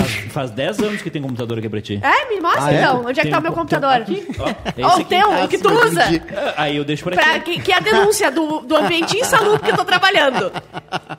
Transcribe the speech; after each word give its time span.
faz, 0.00 0.10
faz 0.32 0.50
10 0.50 0.78
anos 0.80 1.02
que 1.02 1.10
tem 1.10 1.20
computador 1.22 1.58
aqui 1.58 1.68
pra 1.68 1.80
ti. 1.80 2.00
É, 2.02 2.28
me 2.28 2.40
mostra 2.40 2.64
Ah, 2.64 2.72
é? 2.74 2.78
então. 2.82 3.00
Onde 3.06 3.10
é 3.10 3.14
que 3.14 3.22
Tem 3.22 3.30
tá 3.32 3.38
o 3.38 3.42
meu 3.42 3.52
co- 3.52 3.58
computador? 3.60 3.90
Ó, 3.90 4.48
esse 4.92 5.00
aqui. 5.00 5.04
teu, 5.04 5.30
o 5.44 5.48
que 5.48 5.58
tu 5.58 5.68
eu 5.70 5.86
usa. 5.86 6.02
Ah, 6.04 6.54
Aí 6.58 6.76
eu 6.76 6.84
deixo 6.84 7.04
pra 7.04 7.16
Pra, 7.16 7.38
ti. 7.38 7.40
que, 7.40 7.60
que 7.62 7.72
é 7.72 7.76
a 7.76 7.80
denúncia 7.80 8.30
do, 8.30 8.60
do 8.60 8.76
ambiente 8.76 9.16
insalubre 9.16 9.62
que 9.62 9.70
eu 9.70 9.76
tô 9.76 9.84
trabalhando. 9.84 10.52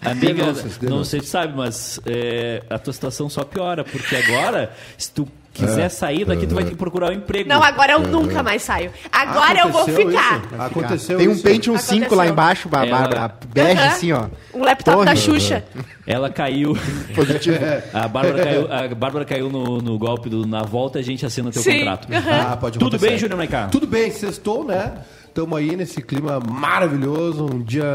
Amiga, 0.04 0.34
Denúncias, 0.44 0.74
não 0.80 0.90
denúncias. 0.90 1.08
sei 1.10 1.20
se 1.22 1.26
tu 1.26 1.30
sabe, 1.30 1.54
mas 1.56 2.00
é, 2.06 2.64
a 2.70 2.78
tua 2.80 2.94
situação 2.94 3.30
só 3.30 3.44
piora, 3.44 3.84
porque 3.84 4.16
agora, 4.16 4.72
se 4.98 5.12
tu 5.12 5.28
quiser 5.58 5.86
É. 5.86 5.90
sair 5.90 6.26
daqui, 6.26 6.48
tu 6.48 6.56
vai 6.56 6.64
ter 6.64 6.72
que 6.72 6.76
procurar 6.78 7.10
um 7.10 7.14
emprego. 7.14 7.50
Não, 7.50 7.62
agora 7.62 7.94
eu 7.94 8.00
nunca 8.00 8.42
mais 8.44 8.62
saio. 8.62 8.92
Agora 9.12 9.60
eu 9.60 9.70
vou 9.70 9.86
ficar. 9.86 10.42
isso? 10.46 10.62
Aconteceu 10.62 11.18
Tem 11.18 11.28
um? 11.28 11.38
Pentium 11.40 11.78
5 11.78 11.92
Aconteceu. 11.96 12.18
lá 12.18 12.28
embaixo, 12.28 12.70
a 12.72 12.86
Ela- 12.86 12.98
Bárbara, 13.00 13.34
bege 13.54 13.82
assim, 13.82 14.12
ó. 14.12 14.26
Um 14.54 14.64
laptop 14.64 14.96
Torre. 14.98 15.06
da 15.06 15.16
Xuxa. 15.16 15.64
Ela 16.06 16.30
caiu. 16.30 16.78
Positivo. 17.14 17.58
A 17.94 18.08
Bárbara 18.08 18.44
caiu, 18.44 18.68
a 18.72 18.96
Bárbara 18.96 19.26
caiu 19.26 19.50
no, 19.50 19.80
no 19.82 19.98
golpe 19.98 20.30
do 20.30 20.46
na 20.48 20.64
volta, 20.64 21.00
a 21.00 21.02
gente 21.02 21.26
assina 21.26 21.52
teu 21.52 21.62
Sim. 21.62 21.80
contrato. 21.80 22.08
Ah, 22.12 22.56
pode 22.58 22.80
Tudo 22.80 22.88
acontecer. 22.96 23.10
bem, 23.10 23.18
Júnior 23.18 23.38
Maiká? 23.38 23.68
Tudo 23.68 23.86
bem, 23.88 24.10
sextou, 24.12 24.64
né? 24.64 24.94
Estamos 25.38 25.56
aí 25.56 25.76
nesse 25.76 26.02
clima 26.02 26.40
maravilhoso, 26.40 27.46
um 27.46 27.62
dia 27.62 27.86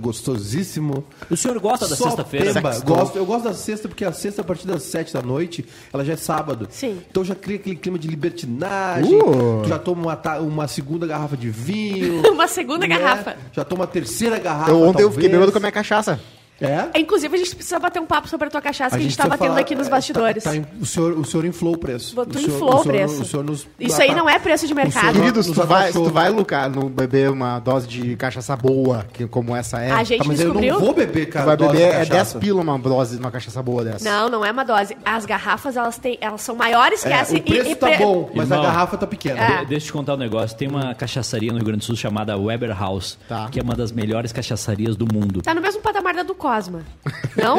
gostosíssimo. 0.00 1.04
O 1.30 1.36
senhor 1.36 1.58
gosta 1.60 1.86
da 1.86 1.94
sexta-feira? 1.94 2.58
Gosto, 2.82 3.18
eu 3.18 3.26
gosto 3.26 3.44
da 3.44 3.52
sexta 3.52 3.86
porque 3.86 4.02
a 4.02 4.12
sexta, 4.12 4.40
a 4.40 4.44
partir 4.44 4.66
das 4.66 4.82
sete 4.84 5.12
da 5.12 5.20
noite, 5.20 5.62
ela 5.92 6.02
já 6.02 6.14
é 6.14 6.16
sábado. 6.16 6.66
Sim. 6.70 6.98
Então 7.10 7.22
já 7.22 7.34
cria 7.34 7.56
aquele 7.56 7.76
clima 7.76 7.98
de 7.98 8.08
libertinagem. 8.08 9.14
Uh. 9.14 9.60
Tu 9.62 9.68
já 9.68 9.78
toma 9.78 10.04
uma, 10.04 10.38
uma 10.38 10.68
segunda 10.68 11.06
garrafa 11.06 11.36
de 11.36 11.50
vinho. 11.50 12.22
Uma 12.32 12.48
segunda 12.48 12.86
né? 12.86 12.96
garrafa. 12.96 13.36
Já 13.52 13.62
toma 13.62 13.84
a 13.84 13.86
terceira 13.86 14.38
garrafa. 14.38 14.70
Eu, 14.70 14.80
ontem 14.80 15.02
eu 15.02 15.10
fiquei 15.10 15.24
talvez. 15.24 15.32
bebendo 15.32 15.52
com 15.52 15.58
a 15.58 15.60
minha 15.60 15.72
cachaça. 15.72 16.18
É? 16.60 16.98
Inclusive, 16.98 17.34
a 17.34 17.38
gente 17.38 17.54
precisa 17.54 17.78
bater 17.78 18.00
um 18.00 18.06
papo 18.06 18.28
sobre 18.28 18.46
a 18.48 18.50
tua 18.50 18.62
cachaça 18.62 18.96
que 18.96 19.02
a 19.02 19.04
gente 19.04 19.16
tá 19.16 19.24
precisa 19.24 19.28
batendo 19.38 19.48
falar- 19.50 19.60
aqui 19.60 19.74
nos 19.74 19.86
é, 19.86 19.90
bastidores. 19.90 20.42
tá- 20.44 20.52
tá 20.52 20.58
o, 20.80 20.86
senhor, 20.86 21.12
o 21.18 21.24
senhor 21.24 21.44
inflou 21.44 21.74
o 21.74 21.78
preço. 21.78 22.14
Tu 22.14 22.20
o 22.20 22.32
senhor, 22.40 22.54
inflou 22.56 22.68
o 22.68 22.82
senhor- 22.82 22.84
preço. 22.86 23.22
O 23.22 23.24
senhor 23.24 23.44
nos, 23.44 23.68
Isso 23.78 24.00
aí 24.00 24.14
não 24.14 24.28
é 24.28 24.38
preço 24.38 24.66
de 24.66 24.74
mercado. 24.74 25.12
Querido, 25.12 25.42
se 25.42 25.52
tu 25.52 25.66
vai, 25.66 25.92
tu 25.92 26.04
vai 26.04 26.30
Luca, 26.30 26.68
no 26.68 26.88
beber 26.88 27.30
uma 27.30 27.58
dose 27.58 27.86
de 27.86 28.16
cachaça 28.16 28.56
boa, 28.56 29.04
que, 29.12 29.26
como 29.26 29.54
essa 29.54 29.80
é, 29.80 29.90
A 29.90 30.02
gente 30.04 30.18
Tá, 30.20 30.24
mas 30.26 30.40
eu 30.40 30.46
descobriu. 30.46 30.74
não 30.74 30.80
vou 30.80 30.94
beber, 30.94 31.26
tu 31.26 31.32
cara. 31.32 31.46
vai 31.46 31.56
dose 31.56 31.72
de 31.72 31.76
beber 31.78 31.88
é 31.94 31.96
10 31.98 32.08
cachaça. 32.08 32.38
pila 32.38 32.60
uma 32.62 32.78
dose 32.78 33.16
de 33.16 33.20
uma 33.20 33.30
cachaça 33.30 33.62
boa 33.62 33.84
dessa. 33.84 34.04
Não, 34.08 34.28
não 34.28 34.44
é 34.44 34.50
uma 34.50 34.64
dose. 34.64 34.96
As 35.04 35.26
garrafas, 35.26 35.76
elas, 35.76 35.98
têm, 35.98 36.16
elas 36.20 36.40
são 36.40 36.54
maiores 36.56 37.02
que 37.02 37.08
É, 37.08 37.12
essa. 37.12 37.36
o 37.36 37.42
preço 37.42 37.68
e, 37.68 37.72
e 37.72 37.76
tá 37.76 37.86
pre- 37.88 37.98
bom, 37.98 38.30
mas 38.34 38.48
Irmão, 38.50 38.62
a 38.64 38.66
garrafa 38.66 38.96
tá 38.96 39.06
pequena. 39.06 39.38
É. 39.40 39.58
De- 39.58 39.66
deixa 39.66 39.84
eu 39.84 39.88
te 39.88 39.92
contar 39.92 40.14
um 40.14 40.18
negócio. 40.18 40.56
Tem 40.56 40.68
uma 40.68 40.94
cachaçaria 40.94 41.50
no 41.52 41.58
Rio 41.58 41.66
Grande 41.66 41.80
do 41.80 41.84
Sul 41.84 41.96
chamada 41.96 42.36
Weber 42.38 42.74
House, 42.78 43.18
Tá. 43.28 43.48
que 43.50 43.60
é 43.60 43.62
uma 43.62 43.74
das 43.74 43.92
melhores 43.92 44.32
cachaçarias 44.32 44.96
do 44.96 45.06
mundo. 45.12 45.42
Tá 45.42 45.54
no 45.54 45.60
mesmo 45.60 45.80
patamar 45.82 46.14
da 46.14 46.22
do 46.22 46.34
Cosma. 46.46 46.82
Não? 47.36 47.58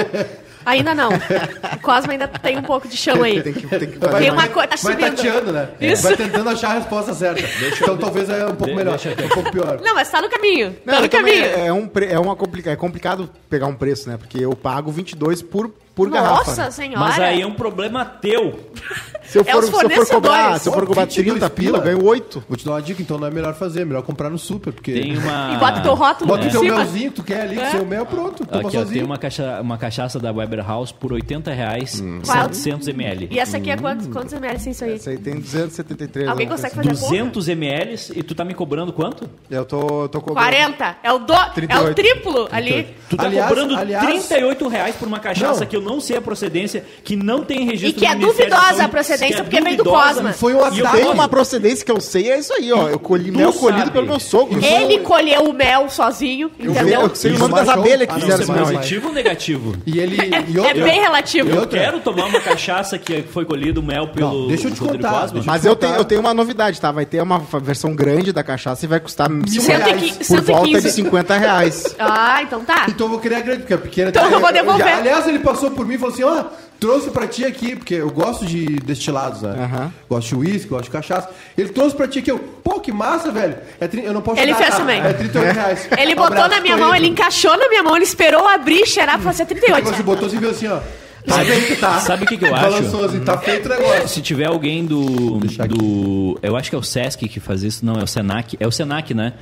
Ainda 0.66 0.94
não. 0.94 1.10
O 1.10 1.80
Cosma 1.82 2.12
ainda 2.14 2.28
tem 2.28 2.58
um 2.58 2.62
pouco 2.62 2.88
de 2.88 2.98
chão 2.98 3.22
aí. 3.24 3.42
Tem 3.42 3.54
que, 3.54 3.68
tem 3.68 3.80
que 3.80 3.98
Vai- 3.98 4.10
fazer. 4.12 4.24
Tem 4.24 4.32
uma 4.32 4.42
vai- 4.42 4.50
coisa- 4.50 4.68
tá 4.70 4.76
Vai 4.82 4.96
tateando, 4.98 5.52
né? 5.54 5.70
Isso. 5.80 6.04
Vai 6.04 6.16
tentando 6.18 6.50
achar 6.50 6.70
a 6.72 6.74
resposta 6.76 7.14
certa. 7.14 7.42
então 7.82 7.98
talvez 7.98 8.30
é 8.30 8.46
um 8.46 8.50
pouco 8.56 8.66
De- 8.68 8.76
melhor, 8.76 8.98
deixa 8.98 9.10
é 9.22 9.26
um 9.26 9.30
pouco 9.30 9.52
pior. 9.52 9.80
Não, 9.82 9.96
mas 9.96 10.10
tá 10.10 10.22
no 10.22 10.30
caminho. 10.30 10.76
Não, 10.86 10.94
tá 10.96 11.00
no 11.00 11.06
eu 11.06 11.10
caminho. 11.10 11.46
é, 11.46 11.72
um, 11.72 11.88
pre- 11.88 12.08
é, 12.08 12.20
uma 12.20 12.36
complica, 12.36 12.70
é 12.72 12.76
complicado 12.76 13.30
pegar 13.50 13.68
um 13.68 13.76
preço, 13.76 14.10
né? 14.10 14.18
Porque 14.18 14.40
eu 14.40 14.54
pago 14.56 14.92
22 14.92 15.42
por, 15.42 15.72
por 15.98 16.10
garrafa. 16.10 16.52
Nossa 16.52 16.72
senhora. 16.72 17.00
Mas 17.00 17.20
aí 17.20 17.42
é 17.42 17.46
um 17.48 17.54
problema 17.54 18.06
teu. 18.06 18.58
Se 19.28 19.40
eu 19.40 19.44
É 19.46 19.52
for, 19.52 19.60
os 19.62 19.66
se 19.70 19.76
eu 19.84 19.90
for 19.90 20.08
cobrar, 20.08 20.58
se 20.58 20.70
eu 20.70 20.74
for 20.74 20.86
cobrar 20.88 21.04
22 21.04 21.32
30 21.40 21.50
pila, 21.50 21.80
eu 21.80 21.82
ganho 21.82 22.06
8. 22.06 22.46
Vou 22.48 22.56
te 22.56 22.64
dar 22.64 22.72
uma 22.72 22.82
dica, 22.82 23.02
então 23.02 23.18
não 23.18 23.28
é 23.28 23.30
melhor 23.30 23.54
fazer, 23.56 23.82
é 23.82 23.86
melhor 23.86 24.02
comprar 24.02 24.30
no 24.30 24.38
super, 24.38 24.72
porque... 24.72 24.94
Tem 24.94 25.18
uma. 25.18 25.52
E 25.54 25.58
bota 25.58 25.80
o 25.80 25.84
teu 25.84 25.94
rótulo 25.96 26.28
Bota 26.30 26.48
o 26.48 26.50
teu 26.50 26.64
melzinho, 26.64 27.12
tu 27.12 27.22
quer 27.24 27.42
ali, 27.42 27.60
É. 27.60 27.66
que 27.66 27.72
seu 27.72 27.86
mel, 27.86 28.06
pronto, 28.06 28.46
toma 28.46 28.70
Aqui, 28.70 28.78
ó, 28.78 28.86
tem 28.86 29.04
uma, 29.04 29.18
caixa, 29.18 29.60
uma 29.62 29.78
cachaça 29.78 30.18
da 30.18 30.32
Weber 30.32 30.66
House 30.66 30.94
por 30.94 31.12
80 31.12 31.52
reais, 31.52 32.02
Qual? 32.26 32.38
700 32.54 32.88
ml. 32.88 33.28
E 33.30 33.38
essa 33.38 33.58
aqui 33.58 33.70
é 33.70 33.76
quantos, 33.76 34.08
quantos 34.08 34.32
ml 34.32 34.60
tem 34.64 34.72
isso 34.72 34.86
aí? 34.86 34.94
Essa 34.94 35.10
aí 35.10 35.18
tem 35.18 35.42
273. 35.42 36.30
Alguém 36.30 36.48
consegue 36.48 36.76
fazer 36.76 36.90
a 36.90 36.94
conta? 36.94 37.06
200 37.10 37.48
ml 37.50 37.96
e 38.16 38.24
tu 38.24 38.34
tá 38.34 38.46
me 38.46 38.54
cobrando 38.54 38.94
quanto? 38.94 39.30
Eu 39.52 39.66
tô, 39.66 40.08
tô 40.08 40.22
cobrando. 40.22 40.48
40. 40.48 40.98
É 41.04 41.12
o, 41.12 41.20
do... 41.20 41.34
é 41.34 41.48
o 41.48 41.50
38. 41.52 41.96
triplo 41.96 42.48
ali. 42.50 42.96
Tu 43.10 43.18
tá 43.18 43.26
Aliás- 43.26 43.50
cobrando 43.50 43.76
aliás- 43.76 44.06
38 44.06 44.68
reais 44.70 44.96
por 44.96 45.06
uma 45.06 45.20
cachaça 45.20 45.60
Não. 45.62 45.68
que 45.68 45.76
eu 45.76 45.82
não 45.88 46.00
sei 46.02 46.18
a 46.18 46.22
procedência, 46.22 46.84
que 47.04 47.16
não 47.16 47.44
tem 47.44 47.66
registro 47.66 47.90
E 47.90 47.94
que 47.94 48.06
é 48.06 48.12
do 48.14 48.18
Ministério 48.20 48.52
da 48.52 48.58
duvidosa 48.60 48.84
a 48.84 48.88
procedência, 48.90 49.36
que 49.36 49.42
é 49.42 49.44
porque 49.44 49.62
vem 49.62 49.76
do 49.76 49.84
duvidosa. 49.84 50.14
Cosma. 50.16 50.34
Foi 50.34 50.54
um 50.54 50.58
E 50.74 50.80
eu 50.80 50.88
ataque. 50.88 51.04
Uma 51.08 51.28
procedência 51.28 51.86
que 51.86 51.92
eu 51.92 52.00
sei, 52.02 52.30
é 52.32 52.38
isso 52.40 52.54
aí, 52.54 52.72
ó. 52.72 52.88
Eu 52.90 53.00
colhi 53.00 53.32
Tu 53.32 53.38
mel 53.38 53.54
colhido 53.54 53.80
sabe. 53.80 53.92
pelo 53.92 54.08
meu 54.08 54.20
sogro. 54.20 54.64
Ele 54.64 55.00
colheu 55.00 55.44
o 55.44 55.54
mel 55.54 55.90
sozinho, 55.90 56.52
Eu, 56.60 56.72
entendeu? 56.72 57.02
eu 57.02 57.16
sei 57.16 57.32
o 57.34 57.40
nome 57.40 57.54
das 57.56 57.70
abelhas 57.70 58.08
que 58.08 58.14
Ah, 58.14 58.18
não, 58.18 58.22
fizeram 58.22 58.42
Isso 58.42 58.44
esse 58.44 58.52
é 58.52 58.56
mel 58.56 58.68
aí. 58.68 58.76
positivo 58.76 59.08
ou 59.08 59.14
negativo? 59.14 59.76
E 59.86 60.00
ele... 60.00 60.18
E 60.18 60.60
É 60.60 60.74
bem 60.74 61.00
relativo. 61.02 61.50
Eu 61.50 61.68
quero 61.68 62.00
tomar 62.02 62.26
uma 62.26 62.40
cachaça 62.40 62.98
que 62.98 63.24
foi 63.24 63.46
colhido 63.46 63.82
mel 63.82 64.08
pelo 64.10 64.42
Não, 64.42 64.48
deixa 64.48 64.68
eu 64.68 64.72
te 64.72 64.80
Rodrigo 64.80 65.04
contar, 65.04 65.22
Cosma. 65.22 65.34
deixa 65.36 65.48
Mas 65.52 65.66
eu 65.66 65.76
tenho, 65.76 65.96
eu 65.96 66.06
tenho 66.06 66.22
uma 66.22 66.34
novidade, 66.34 66.80
tá? 66.82 66.92
Vai 66.92 67.06
ter 67.06 67.22
uma 67.22 67.40
fa- 67.40 67.60
versão 67.60 67.96
grande 67.96 68.32
da 68.32 68.44
cachaça 68.44 68.86
e 68.86 68.88
vai 68.88 69.00
custar 69.00 69.30
Mil 69.30 69.48
Cento 69.48 69.88
e 69.88 69.92
reais. 69.94 70.12
por 70.18 70.26
115. 70.26 70.42
volta 70.52 70.82
de 70.82 70.92
50 70.92 71.38
reais. 71.38 71.96
Ah, 72.00 72.42
então 72.44 72.64
tá. 72.66 72.86
Então 72.90 73.08
eu 73.08 73.12
vou 73.12 73.20
querer 73.20 73.36
a 73.36 73.40
grande, 73.40 73.60
porque 73.62 73.74
a 73.74 73.78
pequena... 73.78 74.10
Então 74.10 74.30
eu 74.30 74.40
vou 74.40 74.52
devolver. 74.52 74.88
Aliás, 74.88 75.28
ele 75.28 75.40
passou 75.40 75.72
por 75.78 75.86
mim 75.88 75.94
e 75.94 75.98
falou 75.98 76.14
assim, 76.14 76.24
ó... 76.24 76.44
Trouxe 76.80 77.10
pra 77.10 77.26
ti 77.26 77.44
aqui, 77.44 77.76
porque 77.76 77.96
eu 77.96 78.12
gosto 78.12 78.46
de 78.46 78.64
destilados, 78.68 79.42
né? 79.42 79.50
Aham. 79.64 79.92
Gosto 80.08 80.28
de 80.28 80.36
uísque, 80.36 80.70
gosto 80.70 80.84
de 80.84 80.92
cachaça. 80.92 81.28
Ele 81.58 81.70
trouxe 81.70 81.96
pra 81.96 82.08
ti 82.08 82.20
aqui, 82.20 82.30
eu... 82.30 82.38
Pô, 82.38 82.80
que 82.80 82.92
massa, 82.92 83.32
velho. 83.32 83.58
É 83.80 83.88
tri- 83.88 84.06
Eu 84.06 84.14
não 84.14 84.22
posso 84.22 84.40
Ele 84.40 84.54
fez 84.54 84.70
tá? 84.70 84.76
também. 84.76 85.02
É 85.02 85.12
38 85.12 85.54
reais. 85.56 85.88
Ele 85.98 86.14
botou 86.14 86.34
Abraço, 86.36 86.50
na 86.56 86.62
minha 86.62 86.78
mão, 86.78 86.94
ele 86.94 87.08
encaixou 87.08 87.58
na 87.58 87.68
minha 87.68 87.82
mão, 87.82 87.96
ele 87.96 88.06
esperou 88.06 88.48
abrir, 88.48 88.86
cheirar 88.86 89.16
pra 89.16 89.24
fazer 89.32 89.48
38. 89.48 89.88
Você 89.90 90.04
botou 90.04 90.28
assim 90.28 90.36
e 90.38 90.40
viu 90.40 90.52
assim, 90.52 90.68
ó. 90.68 90.80
Tá 91.26 91.40
feito, 91.44 91.80
tá? 91.82 92.00
Sabe 92.00 92.26
o 92.26 92.28
que 92.28 92.38
que 92.38 92.46
eu 92.46 92.54
acho? 92.54 92.64
Balançou 92.70 93.06
assim, 93.06 93.20
tá 93.22 93.38
feito 93.40 93.66
o 93.66 93.70
negócio. 93.70 94.08
Se 94.10 94.22
tiver 94.22 94.46
alguém 94.46 94.86
do, 94.86 95.40
deixar 95.40 95.64
aqui. 95.64 95.76
do. 95.76 96.38
Eu 96.44 96.56
acho 96.56 96.70
que 96.70 96.76
é 96.76 96.80
o 96.80 96.84
Sesc 96.84 97.28
que 97.28 97.40
faz 97.40 97.64
isso, 97.64 97.84
não, 97.84 98.00
é 98.00 98.04
o 98.04 98.08
Senac. 98.08 98.56
É 98.60 98.68
o 98.68 98.72
Senac, 98.72 99.16
né? 99.16 99.34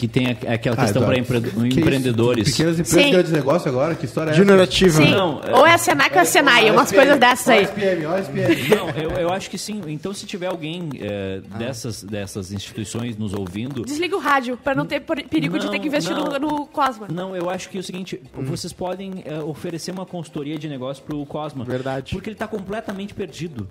Que 0.00 0.08
tem 0.08 0.28
a- 0.28 0.54
aquela 0.54 0.76
Ah, 0.76 0.80
questão 0.82 1.02
para 1.04 1.18
Eduardo, 1.18 1.50
que 1.50 1.58
isso? 1.68 1.78
empreendedores. 1.80 2.50
Pequenas 2.50 2.78
empresas, 2.80 3.04
Sim. 3.04 3.10
grandes 3.12 3.32
negócios 3.32 3.66
agora? 3.66 3.94
Que 3.94 4.06
história 4.06 4.30
é 4.30 4.34
Junior 4.34 4.54
essa? 4.58 4.64
Ativa. 4.64 4.96
Sim. 5.02 5.10
Não, 5.10 5.40
é- 5.44 5.54
Ou 5.54 5.66
é 5.66 5.74
a 5.74 5.78
Senac 5.78 6.14
ou 6.14 6.20
a 6.22 6.24
Senai, 6.24 6.70
umas 6.70 6.86
SPM, 6.86 6.96
coisas 7.02 7.20
dessas 7.20 7.48
aí. 7.48 7.58
Ó, 7.58 7.62
SPM, 7.68 8.06
ó, 8.06 8.18
SPM. 8.18 8.68
Não, 8.74 8.88
eu, 8.90 9.10
eu 9.10 9.30
acho 9.30 9.50
que 9.50 9.58
sim. 9.58 9.82
Então, 9.88 10.14
se 10.14 10.24
tiver 10.24 10.46
alguém 10.46 10.88
é, 11.00 11.40
dessas, 11.58 12.02
dessas 12.02 12.50
instituições 12.50 13.16
nos 13.18 13.34
ouvindo. 13.34 13.84
Desliga 13.84 14.16
o 14.16 14.18
rádio, 14.20 14.56
pra 14.56 14.74
não 14.74 14.86
ter 14.86 15.00
perigo 15.00 15.58
de 15.58 15.66
Não, 15.66 15.72
ter 15.72 15.78
que 15.78 15.88
investir 15.88 16.16
no, 16.16 16.24
não. 16.24 16.38
no 16.38 16.66
Cosma. 16.66 17.06
Não, 17.12 17.36
eu 17.36 17.50
acho 17.50 17.68
que 17.68 17.76
é 17.76 17.80
o 17.80 17.84
seguinte, 17.84 18.20
vocês 18.34 18.72
podem 18.72 19.22
é, 19.26 19.38
oferecer 19.40 19.90
uma 19.90 20.06
consultoria 20.06 20.58
de 20.58 20.66
negócio 20.66 21.02
pro 21.04 21.26
Cosma. 21.26 21.62
Verdade. 21.62 22.12
Porque 22.14 22.30
ele 22.30 22.36
tá 22.36 22.48
completamente 22.48 23.12
perdido. 23.12 23.68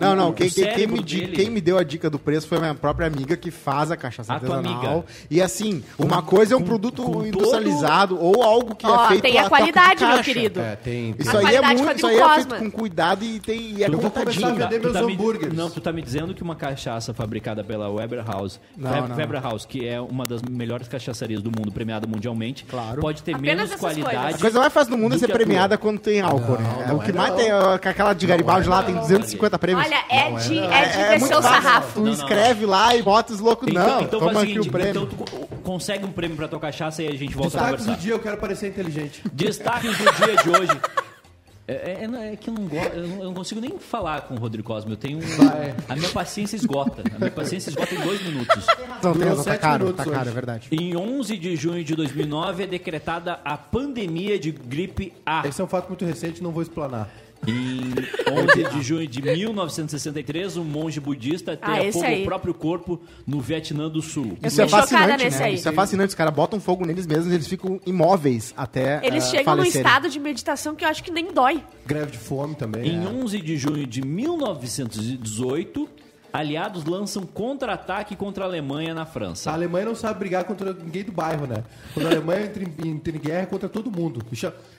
Não, 0.00 0.14
não, 0.14 0.28
O 0.30 0.32
quem, 0.34 0.50
quem- 0.50 0.66
quem 0.74 0.86
me, 0.86 1.02
dele- 1.02 1.32
quem 1.36 1.48
me 1.50 1.60
deu 1.62 1.78
a 1.78 1.82
dica 1.82 2.10
do 2.10 2.18
preço 2.18 2.46
foi 2.46 2.58
a 2.58 2.60
minha 2.60 2.74
própria 2.74 3.06
amiga 3.06 3.36
que 3.38 3.50
faz 3.50 3.90
a 3.90 3.96
cachaça 3.96 4.34
A 4.34 4.40
tua 4.40 4.56
amiga. 4.58 5.04
E 5.30 5.40
assim, 5.40 5.61
uma 5.98 6.22
coisa 6.22 6.54
é 6.54 6.56
um 6.56 6.60
com- 6.60 6.66
produto 6.66 7.02
com 7.02 7.24
industrializado 7.26 8.18
ou 8.20 8.42
algo 8.42 8.74
que 8.74 8.86
Ó, 8.86 9.04
é 9.04 9.08
feito 9.08 9.22
tem 9.22 9.38
a 9.38 9.48
qualidade, 9.48 10.00
meu 10.04 10.14
caixa. 10.16 10.22
querido. 10.24 10.60
É, 10.60 10.76
tem... 10.76 11.14
Isso 11.18 11.36
A 11.36 11.40
aí 11.48 11.56
é 11.56 11.60
muito, 11.62 11.96
isso 11.96 12.06
aí 12.06 12.18
é 12.18 12.34
feito 12.34 12.54
com 12.56 12.70
cuidado 12.70 13.24
e 13.24 13.38
tem 13.40 13.60
e 13.72 13.84
é 13.84 13.88
Eu 13.88 13.98
vou 13.98 14.10
começar 14.10 14.48
a 14.48 14.52
vender 14.52 14.80
meus 14.80 14.92
tá 14.92 15.02
me- 15.02 15.12
hambúrgueres. 15.14 15.54
não, 15.56 15.70
tu 15.70 15.80
tá 15.80 15.92
me 15.92 16.02
dizendo 16.02 16.34
que 16.34 16.42
uma 16.42 16.56
cachaça 16.56 17.12
fabricada 17.14 17.62
pela 17.64 17.88
Weber 17.90 18.24
House, 18.26 18.60
Não, 18.76 18.90
Web- 18.90 19.08
não. 19.08 19.16
Weber 19.16 19.42
House, 19.42 19.64
que 19.64 19.86
é 19.86 20.00
uma 20.00 20.24
das 20.24 20.42
melhores 20.42 20.88
cachaçarias 20.88 21.42
do 21.42 21.50
mundo, 21.50 21.70
premiada 21.72 22.06
mundialmente, 22.06 22.64
Claro. 22.64 23.00
pode 23.00 23.22
ter 23.22 23.34
Apenas 23.34 23.68
menos 23.68 23.80
qualidade. 23.80 24.16
coisas. 24.16 24.34
A 24.34 24.38
coisa 24.38 24.60
mais 24.60 24.72
fácil 24.72 24.90
do 24.92 24.98
mundo 24.98 25.14
é 25.14 25.18
ser 25.18 25.28
premiada 25.28 25.76
quando 25.78 25.98
tem 25.98 26.20
álcool, 26.20 26.58
né? 26.58 26.84
não 26.88 26.96
o 26.96 27.00
que 27.02 27.10
é 27.10 27.14
mais 27.14 27.34
tem, 27.34 27.50
aquela 27.50 28.12
de 28.14 28.26
Garibaldi 28.26 28.68
lá 28.68 28.82
tem 28.82 28.94
250 28.94 29.58
prêmios. 29.58 29.86
Olha, 29.86 30.04
é 30.08 30.30
de, 30.32 30.58
é 30.58 30.84
de 30.88 30.98
é, 31.00 31.18
descer 31.18 31.36
o 31.36 31.42
sarrafo. 31.42 32.00
Tu 32.00 32.08
escreve 32.08 32.66
lá 32.66 32.94
e 32.96 33.02
bota 33.02 33.32
os 33.32 33.40
loucos. 33.40 33.68
Então, 33.68 33.86
não, 33.86 34.00
então 34.02 34.20
toma 34.20 34.42
aqui 34.42 34.58
o 34.58 34.70
prêmio. 34.70 34.90
então 34.90 35.06
tu 35.06 35.48
consegue 35.62 36.04
um 36.04 36.12
prêmio 36.12 36.36
pra 36.36 36.48
tua 36.48 36.60
cachaça 36.60 37.02
e 37.02 37.08
a 37.08 37.12
gente 37.12 37.34
volta 37.34 37.58
a 37.58 37.60
Destaques 37.60 37.70
do 37.80 37.84
conversar. 37.86 38.02
dia, 38.02 38.12
eu 38.14 38.18
quero 38.18 38.36
parecer 38.38 38.68
inteligente. 38.68 39.22
Destaques 39.32 39.96
do 39.96 40.04
dia 40.04 40.36
de 40.36 40.50
hoje. 40.50 40.80
É, 41.68 42.04
é- 42.04 42.32
é 42.32 42.36
que 42.36 42.50
eu 42.50 42.54
não, 42.54 42.66
gosto, 42.66 42.92
eu 42.92 43.06
não 43.06 43.18
eu 43.18 43.24
não 43.26 43.34
consigo 43.34 43.60
nem 43.60 43.78
falar 43.78 44.22
com 44.22 44.34
o 44.34 44.36
Rodrigo 44.36 44.66
Cosme. 44.66 44.90
Eu 44.90 44.96
tenho. 44.96 45.18
um- 45.18 45.20
Vai. 45.20 45.72
A 45.88 45.94
minha 45.94 46.08
paciência 46.10 46.56
esgota. 46.56 47.04
A 47.14 47.18
minha 47.20 47.30
paciência 47.30 47.70
esgota 47.70 47.94
em 47.94 48.00
dois 48.00 48.20
minutos. 48.20 48.66
Não, 48.66 49.12
tem 49.12 49.12
Durou 49.12 49.28
razão, 49.28 49.44
tá 49.44 49.50
sete 49.52 49.60
caro, 49.60 49.84
minutos 49.84 50.04
tá 50.04 50.10
caro, 50.10 50.20
hoje. 50.22 50.30
é 50.30 50.34
verdade. 50.34 50.68
Em 50.72 50.96
11 50.96 51.38
de 51.38 51.54
junho 51.54 51.84
de 51.84 51.94
2009 51.94 52.64
é 52.64 52.66
decretada 52.66 53.38
a 53.44 53.56
pandemia 53.56 54.40
de 54.40 54.50
gripe 54.50 55.12
A. 55.24 55.46
Esse 55.46 55.60
é 55.60 55.64
um 55.64 55.68
fato 55.68 55.86
muito 55.86 56.04
recente, 56.04 56.42
não 56.42 56.50
vou 56.50 56.62
explanar. 56.62 57.08
Em 57.46 57.90
11 58.32 58.76
de 58.76 58.82
junho 58.82 59.06
de 59.08 59.20
1963, 59.20 60.56
um 60.56 60.64
monge 60.64 61.00
budista 61.00 61.58
Ah, 61.60 61.82
esse 61.82 61.92
fogo 61.98 62.06
aí. 62.06 62.22
o 62.22 62.24
próprio 62.24 62.54
corpo 62.54 63.00
no 63.26 63.40
Vietnã 63.40 63.88
do 63.88 64.00
Sul. 64.00 64.38
Eu 64.40 64.48
Isso 64.48 64.62
é 64.62 64.66
fiquei 64.66 64.80
chocada 64.80 64.98
fascinante, 65.00 65.24
nesse 65.24 65.38
né? 65.38 65.44
aí. 65.46 65.54
Isso 65.54 65.68
é 65.68 65.72
fascinante. 65.72 66.08
Os 66.10 66.14
caras 66.14 66.32
botam 66.32 66.60
fogo 66.60 66.86
neles 66.86 67.06
mesmos 67.06 67.32
e 67.32 67.34
eles 67.34 67.48
ficam 67.48 67.80
imóveis 67.84 68.54
até 68.56 69.04
Eles 69.04 69.24
ah, 69.24 69.30
chegam 69.30 69.56
num 69.56 69.62
falecerem. 69.62 69.86
estado 69.86 70.08
de 70.08 70.20
meditação 70.20 70.74
que 70.76 70.84
eu 70.84 70.88
acho 70.88 71.02
que 71.02 71.10
nem 71.10 71.32
dói. 71.32 71.62
Greve 71.84 72.12
de 72.12 72.18
fome 72.18 72.54
também. 72.54 72.86
Em 72.88 73.04
é. 73.04 73.08
11 73.08 73.40
de 73.40 73.56
junho 73.56 73.86
de 73.86 74.02
1918, 74.02 75.88
Aliados 76.32 76.84
lançam 76.84 77.24
contra-ataque 77.26 78.16
contra 78.16 78.44
a 78.44 78.46
Alemanha 78.46 78.94
na 78.94 79.02
A 79.02 79.06
França. 79.06 79.50
Alemanha 79.50 79.86
não 79.86 79.94
sabe 79.94 80.18
brigar 80.20 80.44
contra 80.44 80.72
ninguém 80.72 81.04
do 81.04 81.12
bairro, 81.12 81.46
né? 81.46 81.62
Quando 81.92 82.06
a 82.06 82.10
Alemanha 82.10 82.46
entra 82.46 82.62
em, 82.64 82.88
entra 82.88 83.14
em 83.16 83.20
guerra 83.20 83.42
é 83.42 83.46
contra 83.46 83.68
todo 83.68 83.90
mundo. 83.90 84.24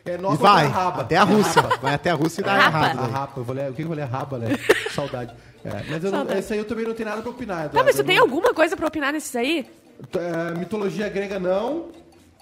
É 0.04 0.18
nós 0.18 0.40
E 0.40 0.42
vai, 0.42 0.66
a 0.66 0.70
raba. 0.70 1.02
até 1.02 1.16
a 1.18 1.24
Rússia. 1.24 1.62
Vai 1.82 1.94
até 1.94 2.10
a 2.10 2.16
Rússia 2.16 2.42
e 2.42 2.44
dá 2.44 2.54
Rapa. 2.58 2.78
errado. 2.78 2.98
A 3.00 3.02
daí. 3.04 3.12
rapa, 3.12 3.40
eu 3.40 3.46
falei, 3.46 3.70
o 3.70 3.74
que 3.74 3.82
eu 3.84 3.88
falei? 3.88 4.04
A 4.04 4.08
raba, 4.08 4.38
né? 4.40 4.48
Saudade. 4.92 5.34
É, 5.64 5.84
mas 5.90 6.04
não, 6.12 6.30
esse 6.38 6.54
aí 6.54 6.60
eu 6.60 6.66
também 6.66 6.86
não 6.88 6.94
tenho 6.94 7.08
nada 7.10 7.22
pra 7.22 7.32
opinar, 7.32 7.66
Eduardo. 7.66 7.78
Tá, 7.78 7.84
mas 7.84 7.96
você 7.96 8.02
Eu 8.02 8.06
tem 8.06 8.16
não- 8.18 8.24
alguma 8.24 8.54
coisa 8.54 8.76
pra 8.76 8.88
opinar 8.88 9.14
nesses 9.14 9.36
aí? 9.36 9.66
É, 10.12 10.58
mitologia 10.58 11.08
grega, 11.08 11.40
não. 11.40 11.86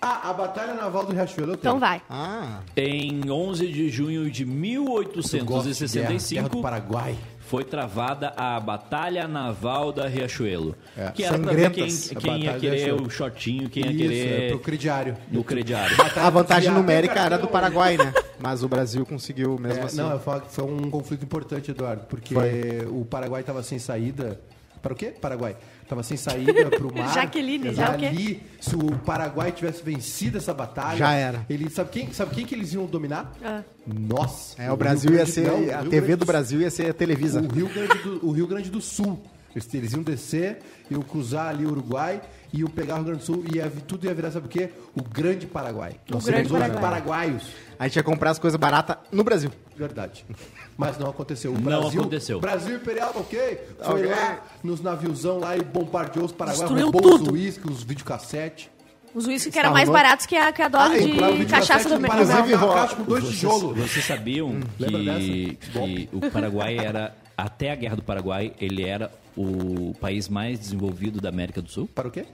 Ah, 0.01 0.31
a 0.31 0.33
Batalha 0.33 0.73
Naval 0.73 1.05
do 1.05 1.13
Riachuelo. 1.13 1.53
Então 1.53 1.77
vai. 1.77 2.01
Ah, 2.09 2.61
Em 2.75 3.29
11 3.29 3.67
de 3.67 3.87
junho 3.89 4.31
de 4.31 4.41
Eu 4.43 4.85
gosto 4.85 5.21
de 5.21 5.21
guerra, 5.21 5.43
guerra 5.43 5.43
do 5.43 5.45
1865, 5.45 6.61
Paraguai. 6.61 7.15
Foi 7.51 7.65
travada 7.65 8.31
a 8.37 8.57
Batalha 8.61 9.27
Naval 9.27 9.91
da 9.91 10.07
Riachuelo. 10.07 10.73
É. 10.97 11.11
Que 11.11 11.25
era 11.25 11.37
pra 11.37 11.51
ver 11.51 11.69
quem, 11.71 11.85
quem 12.17 12.31
A 12.31 12.37
ia 12.37 12.53
querer 12.57 12.93
o 12.93 13.09
shortinho, 13.09 13.69
quem 13.69 13.83
ia 13.83 13.91
Isso, 13.91 13.99
querer 13.99 14.43
é 14.43 14.49
pro 14.51 14.59
crediário. 14.59 15.17
no 15.29 15.43
crediário. 15.43 15.93
a 16.15 16.29
vantagem 16.29 16.71
numérica 16.71 17.19
era 17.19 17.37
do. 17.37 17.49
Paraguai, 17.49 17.97
né? 17.97 18.13
Mas 18.39 18.63
o 18.63 18.69
Brasil 18.69 19.05
conseguiu 19.05 19.57
mesmo 19.59 19.81
É, 19.81 19.83
assim. 19.83 19.97
Não, 19.97 20.11
eu 20.11 20.19
falo 20.21 20.39
que 20.41 20.51
foi 20.53 20.63
um 20.63 20.89
conflito 20.89 21.25
importante, 21.25 21.71
Eduardo, 21.71 22.05
porque 22.07 22.33
Foi. 22.33 22.87
o 22.89 23.03
Paraguai 23.03 23.41
estava 23.41 23.61
sem 23.61 23.77
saída. 23.77 24.39
Para 24.81 24.93
o 24.93 24.95
quê? 24.95 25.07
Paraguai. 25.07 25.57
Estava 25.91 26.03
sem 26.03 26.15
saída 26.15 26.69
para 26.69 26.87
o 26.87 26.91
mar. 26.95 27.13
Jaqueline, 27.13 27.73
já 27.73 27.93
o 27.93 27.97
quê? 27.97 28.05
Ali, 28.05 28.43
se 28.61 28.73
o 28.77 28.97
Paraguai 28.99 29.51
tivesse 29.51 29.83
vencido 29.83 30.37
essa 30.37 30.53
batalha, 30.53 30.97
Já 30.97 31.11
era. 31.11 31.45
Ele 31.49 31.69
sabe 31.69 31.89
quem, 31.89 32.13
sabe 32.13 32.33
quem 32.33 32.45
que 32.45 32.55
eles 32.55 32.73
iam 32.73 32.85
dominar? 32.85 33.33
Ah. 33.43 33.61
Nós. 33.85 34.55
É, 34.57 34.71
o 34.71 34.77
Brasil 34.77 35.09
Rio 35.11 35.19
ia 35.19 35.25
ser. 35.25 35.47
não, 35.47 35.59
o 35.65 35.75
a 35.75 35.83
TV 35.83 35.99
Grande 35.99 36.15
do 36.15 36.25
Brasil 36.25 36.61
ia 36.61 36.71
ser 36.71 36.89
a 36.89 36.93
Televisa. 36.93 37.41
O 37.41 37.53
Rio 37.53 37.67
Grande 37.67 37.97
do, 38.03 38.25
o 38.25 38.31
Rio 38.31 38.47
Grande 38.47 38.69
do 38.69 38.79
Sul. 38.79 39.21
Eles, 39.53 39.73
eles 39.73 39.91
iam 39.91 40.01
descer, 40.01 40.59
iam 40.89 41.01
cruzar 41.01 41.49
ali 41.49 41.65
o 41.65 41.71
Uruguai, 41.71 42.21
iam 42.53 42.69
pegar 42.69 42.93
o 42.93 42.97
Rio 42.97 43.05
Grande 43.05 43.19
do 43.19 43.25
Sul 43.25 43.43
e 43.53 43.81
tudo 43.81 44.05
ia 44.05 44.13
virar, 44.13 44.31
sabe 44.31 44.45
o 44.45 44.49
quê? 44.49 44.69
O 44.95 45.01
Grande 45.01 45.45
Paraguai. 45.47 45.95
Nós 46.09 46.25
Grande 46.25 46.49
Paraguai. 46.49 46.81
paraguaios. 46.81 47.43
A 47.79 47.87
gente 47.87 47.95
ia 47.95 48.03
comprar 48.03 48.31
as 48.31 48.39
coisas 48.39 48.59
baratas 48.59 48.97
no 49.11 49.23
Brasil. 49.23 49.51
Verdade. 49.75 50.25
Mas 50.77 50.97
não 50.97 51.09
aconteceu. 51.09 51.51
O 51.51 51.55
Não 51.55 51.61
Brasil, 51.61 52.01
aconteceu. 52.01 52.39
Brasil 52.39 52.75
Imperial, 52.77 53.11
ok? 53.15 53.59
Foi 53.83 54.01
Ok. 54.01 54.05
lá 54.05 54.41
nos 54.63 54.81
naviozão 54.81 55.39
lá 55.39 55.55
e 55.57 55.61
bombardeou 55.63 56.25
os 56.25 56.31
Paraguai, 56.31 56.59
Destruiu 56.67 56.85
roubou 56.91 57.01
tudo. 57.01 57.21
os 57.23 57.27
uísques, 57.29 57.65
os 57.71 57.83
videocassete. 57.83 58.69
Os 59.13 59.25
uísques 59.27 59.51
que 59.51 59.59
eram 59.59 59.73
mais 59.73 59.89
baratos 59.89 60.25
que 60.25 60.35
a, 60.37 60.53
que 60.53 60.61
a 60.61 60.69
dose 60.69 60.95
Ah, 60.95 61.31
de 61.31 61.43
o 61.43 61.47
cachaça 61.47 61.89
do 61.89 61.99
mercado. 61.99 62.21
Inclusive, 62.23 62.57
caixa 62.73 62.95
com 62.95 63.03
dois 63.03 63.23
Vocês, 63.25 63.35
tijolos. 63.39 63.77
vocês 63.77 64.05
sabiam 64.05 64.59
Lembra 64.79 65.15
que, 65.19 65.57
que 65.57 66.09
o 66.13 66.31
Paraguai 66.31 66.77
era, 66.77 67.13
até 67.37 67.71
a 67.71 67.75
Guerra 67.75 67.95
do 67.97 68.03
Paraguai, 68.03 68.53
ele 68.59 68.83
era 68.87 69.11
o 69.35 69.93
país 69.99 70.29
mais 70.29 70.59
desenvolvido 70.59 71.19
da 71.19 71.27
América 71.29 71.61
do 71.61 71.69
Sul? 71.69 71.89
Para 71.93 72.07
o 72.07 72.11
quê? 72.11 72.25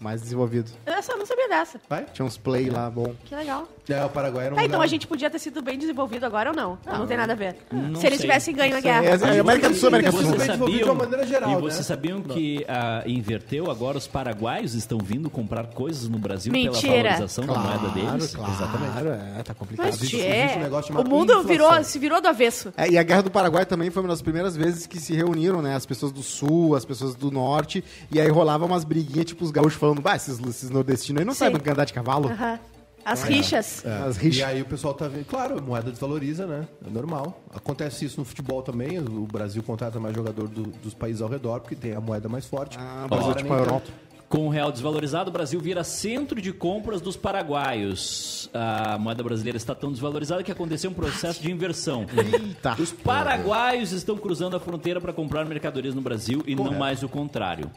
Mais 0.00 0.20
desenvolvido. 0.20 0.70
Eu 0.84 1.02
só 1.02 1.16
não 1.16 1.24
sabia 1.24 1.48
dessa. 1.48 1.80
Vai? 1.88 2.04
Tinha 2.12 2.26
uns 2.26 2.36
play 2.36 2.68
lá, 2.68 2.90
bom. 2.90 3.14
Que 3.24 3.34
legal. 3.34 3.66
É, 3.88 4.04
o 4.04 4.08
Paraguai 4.08 4.46
era 4.46 4.54
um 4.54 4.56
Tá, 4.56 4.64
então 4.64 4.76
lugar- 4.78 4.84
a 4.86 4.88
gente 4.88 5.06
podia 5.06 5.30
ter 5.30 5.38
sido 5.38 5.62
bem 5.62 5.78
desenvolvido 5.78 6.24
agora 6.24 6.50
ou 6.50 6.56
não? 6.56 6.78
Não, 6.86 6.98
não 7.00 7.06
tem 7.06 7.16
nada 7.16 7.32
a 7.32 7.36
ver. 7.36 7.56
Não 7.70 8.00
Se 8.00 8.06
eles 8.06 8.18
sei. 8.18 8.26
tivessem 8.28 8.54
ganho 8.54 8.74
a 8.74 8.78
É, 8.78 8.82
guerra. 8.82 9.04
é 9.04 9.38
América 9.40 9.68
do 9.68 9.74
Sul, 9.76 9.88
América 9.88 10.10
do 10.10 10.16
Vocês 10.16 10.28
Sul. 10.28 10.36
bem 10.38 10.46
desenvolvido 10.46 10.78
de 10.78 10.84
uma 10.84 10.94
maneira 10.94 11.26
geral, 11.26 11.50
e 11.50 11.54
né? 11.54 11.60
vocês 11.60 11.86
sabiam 11.86 12.22
que 12.22 12.64
ah, 12.68 13.02
inverteu 13.06 13.70
agora 13.70 13.96
os 13.98 14.06
paraguaios 14.06 14.74
estão 14.74 14.98
vindo 14.98 15.28
comprar 15.30 15.66
coisas 15.68 16.08
no 16.08 16.18
Brasil 16.18 16.52
pela 16.52 16.64
Mentira. 16.64 16.92
valorização 17.10 17.46
da 17.46 17.54
moeda 17.58 17.88
deles? 17.88 18.34
Claro, 18.34 18.52
Exatamente. 18.52 19.38
é, 19.38 19.42
tá 19.42 19.54
complicado. 19.54 19.86
Mas, 19.86 19.96
existe- 19.96 20.16
existe 20.16 20.58
um 20.58 20.62
negócio 20.62 20.94
o 20.98 21.08
mundo 21.08 21.30
inflação. 21.32 21.44
virou, 21.48 21.84
se 21.84 21.98
virou 21.98 22.20
do 22.22 22.28
avesso. 22.28 22.72
É, 22.76 22.88
e 22.90 22.96
a 22.98 23.02
Guerra 23.02 23.22
do 23.22 23.30
Paraguai 23.30 23.66
também 23.66 23.90
foi 23.90 24.02
uma 24.02 24.08
das 24.08 24.22
primeiras 24.22 24.56
vezes 24.56 24.86
que 24.86 24.98
se 24.98 25.14
reuniram, 25.14 25.60
né? 25.62 25.74
As 25.76 25.84
pessoas 25.86 26.10
do 26.10 26.22
sul, 26.22 26.74
as 26.74 26.84
pessoas 26.86 27.14
do 27.14 27.30
norte, 27.30 27.84
e 28.10 28.18
aí 28.20 28.28
rolava 28.28 28.64
umas 28.64 28.82
briguinhas, 28.84 29.26
tipo 29.26 29.44
os 29.44 29.50
gaúchos 29.50 29.74
falando, 29.84 30.02
bah, 30.02 30.16
esses, 30.16 30.38
esses 30.40 30.70
nordestinos 30.70 31.20
aí 31.20 31.24
não 31.26 31.32
Sim. 31.34 31.38
sabem 31.40 31.60
andar 31.72 31.84
de 31.84 31.92
cavalo. 31.92 32.28
Aham. 32.30 32.58
As 33.04 33.22
rixas. 33.22 33.84
As 33.84 34.16
E 34.16 34.20
rixas. 34.20 34.44
aí 34.48 34.62
o 34.62 34.64
pessoal 34.64 34.94
tá 34.94 35.06
vendo. 35.06 35.26
Claro, 35.26 35.58
a 35.58 35.60
moeda 35.60 35.90
desvaloriza, 35.90 36.46
né? 36.46 36.66
É 36.86 36.88
normal. 36.88 37.38
Acontece 37.54 38.06
isso 38.06 38.18
no 38.18 38.24
futebol 38.24 38.62
também. 38.62 38.98
O 38.98 39.26
Brasil 39.30 39.62
contrata 39.62 40.00
mais 40.00 40.16
jogador 40.16 40.48
do- 40.48 40.62
dos 40.82 40.94
países 40.94 41.20
ao 41.20 41.28
redor, 41.28 41.60
porque 41.60 41.74
tem 41.76 41.92
a 41.94 42.00
moeda 42.00 42.30
mais 42.30 42.46
forte. 42.46 42.78
Ah, 42.80 43.04
Brasil 43.06 43.34
tipo 43.34 43.52
a 43.52 43.56
tanto. 43.58 43.68
Europa. 43.68 43.86
Com 44.26 44.46
o 44.46 44.48
real 44.48 44.72
desvalorizado, 44.72 45.28
o 45.28 45.32
Brasil 45.32 45.60
vira 45.60 45.84
centro 45.84 46.40
de 46.40 46.50
compras 46.50 47.02
dos 47.02 47.14
paraguaios. 47.14 48.48
A 48.54 48.96
moeda 48.98 49.22
brasileira 49.22 49.56
está 49.58 49.74
tão 49.74 49.92
desvalorizada 49.92 50.42
que 50.42 50.50
aconteceu 50.50 50.90
um 50.90 50.94
processo 50.94 51.42
de 51.42 51.50
inversão. 51.52 52.06
Eita. 52.16 52.74
Os 52.80 52.90
paraguaios 52.90 53.92
estão 53.92 54.16
cruzando 54.16 54.56
a 54.56 54.60
fronteira 54.60 54.98
para 55.00 55.12
comprar 55.12 55.44
mercadorias 55.44 55.94
no 55.94 56.00
Brasil 56.00 56.42
e 56.46 56.54
não 56.56 56.72
mais 56.72 57.02
o 57.02 57.08
contrário. 57.08 57.70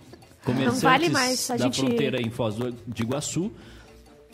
Comerciantes 0.48 0.82
vale 0.82 1.10
mais, 1.10 1.52
a 1.52 1.56
da 1.58 1.66
gente- 1.66 1.80
fronteira 1.82 2.22
em 2.22 2.30
Foz 2.30 2.56
do 2.56 2.72
de 2.88 3.04
Iguaçu 3.04 3.52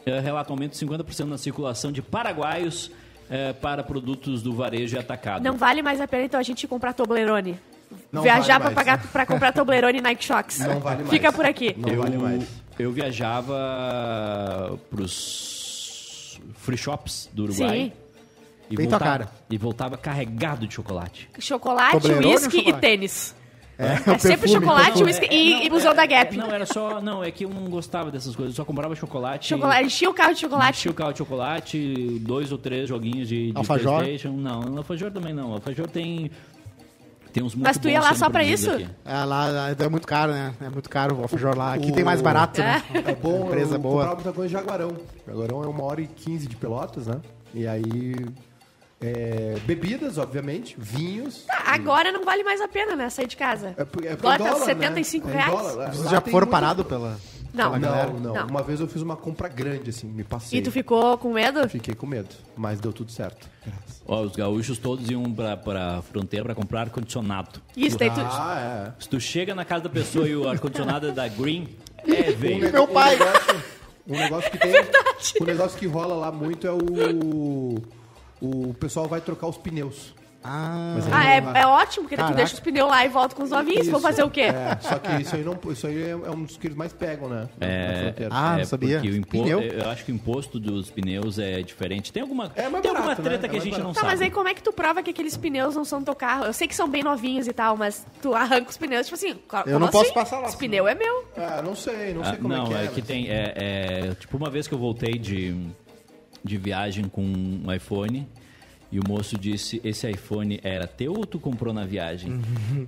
eh, 0.06 0.19
relatam 0.19 0.54
aumento 0.54 0.71
de 0.74 0.77
50% 0.86 1.25
na 1.25 1.38
circulação 1.38 1.92
de 1.92 2.01
paraguaios 2.01 2.92
eh, 3.30 3.54
para 3.54 3.83
produtos 3.83 4.42
do 4.42 4.54
varejo 4.54 4.95
e 4.95 5.00
atacado. 5.00 5.44
Não 5.44 5.57
vale 5.57 5.81
mais 5.81 6.00
a 6.01 6.07
pena, 6.07 6.25
então, 6.25 6.39
a 6.39 6.44
gente 6.44 6.68
comprar 6.68 6.94
Toblerone. 6.94 7.60
Não 8.12 8.21
Viajar 8.24 8.60
vale 8.60 8.60
pra, 8.60 8.60
mais. 8.60 8.75
pagar, 8.75 9.12
pra 9.12 9.25
comprar 9.25 9.51
Toblerone 9.54 10.00
e 10.00 10.01
Nike 10.01 10.24
Shox. 10.25 10.60
Não 10.60 10.80
vale 10.80 10.98
mais. 11.04 11.10
Fica 11.10 11.31
por 11.31 11.45
aqui. 11.45 11.75
Não 11.77 11.89
eu, 11.89 12.01
vale 12.01 12.18
mais. 12.18 12.44
eu 12.80 12.92
viajava 12.92 14.80
pros 14.89 16.39
free 16.57 16.77
shops 16.77 17.30
do 17.33 17.44
Uruguai. 17.44 17.77
Sim. 17.77 17.92
E 18.69 18.75
Bem 18.77 18.88
voltava, 18.88 19.04
cara. 19.12 19.31
e 19.50 19.57
voltava 19.57 19.98
carregado 19.98 20.65
de 20.65 20.74
chocolate. 20.74 21.30
Chocolate, 21.38 22.07
uísque 22.12 22.57
e 22.68 22.74
tênis. 22.74 23.36
É, 23.77 23.85
É 23.85 23.93
o 24.15 24.19
sempre 24.19 24.37
perfume, 24.49 24.53
chocolate, 24.53 25.03
perfume. 25.03 25.27
e, 25.31 25.65
e 25.65 25.69
busão 25.69 25.93
da 25.95 26.05
Gap. 26.05 26.37
Não, 26.37 26.47
era 26.51 26.65
só. 26.65 27.01
Não, 27.01 27.23
é 27.23 27.31
que 27.31 27.45
eu 27.45 27.49
não 27.49 27.69
gostava 27.69 28.11
dessas 28.11 28.35
coisas. 28.35 28.53
Eu 28.53 28.57
só 28.57 28.65
comprava 28.65 28.95
chocolate. 28.95 29.49
Chocolate, 29.49 29.85
enchia 29.85 30.09
o 30.09 30.13
carro 30.13 30.33
de 30.33 30.39
chocolate. 30.41 30.77
Enchia 30.79 30.91
o 30.91 30.93
carro 30.93 31.11
de 31.11 31.17
chocolate, 31.19 32.19
dois 32.21 32.51
ou 32.51 32.57
três 32.57 32.87
joguinhos 32.87 33.27
de, 33.27 33.51
de 33.51 33.57
Alfajor? 33.57 33.99
Playstation. 34.03 34.35
Não, 34.37 34.77
alfajor 34.77 35.11
também 35.11 35.33
não. 35.33 35.53
Alfajor 35.53 35.87
tem. 35.87 36.29
Tem 37.31 37.41
uns 37.41 37.55
muito 37.55 37.65
Mas 37.65 37.79
tu 37.79 37.89
ia 37.89 37.99
lá 37.99 38.13
só 38.13 38.29
pra 38.29 38.43
isso? 38.43 38.69
aqui. 38.69 38.87
É, 39.03 39.23
lá 39.25 39.47
lá 39.47 39.69
é 39.71 39.89
muito 39.89 40.07
caro, 40.07 40.31
né? 40.31 40.53
É 40.61 40.69
muito 40.69 40.87
caro 40.87 41.17
o 41.17 41.21
alfajor 41.23 41.57
lá. 41.57 41.73
Aqui 41.73 41.91
tem 41.91 42.03
mais 42.03 42.21
barato, 42.21 42.61
né? 42.61 42.83
É 42.93 43.15
bom, 43.15 43.47
Empresa 43.47 43.75
eu 43.75 43.79
boa. 43.79 43.93
comprava 43.95 44.15
muita 44.15 44.33
coisa 44.33 44.53
em 44.53 44.59
Jaguarão. 44.59 44.91
Jaguarão 45.27 45.63
é 45.63 45.67
uma 45.67 45.83
hora 45.83 45.99
e 45.99 46.05
quinze 46.05 46.47
de 46.47 46.55
pelotas, 46.55 47.07
né? 47.07 47.19
E 47.51 47.65
aí... 47.65 48.13
é, 49.05 49.55
bebidas, 49.65 50.17
obviamente, 50.17 50.75
vinhos. 50.77 51.44
Tá, 51.45 51.61
agora 51.65 52.11
não 52.11 52.23
vale 52.23 52.44
mais 52.44 52.61
a 52.61 52.67
pena, 52.67 52.95
né? 52.95 53.09
Sair 53.09 53.27
de 53.27 53.35
casa. 53.35 53.73
É, 53.77 53.83
porque- 53.83 54.07
é 54.07 54.11
porque 54.15 54.27
Agora 54.27 54.44
é 54.44 54.45
tá 54.45 54.51
dólar, 54.53 54.65
75 54.65 55.27
né? 55.27 55.33
É 55.33 55.38
reais. 55.38 55.51
dólar. 55.51 55.73
Lá- 55.75 55.91
Vocês 55.91 56.09
já 56.09 56.21
tem 56.21 56.31
foram 56.31 56.45
muito- 56.47 56.51
parados 56.51 56.86
pela, 56.88 57.17
Não. 57.53 57.77
Não, 57.77 58.13
não, 58.19 58.33
Não. 58.33 58.48
Uma 58.48 58.63
vez 58.63 58.79
eu 58.79 58.88
fiz 58.88 59.01
uma 59.01 59.15
compra 59.15 59.48
grande, 59.48 59.89
assim, 59.91 60.07
me 60.07 60.24
passei. 60.24 60.57
E 60.57 60.62
tu 60.63 60.72
ficou 60.72 61.17
com 61.19 61.31
medo? 61.33 61.67
Fiquei 61.69 61.93
com 61.93 62.07
medo, 62.07 62.29
mas 62.57 62.79
deu 62.79 62.91
tudo 62.91 63.12
certo. 63.12 63.48
Ó, 64.07 64.22
os 64.22 64.36
gaúchos 64.36 64.77
todos 64.79 65.07
iam 65.10 65.24
pra, 65.31 65.55
pra 65.55 66.01
fronteira 66.01 66.43
pra 66.45 66.55
comprar 66.55 66.81
ar-condicionado. 66.81 67.62
Isso, 67.77 67.98
daí 67.98 68.10
tu... 68.10 68.19
Ah, 68.22 68.93
é. 68.98 69.01
Se 69.03 69.07
tu 69.07 69.19
chega 69.19 69.53
na 69.53 69.63
casa 69.63 69.83
da 69.83 69.89
pessoa 69.89 70.27
e 70.27 70.36
o 70.36 70.50
ar-condicionado 70.50 71.10
é 71.10 71.12
da 71.12 71.27
Green, 71.27 71.67
é, 72.07 72.31
veio. 72.31 72.72
Meu 72.72 72.88
pai. 72.88 73.15
Um 73.15 73.19
negócio, 73.19 73.63
um 74.07 74.17
negócio 74.17 74.51
que 74.51 74.57
tem. 74.57 74.74
O 75.39 75.45
negócio 75.45 75.79
que 75.79 75.88
rola 75.88 76.15
lá 76.15 76.31
muito 76.31 76.67
é 76.67 76.72
o. 76.72 77.75
O 78.43 78.73
pessoal 78.73 79.07
vai 79.07 79.21
trocar 79.21 79.47
os 79.47 79.57
pneus. 79.57 80.13
Ah, 80.45 80.97
Ah, 81.09 81.25
é, 81.57 81.62
é 81.62 81.65
ótimo, 81.65 82.03
porque 82.09 82.21
tu 82.21 82.33
deixa 82.33 82.53
os 82.55 82.59
pneus 82.59 82.89
lá 82.89 83.05
e 83.05 83.07
volta 83.07 83.33
com 83.33 83.43
os 83.43 83.50
novinhos. 83.50 83.88
Vão 83.88 84.01
fazer 84.01 84.23
o 84.23 84.29
quê? 84.29 84.41
É, 84.41 84.77
só 84.81 85.00
que 85.00 85.21
isso 85.21 85.38
aí, 85.38 85.41
não, 85.41 85.57
isso 85.71 85.88
aí 85.88 86.03
é, 86.03 86.09
é 86.09 86.15
um 86.31 86.43
dos 86.43 86.57
que 86.57 86.67
eles 86.67 86.75
mais 86.75 86.91
pegam, 86.91 87.29
né? 87.29 87.47
Fronteira. 88.01 88.29
Ah, 88.35 88.57
não 88.57 88.65
sabia. 88.65 89.00
O 89.00 89.05
impo... 89.15 89.29
Pneu? 89.29 89.62
Eu 89.62 89.89
acho 89.89 90.03
que 90.03 90.12
o 90.12 90.15
imposto 90.15 90.59
dos 90.59 90.89
pneus 90.91 91.39
é 91.39 91.62
diferente. 91.62 92.12
Tem 92.12 92.21
alguma, 92.21 92.51
É 92.57 92.63
tem 92.63 92.65
alguma 92.65 92.93
barato, 92.93 93.21
né? 93.21 93.29
treta 93.29 93.45
É 93.45 93.50
que 93.50 93.55
a 93.55 93.59
gente 93.62 93.71
não 93.77 93.79
barato. 93.83 93.93
Tá, 93.95 94.01
sabe. 94.01 94.12
mas 94.12 94.21
aí 94.21 94.29
como 94.31 94.50
é 94.50 94.53
que 94.53 94.62
tu 94.62 94.73
prova 94.73 95.01
que 95.01 95.12
aqueles 95.12 95.38
pneus 95.38 95.75
não 95.75 95.85
são 95.85 96.00
do 96.00 96.05
teu 96.05 96.15
carro? 96.15 96.43
Eu 96.43 96.51
sei 96.51 96.67
que 96.67 96.75
são 96.75 96.89
bem 96.89 97.03
novinhos 97.03 97.47
e 97.47 97.53
tal, 97.53 97.77
mas 97.77 98.05
tu 98.21 98.35
arranca 98.35 98.69
os 98.69 98.75
pneus, 98.77 99.05
tipo 99.07 99.15
assim, 99.15 99.35
como 99.47 99.79
não 99.79 99.88
posso 99.88 100.03
assim? 100.07 100.13
passar 100.13 100.39
lá, 100.39 100.47
Esse 100.50 100.57
pneu 100.57 100.85
é 100.89 100.93
meu. 100.93 101.23
Ah, 101.38 101.62
não 101.62 101.73
sei, 101.73 102.13
não 102.13 102.21
Ah, 102.21 102.25
sei 102.25 102.35
como 102.35 102.50
não, 102.50 102.65
é 102.65 102.67
que 102.67 102.73
é. 102.73 102.88
que 102.88 103.00
mas- 103.00 103.07
tem. 103.07 103.29
É, 103.29 103.53
é, 104.09 104.15
tipo, 104.15 104.35
uma 104.35 104.50
vez 104.50 104.67
que 104.67 104.73
eu 104.73 104.77
voltei 104.77 105.13
de, 105.17 105.55
de 106.43 106.57
viagem 106.57 107.05
com 107.05 107.23
um 107.23 107.71
iPhone. 107.73 108.27
E 108.91 109.00
o 109.00 109.03
moço 109.07 109.38
disse: 109.38 109.81
Esse 109.83 110.09
iPhone 110.09 110.59
era 110.63 110.85
teu 110.85 111.13
ou 111.13 111.25
tu 111.25 111.39
comprou 111.39 111.73
na 111.73 111.85
viagem? 111.85 112.39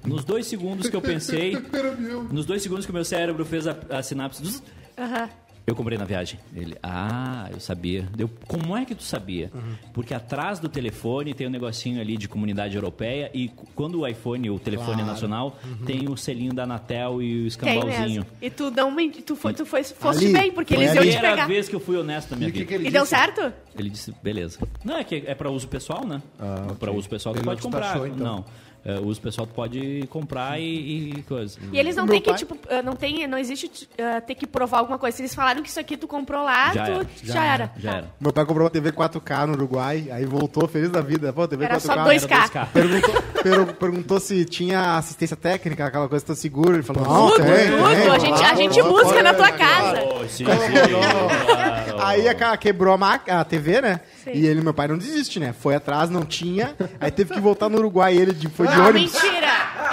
Nos 0.06 0.24
dois 0.24 0.46
segundos 0.46 0.88
que 0.88 0.96
eu 0.96 1.02
pensei, 1.02 1.58
nos 2.32 2.46
dois 2.46 2.62
segundos 2.62 2.86
que 2.86 2.92
o 2.92 2.94
meu 2.94 3.06
cérebro 3.06 3.44
fez 3.44 3.66
a, 3.66 3.76
a 3.90 4.04
sinapse, 4.04 4.62
Aham. 4.98 5.30
Eu 5.68 5.76
comprei 5.76 5.98
na 5.98 6.06
viagem. 6.06 6.40
Ele, 6.56 6.76
ah, 6.84 7.50
eu 7.52 7.60
sabia. 7.60 8.08
Deu, 8.16 8.30
como 8.48 8.78
é 8.78 8.86
que 8.86 8.94
tu 8.94 9.04
sabia? 9.04 9.52
Porque 9.94 10.14
atrás 10.14 10.60
do 10.60 10.70
telefone 10.70 11.34
tem 11.34 11.48
um 11.48 11.50
negocinho 11.50 12.00
ali 12.00 12.18
de 12.18 12.28
comunidade 12.28 12.76
europeia 12.76 13.32
e 13.34 13.50
quando 13.74 14.02
o 14.02 14.08
iPhone, 14.08 14.50
o 14.50 14.60
telefone 14.60 15.02
é 15.02 15.06
nacional, 15.06 15.58
tem 15.86 16.08
o 16.10 16.16
selinho 16.16 16.54
da 16.54 16.64
Anatel 16.64 17.22
e 17.22 17.44
o 17.44 17.48
escambalzinho. 17.48 18.26
E 18.42 18.50
tu 18.50 18.70
não 18.70 18.92
menti- 18.92 19.22
tu, 19.22 19.36
foi, 19.36 19.54
tu 19.54 19.66
foi, 19.66 19.84
foste 19.84 20.26
Ali, 20.26 20.34
bem, 20.34 20.52
porque 20.52 20.76
foi 20.76 20.84
eles 20.84 20.96
iam 20.96 21.04
te 21.04 21.10
Primeira 21.12 21.30
pegar. 21.36 21.48
vez 21.48 21.68
que 21.70 21.76
eu 21.76 21.80
fui 21.80 21.98
honesto 21.98 22.32
na 22.32 22.38
minha 22.38 22.50
E 22.50 22.52
que, 22.52 22.60
vida. 22.60 22.68
que 22.70 22.74
ele 22.76 22.84
E 22.84 22.86
disse? 22.86 22.94
deu 22.94 23.06
certo? 23.06 23.54
Ele 23.78 23.90
disse, 23.90 24.14
beleza. 24.22 24.60
Não, 24.84 24.98
é 24.98 25.04
que 25.04 25.24
é 25.26 25.34
para 25.36 25.50
uso 25.50 25.68
pessoal, 25.68 26.06
né? 26.06 26.22
Ah. 26.40 26.74
Para 26.80 26.92
uso 26.92 27.10
pessoal, 27.10 27.34
tu 27.34 27.44
pode 27.44 27.62
comprar. 27.62 27.82
taxou, 27.82 28.06
então? 28.08 28.18
Não. 28.18 28.46
É, 28.86 29.00
uso 29.00 29.20
pessoal 29.20 29.48
tu 29.48 29.54
pode 29.54 30.06
comprar 30.12 30.60
e, 30.60 31.10
e 31.18 31.24
coisa. 31.24 31.58
E 31.74 31.80
eles 31.80 31.96
não 31.96 32.06
têm 32.06 32.22
que, 32.22 32.30
pai- 32.30 32.38
tipo, 32.38 32.56
ah, 32.70 32.82
não 32.84 32.94
tem, 32.96 33.26
não 33.28 33.38
existe 33.38 33.90
ah, 34.00 34.22
ter 34.22 34.36
que 34.36 34.46
provar 34.46 34.78
alguma 34.80 35.00
coisa. 35.00 35.18
Se 35.18 35.24
eles 35.24 35.34
falaram 35.34 35.64
que 35.64 35.70
isso 35.70 35.80
aqui 35.80 35.98
tu 35.98 36.08
comprou 36.08 36.44
lá, 36.44 36.72
Já 36.72 36.86
tu 36.86 36.92
era, 36.92 37.08
já, 37.24 37.44
era. 37.46 37.72
Já 37.78 37.92
Tá. 37.92 37.98
era. 37.98 38.08
Meu 38.20 38.32
pai 38.32 38.46
comprou 38.46 38.66
uma 38.66 38.70
TV 38.70 38.92
4K 38.92 39.48
no 39.48 39.54
Uruguai, 39.54 40.08
aí 40.12 40.24
voltou 40.26 40.68
feliz 40.68 40.90
da 40.92 41.02
vida. 41.02 41.34
Pô, 41.34 41.48
TV 41.48 41.66
Era 41.66 41.78
4K. 41.78 41.80
só 41.80 41.96
2K. 41.96 42.68
Era 42.76 42.88
2K. 42.88 43.22
Perguntou, 43.42 43.66
per- 43.66 43.76
perguntou 43.76 44.20
se 44.20 44.46
tinha 44.46 44.98
assistência 44.98 45.36
técnica, 45.36 45.86
aquela 45.86 46.08
coisa, 46.08 46.24
tá 46.26 46.36
seguro. 46.36 46.76
Ele 46.76 46.84
falou, 46.84 47.04
não, 47.04 47.30
Tudo, 47.32 47.44
tem, 47.44 47.72
tudo. 47.72 47.88
tem, 47.90 48.10
a 48.12 48.20
gente, 48.20 48.44
a 48.44 48.56
gente 48.56 48.82
busca 48.84 49.24
na 49.24 49.34
tua 49.34 49.52
casa. 49.52 50.04
Oh, 50.04 50.20
sim, 50.28 50.46
sim. 50.46 50.46
Aí 52.00 52.28
a, 52.28 52.34
ca- 52.36 52.56
quebrou 52.58 52.94
a, 52.94 52.98
ma- 52.98 53.20
a 53.28 53.44
TV, 53.44 53.82
né? 53.82 54.00
Sim. 54.24 54.32
E 54.34 54.46
ele, 54.46 54.62
meu 54.62 54.74
pai, 54.74 54.88
não 54.88 54.98
desiste, 54.98 55.40
né? 55.40 55.54
Foi 55.58 55.76
atrás, 55.76 56.10
não 56.10 56.26
tinha. 56.26 56.76
Aí 57.00 57.12
teve 57.12 57.34
que 57.34 57.40
voltar 57.40 57.70
no 57.70 57.78
Uruguai. 57.78 58.16
Ele 58.16 58.34
de- 58.34 58.48
foi 58.50 58.68
de 58.68 58.74
Ah, 58.74 58.88
ônibus. 58.88 59.14
mentira! 59.14 59.45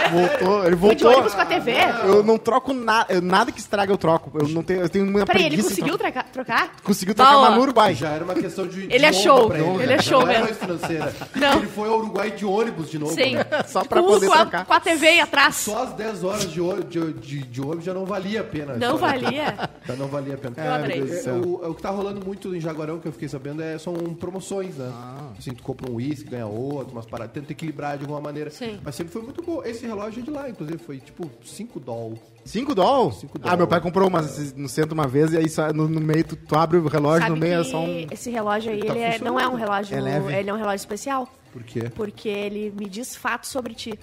Voltou, 0.12 0.66
ele 0.66 0.76
voltou. 0.76 1.10
ônibus 1.12 1.34
com 1.34 1.40
a 1.40 1.46
TV? 1.46 1.72
Eu 2.04 2.22
não 2.22 2.38
troco 2.38 2.72
nada. 2.72 3.20
Nada 3.20 3.52
que 3.52 3.58
estraga 3.60 3.92
eu 3.92 3.96
troco. 3.96 4.30
Eu 4.38 4.48
não 4.48 4.62
tenho, 4.62 4.80
eu 4.80 4.88
tenho 4.88 5.06
uma 5.06 5.24
Peraí, 5.24 5.46
ele 5.46 5.62
conseguiu 5.62 5.96
trocar. 5.96 6.24
trocar? 6.32 6.76
Conseguiu 6.82 7.14
trocar, 7.14 7.38
mas 7.40 7.54
no 7.54 7.60
Uruguai. 7.62 7.94
Já 7.94 8.10
era 8.10 8.24
uma 8.24 8.34
questão 8.34 8.66
de. 8.66 8.82
Ele 8.92 9.06
é 9.06 9.12
pra 9.46 9.58
ele 9.58 9.92
é 9.92 9.96
né? 10.24 10.34
era 10.34 10.44
mesmo. 10.44 11.12
Não. 11.36 11.52
Ele 11.58 11.66
foi 11.68 11.88
ao 11.88 11.98
Uruguai 11.98 12.30
de 12.30 12.44
ônibus 12.44 12.90
de 12.90 12.98
novo. 12.98 13.14
Sim. 13.14 13.34
né? 13.36 13.44
Só 13.66 13.84
pra 13.84 14.02
poder 14.02 14.26
com 14.26 14.32
a, 14.32 14.36
trocar. 14.38 14.64
com 14.66 14.72
a 14.72 14.80
TV 14.80 15.06
aí 15.08 15.20
atrás. 15.20 15.56
Só 15.56 15.84
as 15.84 15.92
10 15.94 16.24
horas 16.24 16.50
de, 16.50 16.60
ônibus- 16.60 16.90
de, 16.90 17.12
de, 17.14 17.38
de 17.44 17.60
ônibus 17.60 17.84
já 17.84 17.94
não 17.94 18.04
valia 18.04 18.40
a 18.40 18.44
pena. 18.44 18.74
Não 18.76 18.96
valia. 18.96 19.70
Já 19.86 19.94
não 19.96 20.06
valia 20.08 20.34
a 20.34 20.38
pena. 20.38 20.54
Eu 20.58 20.72
adorei. 20.72 20.96
Deus 21.00 21.10
do 21.10 21.16
É, 21.16 21.20
céu. 21.20 21.34
o, 21.34 21.70
o 21.70 21.74
que 21.74 21.82
tá 21.82 21.90
rolando 21.90 22.24
muito 22.24 22.54
em 22.54 22.60
Jaguarão, 22.60 22.98
que 22.98 23.08
eu 23.08 23.12
fiquei 23.12 23.28
sabendo, 23.28 23.62
é, 23.62 23.78
são 23.78 23.94
promoções, 24.14 24.76
né? 24.76 24.90
Ah. 24.92 25.28
Assim, 25.38 25.52
tu 25.52 25.62
compra 25.62 25.90
um 25.90 25.94
uísque, 25.96 26.28
ganha 26.30 26.46
outro, 26.46 26.92
umas 26.92 27.06
paradas, 27.06 27.32
tenta 27.32 27.52
equilibrar 27.52 27.96
de 27.96 28.04
alguma 28.04 28.20
maneira. 28.20 28.50
Sim. 28.50 28.78
Mas 28.84 28.94
sempre 28.94 29.12
foi 29.12 29.22
muito 29.22 29.42
bom. 29.42 29.62
Esse 29.64 29.86
relógio 29.94 30.20
é 30.20 30.24
de 30.24 30.30
lá, 30.30 30.48
inclusive, 30.48 30.78
foi 30.78 30.98
tipo 30.98 31.30
5 31.44 31.78
dólares. 31.80 32.20
5 32.44 32.74
dólares? 32.74 33.18
Cinco 33.20 33.38
Ah, 33.44 33.56
meu 33.56 33.66
pai 33.68 33.80
comprou 33.80 34.08
uma 34.08 34.20
no 34.56 34.68
centro 34.68 34.94
uma 34.94 35.06
vez 35.06 35.32
e 35.32 35.36
aí 35.36 35.48
só- 35.48 35.72
no, 35.72 35.88
no 35.88 36.00
meio 36.00 36.24
tu, 36.24 36.34
tu 36.36 36.56
abre 36.56 36.76
o 36.78 36.88
relógio, 36.88 37.20
Sabe 37.28 37.30
no 37.30 37.36
meio 37.36 37.60
é 37.60 37.64
só 37.64 37.80
um. 37.80 38.06
esse 38.10 38.30
relógio 38.30 38.72
aí, 38.72 38.78
Ele 38.80 38.86
tá 38.88 38.94
ele 38.94 39.02
é- 39.04 39.18
não 39.20 39.38
é 39.38 39.46
um 39.48 39.54
relógio, 39.54 39.96
É 39.96 40.00
leve. 40.00 40.34
ele 40.34 40.50
é 40.50 40.52
um 40.52 40.56
relógio 40.56 40.76
especial, 40.76 41.28
Por 41.52 41.62
quê? 41.62 41.90
porque 41.94 42.28
ele 42.28 42.72
me 42.76 42.88
diz 42.88 43.14
fatos 43.14 43.50
sobre 43.50 43.74
ti. 43.74 43.96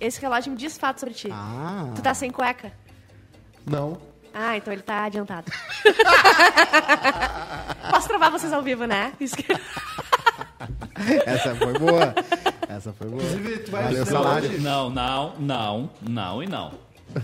Esse 0.00 0.20
relógio 0.20 0.50
me 0.52 0.56
diz 0.56 0.78
fatos 0.78 1.00
sobre 1.00 1.14
ti. 1.14 1.28
Ah. 1.30 1.90
Tu 1.94 2.00
tá 2.00 2.14
sem 2.14 2.30
cueca? 2.30 2.72
Não. 3.66 3.98
Ah, 4.32 4.56
então 4.56 4.72
ele 4.72 4.82
tá 4.82 5.04
adiantado. 5.04 5.50
Posso 7.90 8.08
travar 8.08 8.30
vocês 8.30 8.52
ao 8.52 8.62
vivo, 8.62 8.86
né? 8.86 9.12
Isso 9.20 9.36
que- 9.36 9.46
Essa 11.26 11.54
foi 11.54 11.72
boa. 11.78 12.14
Essa 12.78 12.92
foi 12.92 13.08
boa. 13.08 13.22
Inclusive, 13.22 13.58
tu 13.58 13.70
vai 13.70 13.84
Valeu 13.84 14.02
o 14.02 14.06
salário. 14.06 14.60
Não, 14.62 14.88
não, 14.90 15.34
não, 15.38 15.90
não 16.08 16.42
e 16.42 16.46
não. 16.46 16.72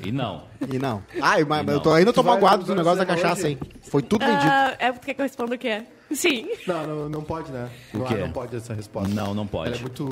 E 0.02 0.10
não. 0.10 0.42
E 0.72 0.78
não. 0.78 1.02
Ai, 1.20 1.44
mas 1.44 1.66
E 1.66 1.70
eu 1.70 1.78
tô, 1.80 1.92
ainda 1.92 2.12
tô 2.12 2.22
magoado 2.22 2.64
do 2.64 2.74
negócio 2.74 2.98
da 2.98 3.06
cachaça, 3.06 3.42
hoje? 3.46 3.48
hein? 3.48 3.58
Foi 3.82 4.02
tudo 4.02 4.24
vendido. 4.24 4.50
Ah, 4.50 4.74
é 4.78 4.90
porque 4.92 5.12
que 5.12 5.20
eu 5.20 5.24
respondo 5.24 5.54
o 5.54 5.58
quê? 5.58 5.82
Sim. 6.12 6.48
Não, 6.66 6.86
não, 6.86 7.08
não 7.08 7.22
pode, 7.22 7.52
né? 7.52 7.68
Não, 7.92 8.04
quê? 8.06 8.14
não 8.14 8.30
pode 8.32 8.56
essa 8.56 8.72
resposta. 8.72 9.12
Não, 9.14 9.34
não 9.34 9.46
pode. 9.46 9.68
Ela 9.68 9.76
é 9.78 9.80
muito, 9.80 10.04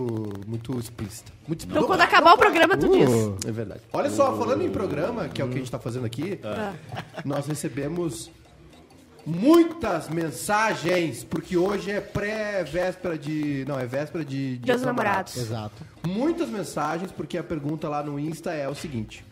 muito 0.46 0.78
explícita. 0.78 1.32
Muito 1.49 1.61
explícita. 1.61 1.70
Então 1.70 1.84
quando 1.87 2.00
acabar 2.02 2.34
o 2.34 2.38
programa, 2.38 2.76
tu 2.76 2.88
diz. 2.88 3.08
Uh, 3.08 3.37
É 3.46 3.50
verdade. 3.50 3.80
Olha 3.92 4.11
só, 4.11 4.37
falando 4.37 4.62
em 4.62 4.70
programa, 4.70 5.28
que 5.28 5.40
é 5.40 5.44
o 5.44 5.49
que 5.49 5.54
a 5.54 5.58
gente 5.58 5.70
tá 5.70 5.78
fazendo 5.78 6.04
aqui, 6.06 6.38
Ah. 6.44 6.72
nós 7.25 7.46
recebemos 7.46 8.30
muitas 9.26 10.09
mensagens, 10.09 11.25
porque 11.25 11.57
hoje 11.57 11.91
é 11.91 12.00
pré-véspera 12.00 13.17
de. 13.19 13.64
Não, 13.67 13.79
é 13.79 13.87
véspera 13.87 14.25
de 14.25 14.59
Dia 14.59 14.75
dos 14.75 14.83
Namorados. 14.83 15.37
exato. 15.37 15.85
Muitas 16.07 16.49
mensagens, 16.49 17.12
porque 17.12 17.38
a 17.38 17.43
pergunta 17.43 17.88
lá 17.88 18.02
no 18.02 18.19
Insta 18.19 18.52
é 18.52 18.69
o 18.69 18.75
seguinte. 18.75 19.25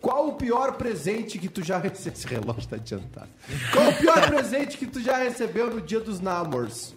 Qual 0.00 0.28
o 0.28 0.32
pior 0.34 0.74
presente 0.74 1.38
que 1.38 1.48
tu 1.48 1.64
já 1.64 1.78
recebeu? 1.78 2.12
Esse 2.14 2.26
relógio 2.26 2.68
tá 2.68 2.76
adiantado. 2.76 3.28
Qual 3.72 3.88
o 3.88 3.94
pior 3.94 4.28
presente 4.28 4.78
que 4.78 4.86
tu 4.86 5.00
já 5.00 5.16
recebeu 5.18 5.68
no 5.68 5.80
dia 5.80 6.00
dos 6.00 6.20
namors? 6.20 6.94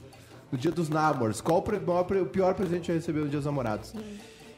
No 0.52 0.58
dia 0.58 0.72
dos 0.72 0.90
namors. 0.90 1.42
Qual 1.42 1.60
o, 1.60 2.26
pior 2.26 2.54
presente 2.54 2.82
que 2.82 2.88
já 2.88 2.94
recebeu 2.94 3.24
no 3.24 3.30
dia 3.30 3.40
dos 3.40 3.46
namorados? 3.46 3.94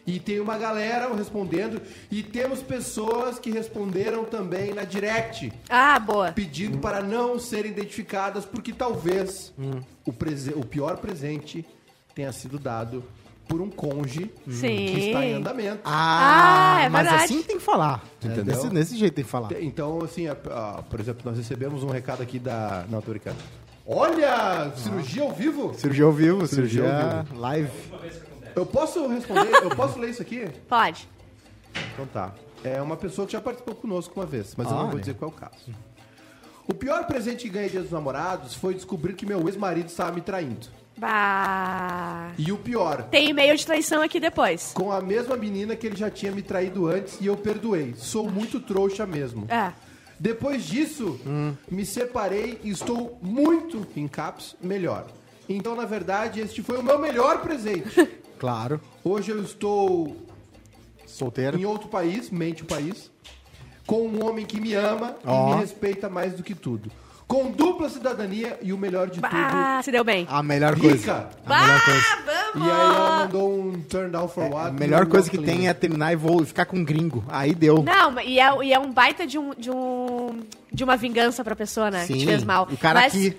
E 0.06 0.20
tem 0.20 0.40
uma 0.40 0.58
galera 0.58 1.14
respondendo. 1.16 1.82
E 2.10 2.24
temos 2.24 2.62
pessoas 2.62 3.38
que 3.40 3.52
responderam 3.52 4.26
também 4.26 4.74
na 4.74 4.84
direct 4.84 5.52
Ah, 5.70 6.00
boa. 6.00 6.32
pedindo 6.32 6.78
para 6.80 7.02
não 7.02 7.38
serem 7.40 7.72
identificadas, 7.72 8.46
porque 8.46 8.74
talvez 8.74 9.54
o, 10.06 10.12
prese- 10.12 10.54
o 10.56 10.66
pior 10.66 10.98
presente 10.98 11.66
tenha 12.16 12.32
sido 12.32 12.58
dado 12.60 13.04
por 13.48 13.60
um 13.62 13.70
conge 13.70 14.32
Sim. 14.50 14.86
que 14.88 15.00
está 15.08 15.26
em 15.26 15.34
andamento. 15.34 15.82
Ah, 15.84 16.76
Ah, 16.78 16.82
é 16.84 16.90
mas 16.90 17.04
verdade. 17.04 17.24
assim 17.26 17.44
tem 17.44 17.58
que 17.58 17.64
falar. 17.64 18.02
Entendeu? 18.24 18.44
Desse, 18.46 18.70
desse 18.70 18.98
jeito 18.98 19.14
tem 19.14 19.24
que 19.26 19.30
falar. 19.30 19.50
Então, 19.62 20.02
assim, 20.04 20.28
a- 20.28 20.32
a- 20.50 20.82
por 20.84 21.00
exemplo, 21.00 21.22
nós 21.26 21.38
recebemos 21.38 21.84
um 21.84 21.90
recado 21.90 22.24
aqui 22.24 22.40
da. 22.40 22.86
Não, 22.90 23.02
tô 23.02 23.12
brincando. 23.12 23.38
Olha! 23.86 24.72
Cirurgia 24.78 25.24
ao 25.24 25.32
vivo? 25.34 25.74
Cirurgia 25.74 26.06
ao 26.06 26.12
vivo, 26.12 26.48
Cirurgia 26.48 26.82
cirurgia, 26.84 27.18
ao 27.18 27.24
vivo. 27.26 27.40
live. 27.40 27.72
Eu 28.56 28.66
posso 28.66 29.08
responder? 29.08 29.54
Eu 29.64 29.70
posso 29.76 30.00
ler 30.00 30.10
isso 30.10 30.22
aqui? 30.22 30.48
Pode. 30.68 31.08
Então 31.94 32.06
tá. 32.08 32.34
É 32.64 32.82
uma 32.82 32.96
pessoa 32.98 33.26
que 33.26 33.34
já 33.34 33.42
participou 33.42 33.74
conosco 33.76 34.20
uma 34.20 34.26
vez, 34.26 34.54
mas 34.56 34.70
eu 34.70 34.76
não 34.76 34.90
vou 34.90 35.00
dizer 35.00 35.16
qual 35.16 35.32
é 35.32 35.34
o 35.34 35.38
caso. 35.38 35.74
O 36.68 36.74
pior 36.74 37.06
presente 37.08 37.44
que 37.44 37.50
ganhei 37.50 37.70
dia 37.70 37.82
dos 37.82 37.92
namorados 37.92 38.54
foi 38.54 38.74
descobrir 38.76 39.14
que 39.14 39.26
meu 39.26 39.48
ex-marido 39.48 39.88
estava 39.88 40.12
me 40.12 40.22
traindo. 40.22 40.68
Bah. 40.98 42.32
E 42.38 42.52
o 42.52 42.58
pior, 42.58 43.04
Tem 43.10 43.30
e-mail 43.30 43.56
de 43.58 43.66
traição 43.66 44.02
aqui 44.04 44.20
depois. 44.20 44.72
com 44.74 44.92
a 44.92 45.02
mesma 45.02 45.36
menina 45.36 45.76
que 45.76 45.88
ele 45.88 45.96
já 45.96 46.12
tinha 46.12 46.32
me 46.32 46.42
traído 46.44 46.88
antes 46.88 47.18
e 47.20 47.26
eu 47.26 47.36
perdoei. 47.36 47.96
Sou 47.98 48.30
muito 48.30 48.60
trouxa 48.60 49.06
mesmo. 49.08 49.46
É. 49.50 49.74
Depois 50.20 50.64
disso, 50.64 51.20
me 51.70 51.84
separei 51.84 52.60
e 52.64 52.70
estou 52.70 53.18
muito, 53.22 53.88
em 53.96 54.08
caps, 54.08 54.56
melhor. 54.62 55.08
Então, 55.50 55.76
na 55.76 55.86
verdade, 55.86 56.40
este 56.40 56.62
foi 56.62 56.78
o 56.78 56.84
meu 56.84 57.00
melhor 57.00 57.42
presente. 57.42 57.90
Claro. 58.42 58.82
Hoje 59.04 59.30
eu 59.32 59.44
estou 59.44 60.18
Solteiro. 61.06 61.60
em 61.60 61.64
outro 61.66 61.88
país, 61.88 62.32
mente 62.32 62.64
o 62.64 62.66
país, 62.66 63.12
com 63.86 64.08
um 64.08 64.26
homem 64.26 64.48
que 64.48 64.60
me 64.60 64.74
ama 64.74 65.16
Ó. 65.24 65.52
e 65.52 65.54
me 65.56 65.62
respeita 65.62 66.10
mais 66.10 66.34
do 66.34 66.42
que 66.42 66.56
tudo. 66.56 66.90
Com 67.28 67.52
dupla 67.52 67.88
cidadania 67.88 68.58
e 68.64 68.74
o 68.74 68.78
melhor 68.80 69.08
de 69.12 69.22
tudo, 69.22 69.30
Bah, 69.32 69.80
se 69.84 69.92
deu 69.92 70.04
bem. 70.04 70.26
A 70.28 70.42
melhor 70.42 70.78
coisa. 70.78 70.96
rica. 70.98 71.30
A 71.46 71.62
melhor 71.62 71.86
coisa. 71.86 72.02
E 72.56 72.62
aí 72.64 72.70
ela 72.96 73.18
mandou 73.20 73.54
um 73.60 73.82
turn 73.84 74.10
down 74.12 74.28
for 74.28 74.44
what? 74.52 74.68
A 74.70 74.72
melhor 74.72 75.06
coisa 75.06 75.30
que 75.30 75.38
clean. 75.38 75.48
tem 75.58 75.68
é 75.70 75.74
terminar 75.76 76.12
e 76.12 76.16
vou 76.16 76.44
ficar 76.44 76.66
com 76.66 76.78
um 76.78 76.84
gringo. 76.84 77.24
Aí 77.30 77.54
deu. 77.54 77.84
Não, 77.84 78.20
e 78.20 78.40
é, 78.40 78.64
e 78.66 78.74
é 78.74 78.80
um 78.80 78.92
baita 78.92 79.28
de 79.28 79.38
um, 79.38 79.54
de 79.54 79.70
um. 79.70 80.40
de 80.74 80.84
uma 80.84 80.98
vingança 80.98 81.44
pra 81.44 81.56
pessoa, 81.56 81.92
né? 81.92 82.06
Que 82.08 82.18
te 82.18 82.26
fez 82.26 82.44
mal. 82.44 82.68
O 82.70 82.76
cara 82.76 83.02
Mas- 83.02 83.14
aqui. 83.16 83.38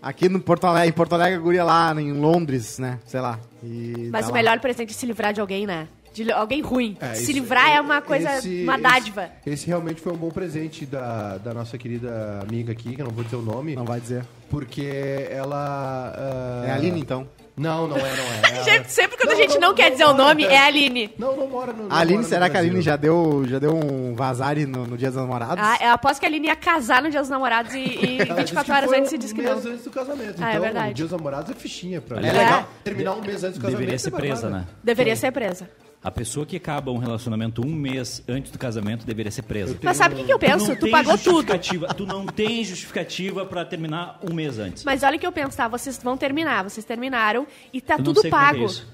Aqui 0.00 0.28
no 0.28 0.38
Porto 0.40 0.64
Alegre, 0.66 0.88
em 0.90 0.92
Porto 0.92 1.14
Alegre, 1.14 1.36
a 1.38 1.42
guria 1.42 1.64
lá 1.64 1.92
em 2.00 2.12
Londres, 2.12 2.78
né? 2.78 2.98
Sei 3.06 3.20
lá. 3.20 3.38
E 3.62 4.08
Mas 4.12 4.22
tá 4.26 4.28
o 4.28 4.30
lá. 4.32 4.38
melhor 4.38 4.60
presente 4.60 4.90
é 4.90 4.92
se 4.94 5.04
livrar 5.06 5.32
de 5.32 5.40
alguém, 5.40 5.66
né? 5.66 5.88
De 6.14 6.30
alguém 6.32 6.60
ruim. 6.62 6.96
É, 7.00 7.14
se 7.14 7.24
isso- 7.24 7.32
livrar 7.32 7.68
é 7.70 7.80
uma 7.80 8.00
coisa, 8.00 8.38
esse- 8.38 8.62
uma 8.62 8.74
esse- 8.74 8.82
dádiva. 8.82 9.28
Esse, 9.44 9.66
realmente 9.66 10.00
foi 10.00 10.12
um 10.12 10.16
bom 10.16 10.30
presente 10.30 10.86
da, 10.86 11.36
da 11.38 11.52
nossa 11.52 11.76
querida 11.76 12.40
amiga 12.42 12.72
aqui, 12.72 12.94
que 12.94 13.00
eu 13.02 13.06
não 13.06 13.12
vou 13.12 13.22
dizer 13.24 13.36
o 13.36 13.42
nome, 13.42 13.74
Não 13.76 13.84
vai 13.84 14.00
dizer. 14.00 14.24
porque 14.48 15.26
ela... 15.30 16.12
ah, 16.16 16.64
É 16.66 16.70
a 16.70 16.74
Aline, 16.76 17.00
então. 17.00 17.28
Não, 17.58 17.86
não 17.88 17.96
é, 17.96 18.00
não 18.00 18.06
é. 18.06 18.64
Gente, 18.68 18.90
sempre 18.92 19.16
quando 19.16 19.30
Não, 19.30 19.34
a 19.36 19.40
gente 19.40 19.54
não, 19.58 19.68
não, 19.68 19.74
quer 19.74 19.84
não 19.84 19.90
dizer 19.92 20.04
o 20.06 20.12
nome, 20.14 20.44
é 20.44 20.58
a 20.58 20.64
Aline. 20.66 21.10
Não, 21.18 21.36
não 21.36 21.46
mora 21.48 21.72
no. 21.72 21.84
não 21.88 21.96
A 21.96 22.00
Aline, 22.00 22.16
mora 22.18 22.22
no 22.24 22.28
será 22.28 22.50
que 22.50 22.56
a. 22.56 22.60
Aline 22.60 22.80
já 22.82 22.96
deu, 22.96 23.44
já 23.46 23.58
deu 23.58 23.74
um 23.74 24.14
vazare 24.14 24.66
no, 24.66 24.86
no 24.86 24.96
Dia 24.96 25.08
dos 25.08 25.16
Namorados? 25.16 25.56
Ah, 25.58 25.78
eu 25.80 25.90
aposto 25.92 26.20
que 26.20 26.26
a 26.26 26.28
Aline 26.28 26.46
ia 26.48 26.56
casar 26.56 27.02
no 27.02 27.10
Dia 27.10 27.20
dos 27.20 27.30
Namorados 27.30 27.74
e, 27.74 27.78
e 27.78 28.20
Ela 28.28 28.42
disse 28.42 28.54
24 28.54 28.64
que 28.64 28.72
horas 28.72 28.88
foi 28.90 28.98
antes 28.98 29.10
se 29.10 29.16
um 29.16 29.18
disse 29.18 29.34
que 29.34 29.42
mês 29.42 29.64
não. 29.64 29.72
antes 29.72 29.84
do 29.84 29.90
casamento. 29.90 30.34
Ah, 30.40 30.46
é 30.46 30.50
então, 30.50 30.62
verdade. 30.62 30.90
o 30.90 30.94
Dia 30.94 31.04
dos 31.06 31.12
Namorados 31.16 31.50
é 31.50 31.54
fichinha 31.54 32.00
pra 32.00 32.18
É 32.18 32.32
legal. 32.32 32.68
terminar 32.84 33.14
um 33.14 33.20
mês 33.22 33.42
antes 33.44 33.58
do 33.58 33.62
casamento. 33.62 33.78
Deveria 33.78 33.98
ser 33.98 34.08
é 34.08 34.12
presa, 34.12 34.50
né? 34.50 34.64
Deveria 34.82 35.16
ser 35.16 35.32
presa. 35.32 35.70
A 36.02 36.12
pessoa 36.12 36.46
que 36.46 36.56
acaba 36.56 36.92
um 36.92 36.98
relacionamento 36.98 37.60
um 37.66 37.70
mês 37.74 38.22
antes 38.28 38.52
do 38.52 38.58
casamento 38.58 39.04
deveria 39.04 39.32
ser 39.32 39.42
presa. 39.42 39.76
Mas 39.82 39.96
sabe 39.96 40.14
o 40.14 40.18
que, 40.18 40.24
que 40.24 40.32
eu 40.32 40.38
penso? 40.38 40.74
Tu 40.76 40.82
tem 40.82 40.90
pagou 40.92 41.18
tudo. 41.18 41.52
Tu 41.96 42.06
não 42.06 42.24
tem 42.24 42.62
justificativa 42.64 43.44
pra 43.44 43.64
terminar 43.64 44.16
um 44.22 44.32
mês 44.32 44.60
antes. 44.60 44.84
Mas 44.84 45.02
olha 45.02 45.16
o 45.16 45.18
que 45.18 45.26
eu 45.26 45.32
penso, 45.32 45.56
tá? 45.56 45.66
Vocês 45.66 46.00
vão 46.00 46.16
terminar, 46.16 46.62
vocês 46.62 46.86
terminaram 46.86 47.46
e 47.72 47.80
tá 47.80 47.96
Eu 47.98 48.04
tudo 48.04 48.22
é 48.22 48.28
é 48.28 48.30
pago. 48.30 48.64
isso. 48.64 48.86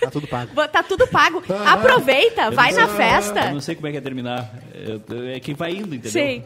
Tá 0.00 0.10
tudo 0.10 0.26
pago. 0.28 0.68
Tá 0.68 0.82
tudo 0.84 1.06
pago. 1.08 1.42
Aproveita, 1.66 2.42
Eu 2.42 2.52
vai 2.52 2.72
na 2.72 2.86
sei- 2.86 2.96
festa. 2.96 3.40
Eu 3.46 3.54
não 3.54 3.60
sei 3.60 3.74
como 3.74 3.88
é 3.88 3.90
que 3.90 3.96
é 3.96 4.00
terminar. 4.00 4.48
É, 4.72 5.36
é 5.36 5.40
quem 5.40 5.54
vai 5.56 5.72
indo, 5.72 5.94
entendeu? 5.96 6.10
Sim. 6.12 6.44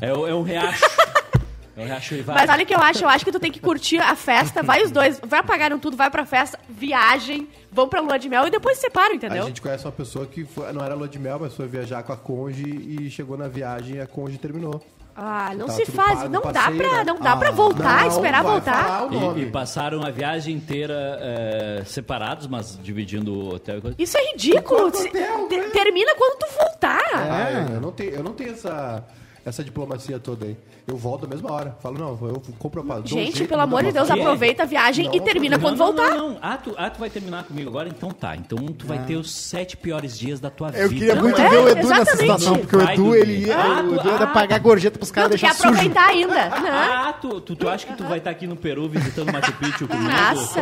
É, 0.00 0.08
é, 0.08 0.14
o- 0.14 0.26
é 0.26 0.34
um 0.34 0.42
riacho. 0.42 0.84
É 1.78 1.82
um 2.14 2.18
e 2.18 2.22
vai. 2.22 2.36
Mas 2.36 2.50
olha 2.50 2.62
o 2.62 2.66
que 2.66 2.74
eu 2.74 2.80
acho, 2.80 3.04
eu 3.04 3.08
acho 3.08 3.24
que 3.24 3.32
tu 3.32 3.40
tem 3.40 3.52
que 3.52 3.60
curtir 3.60 3.98
a 3.98 4.14
festa, 4.16 4.62
vai 4.62 4.82
os 4.82 4.90
dois, 4.90 5.20
vai 5.24 5.42
pagaram 5.42 5.78
tudo, 5.78 5.96
vai 5.96 6.10
pra 6.10 6.24
festa, 6.26 6.58
viagem, 6.68 7.48
vão 7.70 7.88
pra 7.88 8.00
lua 8.00 8.18
de 8.18 8.28
mel 8.28 8.46
e 8.46 8.50
depois 8.50 8.76
se 8.78 8.82
separam, 8.82 9.12
A 9.12 9.16
entendeu? 9.16 9.44
gente 9.44 9.62
conhece 9.62 9.84
uma 9.84 9.92
pessoa 9.92 10.26
que 10.26 10.44
foi- 10.44 10.72
não 10.72 10.84
era 10.84 10.94
lua 10.94 11.08
de 11.08 11.18
mel, 11.18 11.38
mas 11.40 11.54
foi 11.54 11.66
viajar 11.68 12.02
com 12.02 12.12
a 12.12 12.16
Conge 12.16 12.64
e 12.66 13.10
chegou 13.10 13.36
na 13.36 13.48
viagem 13.48 13.96
e 13.96 14.00
a 14.00 14.06
Conge 14.06 14.38
terminou. 14.38 14.82
Ah, 15.20 15.52
não 15.56 15.66
Tá 15.66 15.72
se 15.72 15.84
faz. 15.86 16.20
pago, 16.20 16.28
Não 16.28 16.40
dá 16.42 16.70
pra, 16.70 16.70
né? 16.98 17.04
não 17.04 17.18
dá 17.18 17.36
pra 17.36 17.50
voltar, 17.50 18.02
Não, 18.02 18.08
esperar 18.08 18.40
voltar. 18.44 19.08
E, 19.36 19.40
e 19.42 19.46
passaram 19.50 20.00
a 20.06 20.10
viagem 20.12 20.54
inteira 20.54 20.94
é, 21.20 21.82
separados, 21.84 22.46
mas 22.46 22.78
dividindo 22.80 23.32
o 23.34 23.54
hotel 23.54 23.78
e 23.78 23.80
coisa. 23.80 23.96
Isso 23.98 24.16
é 24.16 24.30
ridículo. 24.30 24.86
Hotel, 24.86 25.48
te- 25.48 25.56
né? 25.56 25.70
termina 25.72 26.14
quando 26.14 26.38
tu 26.38 26.46
voltar. 26.56 27.02
Ah, 27.14 27.50
eu, 27.68 27.74
eu 27.74 27.80
não 27.80 27.90
tenho, 27.90 28.10
eu 28.10 28.22
não 28.22 28.32
tenho 28.32 28.52
essa, 28.52 29.04
essa 29.48 29.64
diplomacia 29.64 30.18
toda 30.18 30.46
aí. 30.46 30.56
Eu 30.86 30.96
volto 30.96 31.22
na 31.22 31.28
mesma 31.28 31.52
hora. 31.52 31.76
Falo, 31.82 31.98
não, 31.98 32.28
eu 32.28 32.42
compro 32.58 32.84
a 32.90 33.00
Gente, 33.00 33.36
jeito, 33.36 33.48
pelo 33.48 33.60
amor 33.60 33.82
de 33.84 33.92
Deus, 33.92 34.10
aproveita 34.10 34.62
a 34.62 34.66
viagem 34.66 35.06
Não, 35.06 35.14
e 35.14 35.20
termina 35.20 35.56
Não, 35.56 35.62
quando 35.62 35.76
não, 35.76 35.86
voltar. 35.86 36.10
Não, 36.16 36.30
não. 36.30 36.38
Ah, 36.40 36.56
tu, 36.56 36.74
ah, 36.78 36.88
tu 36.88 36.98
vai 36.98 37.10
terminar 37.10 37.44
comigo 37.44 37.68
agora? 37.68 37.88
Então 37.88 38.10
tá. 38.10 38.34
Então 38.34 38.58
tu 38.68 38.86
vai 38.86 39.04
ter 39.04 39.16
os 39.16 39.30
sete 39.30 39.76
piores 39.76 40.18
dias 40.18 40.40
da 40.40 40.48
tua 40.50 40.70
Eu 40.70 40.88
vida. 40.88 41.06
queria 41.06 41.22
muito 41.22 41.40
é, 41.40 41.48
ver 41.48 41.56
o 41.58 41.68
Edu 41.68 41.88
nessa 41.88 42.02
exatamente. 42.02 42.20
situação, 42.20 42.58
porque 42.58 42.76
o 42.76 42.90
Edu, 42.90 43.14
ele 43.14 43.46
ia, 43.46 43.56
Ah, 43.56 43.82
o 43.82 43.94
Edu 43.96 44.08
ia 44.08 44.14
ah. 44.16 44.26
pagar 44.28 44.58
gorjeta 44.60 44.98
pros 44.98 45.10
caras 45.10 45.30
tu 45.30 45.38
quer 45.38 45.40
deixar 45.40 45.54
sujo. 45.54 45.68
aproveitar 45.68 46.08
ainda. 46.08 46.48
Não. 46.58 46.68
Ah, 46.68 47.12
tu, 47.20 47.40
tu, 47.40 47.56
tu 47.56 47.68
acha 47.68 47.86
que 47.86 47.94
tu 47.94 48.04
vai 48.04 48.18
estar 48.18 48.30
aqui 48.30 48.46
no 48.46 48.56
Peru 48.56 48.88
visitando 48.88 49.32
Machu 49.32 49.52
Picchu 49.58 49.86
comigo? 49.86 50.08
Nossa. 50.10 50.60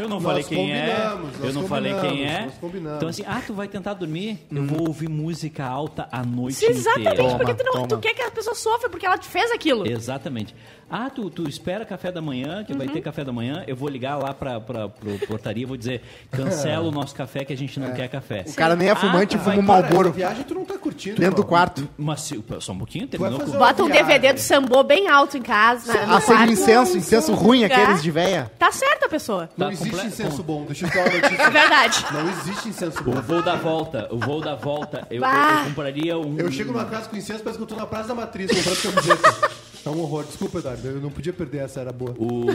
Eu 0.00 0.08
não 0.08 0.20
falei 0.20 0.42
quem 0.44 0.72
é. 0.72 1.16
Eu 1.42 1.52
não 1.52 1.68
falei 1.68 1.94
quem 2.00 2.24
é. 2.24 2.48
Então 2.96 3.08
assim, 3.08 3.22
ah, 3.26 3.42
tu 3.46 3.54
vai 3.54 3.68
tentar 3.68 3.94
dormir? 3.94 4.38
Eu 4.50 4.64
vou 4.64 4.86
ouvir 4.88 5.08
música 5.08 5.64
alta 5.64 6.08
a 6.10 6.24
noite 6.24 6.56
Sim, 6.56 6.72
Exatamente, 7.12 7.34
inteira. 7.34 7.44
porque 7.44 7.54
tu, 7.54 7.64
não, 7.66 7.72
toma. 7.72 7.86
tu 7.88 7.98
quer 7.98 8.14
que 8.14 8.22
a 8.22 8.30
pessoa 8.30 8.54
sofra 8.54 8.88
porque 8.88 9.06
ela 9.06 9.18
te 9.18 9.28
fez 9.28 9.50
aquilo. 9.52 9.86
Exatamente. 9.86 10.54
Ah, 10.88 11.10
tu, 11.10 11.28
tu 11.28 11.48
espera 11.48 11.84
café 11.84 12.12
da 12.12 12.22
manhã, 12.22 12.62
que 12.62 12.70
Uhum. 12.72 12.78
vai 12.78 12.86
ter 12.88 13.00
café 13.00 13.24
da 13.24 13.32
manhã, 13.32 13.64
eu 13.66 13.74
vou 13.74 13.88
ligar 13.88 14.16
lá 14.16 14.32
pra, 14.32 14.60
pra 14.60 14.88
pro 14.88 15.18
portaria 15.26 15.64
e 15.64 15.66
vou 15.66 15.76
dizer, 15.76 16.00
cancela 16.30 16.86
o 16.86 16.92
nosso 16.92 17.12
café 17.12 17.44
que 17.44 17.52
a 17.52 17.56
gente 17.56 17.80
não 17.80 17.92
quer 17.92 18.08
café. 18.08 18.44
O 18.46 18.54
cara 18.54 18.76
nem 18.76 18.88
é 18.88 18.94
fumante 18.94 19.36
Ah, 19.36 19.40
e 19.40 19.42
vai 19.44 19.56
fuma 19.56 19.62
um 19.78 19.82
Malboro 19.82 20.12
viagem 20.12 20.44
tu 20.44 20.54
não 20.54 20.64
tá 20.64 20.78
curtindo. 20.78 21.16
dentro 21.20 21.36
do 21.36 21.44
quarto. 21.44 21.88
Mas 21.98 22.20
se- 22.20 22.40
só 22.60 22.72
um 22.72 22.78
pouquinho, 22.78 23.08
terminou 23.08 23.40
com... 23.40 23.50
Bota 23.50 23.82
um 23.82 23.88
DVD 23.88 24.32
do 24.32 24.38
Sambô 24.40 24.84
bem 24.84 25.08
alto 25.08 25.36
em 25.36 25.42
casa. 25.42 25.92
na- 26.06 26.18
Acende 26.18 26.52
incenso, 26.52 26.96
incenso 26.96 27.34
ruim, 27.34 27.62
É. 27.62 27.66
aqueles 27.66 28.00
de 28.00 28.10
véia. 28.12 28.50
Tá 28.56 28.70
certa 28.70 29.06
a 29.06 29.08
pessoa. 29.08 29.50
Não 29.56 29.66
Tá 29.66 29.72
existe 29.72 29.90
comple- 29.90 30.06
incenso 30.06 30.42
bom. 30.44 30.64
Deixa 30.66 30.86
eu 30.86 30.90
te 30.90 30.96
dar 30.96 31.04
uma 31.04 31.46
É 31.46 31.50
verdade. 31.50 32.06
Não 32.12 32.28
existe 32.30 32.68
incenso 32.68 33.02
bom. 33.02 33.10
O 33.18 33.22
voo 33.22 33.42
da 33.42 33.56
volta, 33.56 34.08
o 34.12 34.18
voo 34.18 34.40
da 34.40 34.54
volta, 34.54 35.06
eu, 35.10 35.20
eu, 35.22 35.28
eu 35.28 35.64
compraria 35.64 36.16
um... 36.18 36.38
Eu 36.38 36.50
chego 36.52 36.72
numa 36.72 36.84
casa 36.84 36.95
com 37.04 37.16
incenso, 37.16 37.40
parece 37.42 37.58
que 37.58 37.62
eu 37.62 37.66
tô 37.66 37.76
na 37.76 37.86
Praça 37.86 38.08
da 38.08 38.14
Matriz 38.14 38.50
comprando 38.50 38.94
camiseta. 38.94 39.50
É 39.84 39.88
um 39.90 40.00
horror. 40.00 40.24
Desculpa, 40.24 40.58
Eduardo. 40.58 40.88
Eu 40.88 41.00
não 41.00 41.10
podia 41.10 41.32
perder 41.32 41.58
essa, 41.64 41.80
era 41.80 41.92
boa. 41.92 42.14
O, 42.18 42.46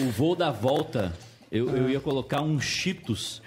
o 0.00 0.10
voo 0.10 0.36
da 0.36 0.50
volta, 0.50 1.12
eu, 1.50 1.68
eu 1.74 1.88
ia 1.88 2.00
colocar 2.00 2.42
um 2.42 2.60
Cheetos. 2.60 3.40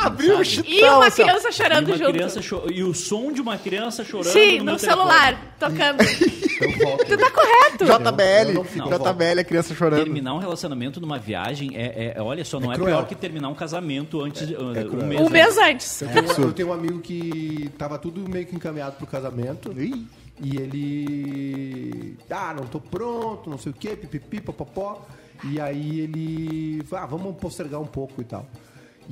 Abriu 0.00 0.38
o 0.40 0.44
chitão, 0.44 0.70
E 0.72 0.84
uma 0.84 1.10
criança 1.10 1.48
E, 1.48 1.52
chorando 1.52 1.88
uma 1.88 1.96
junto. 1.98 2.12
criança 2.12 2.42
cho- 2.42 2.66
e 2.72 2.82
o 2.82 2.92
som 2.94 3.32
de 3.32 3.40
uma 3.40 3.56
criança 3.56 4.04
chorando 4.04 4.32
Sim, 4.32 4.52
no 4.52 4.58
no 4.58 4.64
meu 4.72 4.78
celular, 4.78 5.54
tocando. 5.58 6.00
Eu 6.60 6.72
volto. 6.86 7.06
tu 7.06 7.16
tá 7.16 7.30
correto. 7.30 7.84
JBL, 7.86 8.48
Eu 8.48 8.54
não 8.54 8.64
fico, 8.64 8.86
JBL, 8.88 9.40
a 9.40 9.44
criança 9.44 9.68
telefone. 9.68 9.74
chorando. 9.74 10.04
Terminar 10.04 10.34
um 10.34 10.38
relacionamento 10.38 11.00
numa 11.00 11.18
viagem 11.18 11.70
é, 11.74 12.14
é- 12.16 12.20
olha 12.20 12.44
só, 12.44 12.60
não 12.60 12.70
é, 12.70 12.74
cruel. 12.74 12.96
pior 12.96 13.06
que 13.08 13.14
terminar 13.14 13.48
um 13.48 13.54
casamento 13.54 14.20
antes 14.20 14.46
de 14.46 14.54
um 14.56 14.72
cruel. 14.74 15.06
mês. 15.06 15.20
Um 15.20 15.24
antes. 15.24 15.30
mês 15.32 15.58
antes. 15.58 16.02
Eu 16.02 16.08
tenho, 16.08 16.30
eu 16.48 16.52
tenho 16.52 16.68
um 16.68 16.72
amigo 16.72 16.98
que 17.00 17.70
tava 17.78 17.98
tudo 17.98 18.28
meio 18.28 18.44
que 18.46 18.54
encaminhado 18.54 18.96
pro 18.96 19.06
casamento. 19.06 19.72
Ih. 19.80 20.06
E 20.42 20.56
ele. 20.56 22.16
Ah, 22.30 22.54
não 22.56 22.66
tô 22.66 22.80
pronto, 22.80 23.48
não 23.48 23.58
sei 23.58 23.72
o 23.72 23.74
quê, 23.74 23.90
pipipi, 23.96 24.40
popopó. 24.40 25.02
E 25.44 25.60
aí 25.60 26.00
ele. 26.00 26.82
Ah, 26.92 27.06
vamos 27.06 27.36
postergar 27.36 27.80
um 27.80 27.86
pouco 27.86 28.20
e 28.20 28.24
tal. 28.24 28.46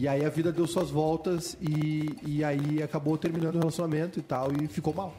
E 0.00 0.07
aí 0.07 0.25
a 0.25 0.28
vida 0.28 0.52
deu 0.52 0.64
suas 0.64 0.90
voltas 0.90 1.57
e, 1.61 2.14
e 2.25 2.45
aí 2.45 2.81
acabou 2.81 3.19
terminando 3.19 3.57
o 3.57 3.59
relacionamento 3.59 4.21
e 4.21 4.23
tal, 4.23 4.52
e 4.52 4.69
ficou 4.69 4.95
mal. 4.95 5.12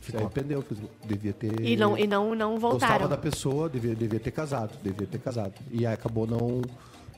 Se 0.00 0.16
arrependeu, 0.16 0.64
devia 1.04 1.32
ter. 1.32 1.60
E 1.60 1.76
não, 1.76 1.98
e 1.98 2.06
não, 2.06 2.32
não 2.32 2.52
Gostava 2.52 2.70
voltaram. 2.70 3.08
da 3.08 3.16
pessoa, 3.16 3.68
devia, 3.68 3.92
devia 3.92 4.20
ter 4.20 4.30
casado, 4.30 4.78
devia 4.84 5.04
ter 5.04 5.18
casado. 5.18 5.54
E 5.68 5.84
aí 5.84 5.92
acabou 5.92 6.28
não, 6.28 6.62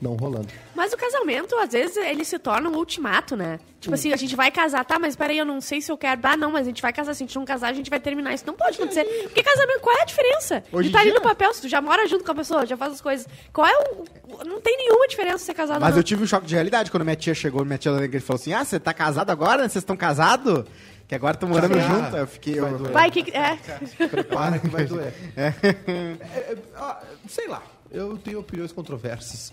não 0.03 0.17
rolando. 0.17 0.49
Mas 0.75 0.93
o 0.93 0.97
casamento, 0.97 1.55
às 1.57 1.71
vezes, 1.71 1.97
ele 1.97 2.25
se 2.25 2.39
torna 2.39 2.69
um 2.69 2.77
ultimato, 2.77 3.37
né? 3.37 3.61
Tipo 3.81 3.95
assim, 3.95 4.13
a 4.13 4.17
gente 4.17 4.35
vai 4.37 4.51
casar, 4.51 4.85
tá, 4.85 4.99
mas 4.99 5.15
peraí, 5.17 5.39
eu 5.39 5.45
não 5.47 5.61
sei 5.61 5.81
se 5.81 5.91
eu 5.91 5.97
quero. 5.97 6.21
Ah, 6.25 6.37
não, 6.37 6.51
mas 6.51 6.63
a 6.67 6.71
gente 6.71 6.83
vai 6.83 6.93
casar. 6.93 7.15
Se 7.15 7.23
a 7.23 7.27
gente 7.27 7.37
não 7.37 7.45
casar, 7.45 7.69
a 7.69 7.73
gente 7.73 7.89
vai 7.89 7.99
terminar. 8.01 8.35
Isso 8.35 8.45
não 8.47 8.55
pode 8.55 8.77
acontecer. 8.77 9.05
Porque 9.23 9.43
casamento, 9.43 9.81
qual 9.81 9.97
é 9.97 10.03
a 10.03 10.05
diferença? 10.05 10.63
Hoje 10.73 10.89
de 10.89 10.93
tá 10.93 11.01
ali 11.01 11.13
no 11.13 11.21
papel, 11.21 11.55
se 11.55 11.63
tu 11.63 11.69
já 11.69 11.81
mora 11.81 12.07
junto 12.09 12.25
com 12.25 12.33
a 12.33 12.35
pessoa, 12.35 12.67
já 12.67 12.77
faz 12.77 12.95
as 12.95 13.01
coisas. 13.01 13.27
Qual 13.53 13.67
é 13.67 13.73
o. 13.79 14.45
Não 14.45 14.61
tem 14.61 14.77
nenhuma 14.77 15.07
diferença 15.07 15.39
ser 15.39 15.55
casado 15.55 15.81
Mas 15.81 15.91
não. 15.91 15.99
eu 15.99 16.03
tive 16.03 16.25
um 16.25 16.27
choque 16.27 16.47
de 16.47 16.55
realidade 16.55 16.91
quando 16.91 17.05
minha 17.05 17.17
tia 17.17 17.35
chegou, 17.35 17.65
minha 17.65 17.79
tia 17.79 17.93
Negra 17.93 18.21
falou 18.21 18.41
assim: 18.41 18.53
Ah, 18.53 18.65
você 18.65 18.81
tá 18.81 18.93
casado 18.93 19.31
agora? 19.31 19.63
Vocês 19.69 19.77
estão 19.83 19.97
casados? 19.97 20.65
Que 21.09 21.15
agora 21.15 21.35
estão 21.35 21.49
morando 21.49 21.77
Ah, 21.77 21.81
junto. 21.81 22.17
Eu 22.17 22.27
fiquei. 22.27 22.61
vai 22.61 22.73
Eu, 22.73 22.79
doer. 22.79 22.93
Vai, 22.93 23.11
que. 23.11 23.31
É. 23.37 23.59
Prepara 24.09 24.59
que 24.59 24.69
vai 24.69 24.85
doer. 24.85 25.13
É, 25.37 25.47
é, 25.47 26.57
ah, 26.77 27.03
sei 27.29 27.49
lá, 27.49 27.63
eu 27.91 28.17
tenho 28.17 28.41
opiniões 28.41 28.73
controversas. 28.73 29.53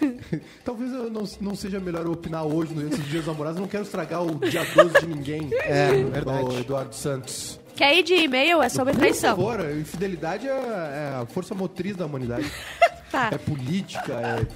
Talvez 0.64 0.92
eu 0.92 1.10
não, 1.10 1.24
não 1.40 1.54
seja 1.54 1.80
melhor 1.80 2.04
eu 2.04 2.12
opinar 2.12 2.44
hoje, 2.44 2.74
no 2.74 2.80
dia 2.80 2.90
dos 2.90 3.08
dias 3.08 3.24
dos 3.24 3.26
namorados. 3.26 3.60
Não 3.60 3.68
quero 3.68 3.84
estragar 3.84 4.22
o 4.22 4.34
dia 4.38 4.64
12 4.64 5.00
de 5.00 5.06
ninguém. 5.06 5.50
É, 5.66 6.04
verdade. 6.04 6.44
O 6.44 6.58
Eduardo 6.58 6.94
Santos. 6.94 7.58
Quer 7.74 7.98
ir 7.98 8.02
de 8.02 8.14
e-mail? 8.14 8.62
É 8.62 8.68
sobre 8.68 8.92
Por 8.92 9.00
traição. 9.00 9.36
favor, 9.36 9.60
infidelidade 9.70 10.46
é, 10.46 10.50
é 10.50 11.20
a 11.20 11.26
força 11.26 11.54
motriz 11.54 11.96
da 11.96 12.06
humanidade. 12.06 12.50
Tá. 13.10 13.30
É 13.32 13.38
política, 13.38 14.12
é. 14.14 14.46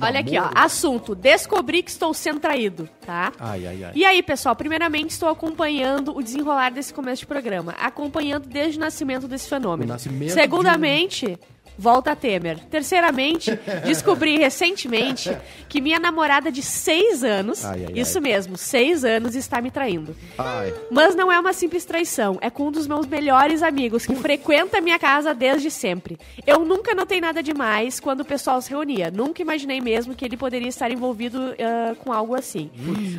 Olha 0.00 0.20
aqui, 0.20 0.38
ó. 0.38 0.50
Assunto: 0.54 1.14
descobri 1.14 1.82
que 1.82 1.90
estou 1.90 2.12
sendo 2.12 2.38
traído, 2.38 2.86
tá? 3.04 3.32
Ai, 3.40 3.66
ai, 3.66 3.84
ai. 3.84 3.92
E 3.94 4.04
aí, 4.04 4.22
pessoal, 4.22 4.54
primeiramente 4.54 5.10
estou 5.10 5.30
acompanhando 5.30 6.14
o 6.14 6.22
desenrolar 6.22 6.70
desse 6.70 6.92
começo 6.92 7.20
de 7.20 7.26
programa, 7.26 7.72
acompanhando 7.80 8.46
desde 8.46 8.76
o 8.76 8.80
nascimento 8.80 9.26
desse 9.26 9.48
fenômeno. 9.48 9.90
O 9.90 9.94
nascimento 9.94 10.34
Segundamente, 10.34 11.38
volta 11.78 12.12
a 12.12 12.16
Temer. 12.16 12.58
Terceiramente, 12.70 13.58
descobri 13.84 14.38
recentemente 14.38 15.36
que 15.68 15.80
minha 15.80 15.98
namorada 15.98 16.50
de 16.50 16.62
seis 16.62 17.22
anos, 17.24 17.64
Ai, 17.64 17.86
ai, 17.86 17.92
isso 18.00 18.18
ai. 18.18 18.22
mesmo, 18.22 18.56
seis 18.56 19.04
anos, 19.04 19.34
está 19.34 19.60
me 19.60 19.70
traindo. 19.70 20.16
Ai. 20.38 20.72
Mas 20.90 21.14
não 21.14 21.30
é 21.30 21.38
uma 21.38 21.52
simples 21.52 21.84
traição, 21.84 22.38
é 22.40 22.48
com 22.50 22.68
um 22.68 22.70
dos 22.72 22.86
meus 22.86 23.06
melhores 23.06 23.62
amigos 23.62 24.06
que 24.06 24.14
frequenta 24.16 24.78
a 24.78 24.80
minha 24.80 24.98
casa 24.98 25.34
desde 25.34 25.70
sempre. 25.70 26.18
Eu 26.46 26.64
nunca 26.64 26.94
notei 26.94 27.20
nada 27.20 27.42
demais 27.42 28.00
quando 28.00 28.20
o 28.20 28.24
pessoal 28.24 28.60
se 28.62 28.70
reunia. 28.70 29.10
Nunca 29.10 29.42
imaginei 29.42 29.80
mesmo 29.80 30.14
que 30.14 30.24
ele 30.24 30.36
poderia 30.36 30.68
estar 30.68 30.90
envolvido 30.90 31.54
ah, 31.58 31.94
com 32.02 32.12
algo 32.12 32.34
assim. 32.34 32.70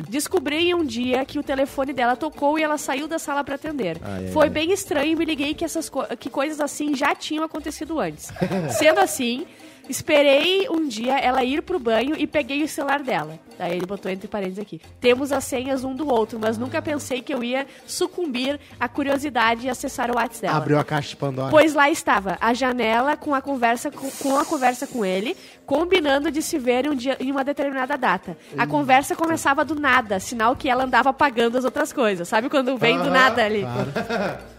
Descobri 0.08 0.74
um 0.74 0.84
dia 0.84 1.24
que 1.24 1.38
o 1.38 1.42
telefone 1.42 1.92
dela 1.92 2.16
tocou 2.16 2.58
e 2.58 2.62
ela 2.62 2.78
saiu 2.78 3.06
da 3.08 3.18
sala 3.18 3.42
para 3.44 3.54
atender. 3.54 3.98
Foi 4.32 4.48
bem 4.48 4.72
estranho 4.72 5.12
e 5.12 5.16
me 5.16 5.24
liguei 5.24 5.54
que, 5.54 5.64
essas 5.64 5.88
co- 5.88 6.06
que 6.18 6.30
coisas 6.30 6.60
assim 6.60 6.94
já 6.94 7.14
tinham 7.14 7.44
acontecido 7.44 7.98
antes. 8.00 8.30
Sendo 8.70 9.00
assim, 9.00 9.46
esperei 9.88 10.68
um 10.68 10.86
dia 10.86 11.18
ela 11.18 11.42
ir 11.42 11.62
pro 11.62 11.78
banho 11.78 12.14
e 12.16 12.26
peguei 12.26 12.62
o 12.62 12.68
celular 12.68 13.02
dela. 13.02 13.38
Daí 13.58 13.76
ele 13.76 13.86
botou 13.86 14.10
entre 14.10 14.28
parênteses 14.28 14.60
aqui. 14.60 14.80
Temos 15.00 15.32
as 15.32 15.44
senhas 15.44 15.82
um 15.82 15.94
do 15.94 16.06
outro, 16.08 16.38
mas 16.38 16.56
nunca 16.56 16.80
pensei 16.80 17.20
que 17.22 17.34
eu 17.34 17.42
ia 17.42 17.66
sucumbir 17.86 18.60
à 18.78 18.88
curiosidade 18.88 19.66
e 19.66 19.70
acessar 19.70 20.10
o 20.10 20.14
WhatsApp 20.14 20.42
dela. 20.42 20.56
Abriu 20.58 20.78
a 20.78 20.84
caixa 20.84 21.08
de 21.10 21.16
Pandora. 21.16 21.50
Pois 21.50 21.74
lá 21.74 21.90
estava, 21.90 22.38
a 22.40 22.54
janela 22.54 23.16
com 23.16 23.34
a 23.34 23.40
conversa 23.40 23.90
com, 23.90 24.08
com 24.10 24.38
a 24.38 24.44
conversa 24.44 24.86
com 24.86 25.04
ele, 25.04 25.36
combinando 25.66 26.30
de 26.30 26.40
se 26.40 26.58
ver 26.58 26.88
um 26.88 26.94
dia, 26.94 27.16
em 27.18 27.32
uma 27.32 27.42
determinada 27.42 27.96
data. 27.96 28.36
A 28.56 28.66
conversa 28.66 29.16
começava 29.16 29.64
do 29.64 29.74
nada, 29.74 30.20
sinal 30.20 30.54
que 30.54 30.68
ela 30.68 30.84
andava 30.84 31.10
apagando 31.10 31.58
as 31.58 31.64
outras 31.64 31.92
coisas. 31.92 32.28
Sabe 32.28 32.48
quando 32.48 32.76
vem 32.76 32.96
do 32.98 33.10
nada 33.10 33.44
ali? 33.44 33.64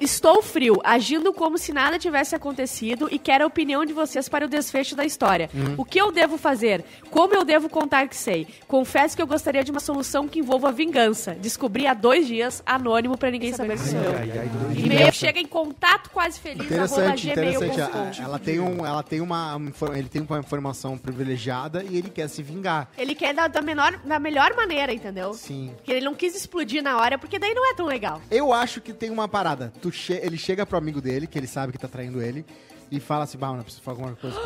Estou 0.00 0.40
frio, 0.42 0.78
agindo 0.82 1.30
como 1.32 1.58
se 1.58 1.72
nada 1.74 1.98
tivesse 1.98 2.34
acontecido 2.34 3.06
e 3.10 3.18
quero 3.18 3.44
a 3.44 3.46
opinião 3.46 3.84
de 3.84 3.92
vocês 3.92 4.28
para 4.30 4.46
o 4.46 4.48
desfecho 4.48 4.96
da 4.96 5.04
história. 5.04 5.50
O 5.76 5.84
que 5.84 6.00
eu 6.00 6.10
devo 6.10 6.38
fazer? 6.38 6.82
Como 7.10 7.34
eu 7.34 7.44
devo 7.44 7.68
contar 7.68 8.08
que 8.08 8.16
sei? 8.16 8.46
Confesso 8.66 9.14
que 9.14 9.20
eu 9.20 9.26
gostaria 9.26 9.62
de 9.62 9.70
uma 9.70 9.78
solução 9.80 10.26
que 10.26 10.38
envolva 10.38 10.72
vingança. 10.72 11.34
Descobri 11.34 11.86
há 11.86 11.92
dois 11.92 12.26
dias, 12.26 12.62
anônimo, 12.64 13.18
para 13.18 13.30
ninguém 13.30 13.52
saber 13.52 13.74
que 13.76 13.84
sou 13.88 13.98
eu. 14.00 14.74
E-mail 14.74 15.12
chega 15.12 15.38
em 15.38 15.46
contato 15.46 16.08
quase 16.10 16.40
feliz, 16.40 16.64
Interessante, 16.64 17.30
arroba 17.30 17.46
interessante. 17.50 17.80
A- 18.20 18.24
Ela 18.24 18.38
tem, 18.38 18.58
um, 18.58 18.86
ela 18.86 19.02
tem 19.02 19.20
uma, 19.20 19.60
ele 19.94 20.08
tem 20.08 20.22
uma 20.22 20.38
informação 20.38 20.96
privilegiada 20.96 21.84
e 21.84 21.96
ele 21.98 22.08
quer 22.08 22.28
se 22.28 22.42
vingar. 22.42 22.88
Ele 22.96 23.14
quer 23.14 23.34
da, 23.34 23.48
da, 23.48 23.60
menor, 23.60 23.98
da 24.04 24.18
melhor 24.18 24.54
maneira, 24.56 24.92
entendeu? 24.94 25.34
Sim. 25.34 25.74
Que 25.84 25.92
ele 25.92 26.04
não 26.06 26.14
quis 26.14 26.34
explodir 26.34 26.82
na 26.82 26.96
hora, 26.96 27.18
porque 27.18 27.38
daí 27.38 27.52
não 27.52 27.70
é 27.70 27.74
tão 27.74 27.84
legal. 27.84 28.22
Eu 28.30 28.50
acho 28.52 28.80
que 28.80 28.94
tem 28.94 29.10
uma 29.10 29.28
parada. 29.28 29.70
Tu 29.82 29.89
che- 29.90 30.20
ele 30.22 30.36
chega 30.36 30.64
pro 30.66 30.76
amigo 30.78 31.00
dele, 31.00 31.26
que 31.26 31.38
ele 31.38 31.46
sabe 31.46 31.72
que 31.72 31.78
tá 31.78 31.88
traindo 31.88 32.20
ele, 32.22 32.44
e 32.90 32.98
fala 33.00 33.24
assim, 33.24 33.38
bah, 33.38 33.48
eu 33.56 33.62
preciso 33.62 33.82
fazer 33.82 34.00
alguma 34.02 34.16
coisa. 34.16 34.36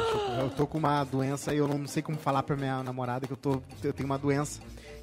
Eu 0.40 0.50
tô 0.50 0.66
com 0.66 0.78
uma 0.78 1.02
doença 1.04 1.54
e 1.54 1.58
eu 1.58 1.66
não 1.66 1.86
sei 1.86 2.02
como 2.02 2.18
falar 2.18 2.42
pra 2.42 2.56
minha 2.56 2.82
namorada 2.82 3.26
que 3.26 3.32
eu, 3.32 3.36
tô, 3.36 3.62
eu 3.82 3.92
tenho 3.92 4.06
uma 4.06 4.18
doença. 4.18 4.60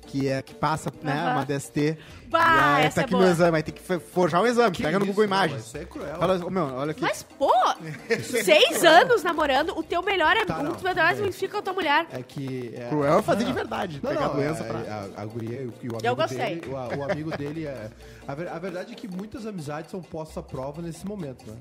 Que 0.08 0.28
é 0.28 0.42
que 0.42 0.54
passa, 0.54 0.92
né, 1.02 1.14
uma 1.32 1.46
DST. 1.46 1.98
Bah, 2.28 2.40
e 2.82 2.84
aí 2.86 2.90
tá 2.90 3.02
é 3.02 3.04
aqui 3.04 3.14
no 3.14 3.24
exame, 3.26 3.58
aí 3.58 3.64
tem 3.64 3.74
que 3.74 3.82
forjar 4.00 4.42
o 4.42 4.48
exame, 4.48 4.76
Que 4.76 4.84
pega 4.84 4.98
no 5.00 5.06
Google 5.06 5.24
Imagens. 5.26 5.66
isso 5.66 5.78
é 5.78 5.86
cruel. 5.86 6.16
Fala, 6.18 6.46
ô, 6.46 6.50
meu, 6.50 6.64
olha 6.76 6.92
aqui. 6.92 7.02
Mas, 7.02 7.24
pô, 7.24 7.52
seis 8.44 8.84
anos 8.84 9.24
namorando, 9.24 9.78
o 9.78 9.84
teu 9.84 10.02
melhor 10.02 10.36
é 10.38 10.46
Tá, 10.46 10.60
um 10.60 10.72
dos 10.74 10.82
melhores 10.82 11.36
fica 11.36 11.54
com 11.54 11.60
a 11.60 11.62
tua 11.62 11.74
mulher. 11.74 12.08
É 12.12 12.22
que. 12.24 12.74
É, 12.76 12.88
Cruel 12.90 13.20
é 13.20 13.22
fazer 13.22 13.42
Não, 13.44 13.48
de 13.48 13.54
verdade, 13.54 14.00
Não, 14.02 14.10
pegar 14.10 14.22
não, 14.22 14.32
a 14.32 14.34
doença 14.34 14.64
é, 14.64 14.68
pra... 14.68 14.78
a, 15.18 15.22
a 15.22 15.26
guria 15.26 15.62
e 15.62 15.66
o 15.88 15.92
amigo 15.92 16.00
Eu 16.04 16.16
gostei. 16.16 16.56
dele. 16.60 16.72
O, 16.72 16.78
a- 16.78 16.88
o 16.90 17.04
amigo 17.12 17.32
dele 17.38 17.66
é. 17.66 17.90
A, 18.28 18.32
a 18.32 18.60
verdade 18.60 18.94
é 18.94 18.96
que 18.96 19.08
muitas 19.08 19.46
amizades 19.46 19.92
são 19.92 20.02
postas 20.02 20.38
à 20.38 20.42
prova 20.44 20.82
nesse 20.82 21.06
momento, 21.06 21.46
né? 21.50 21.56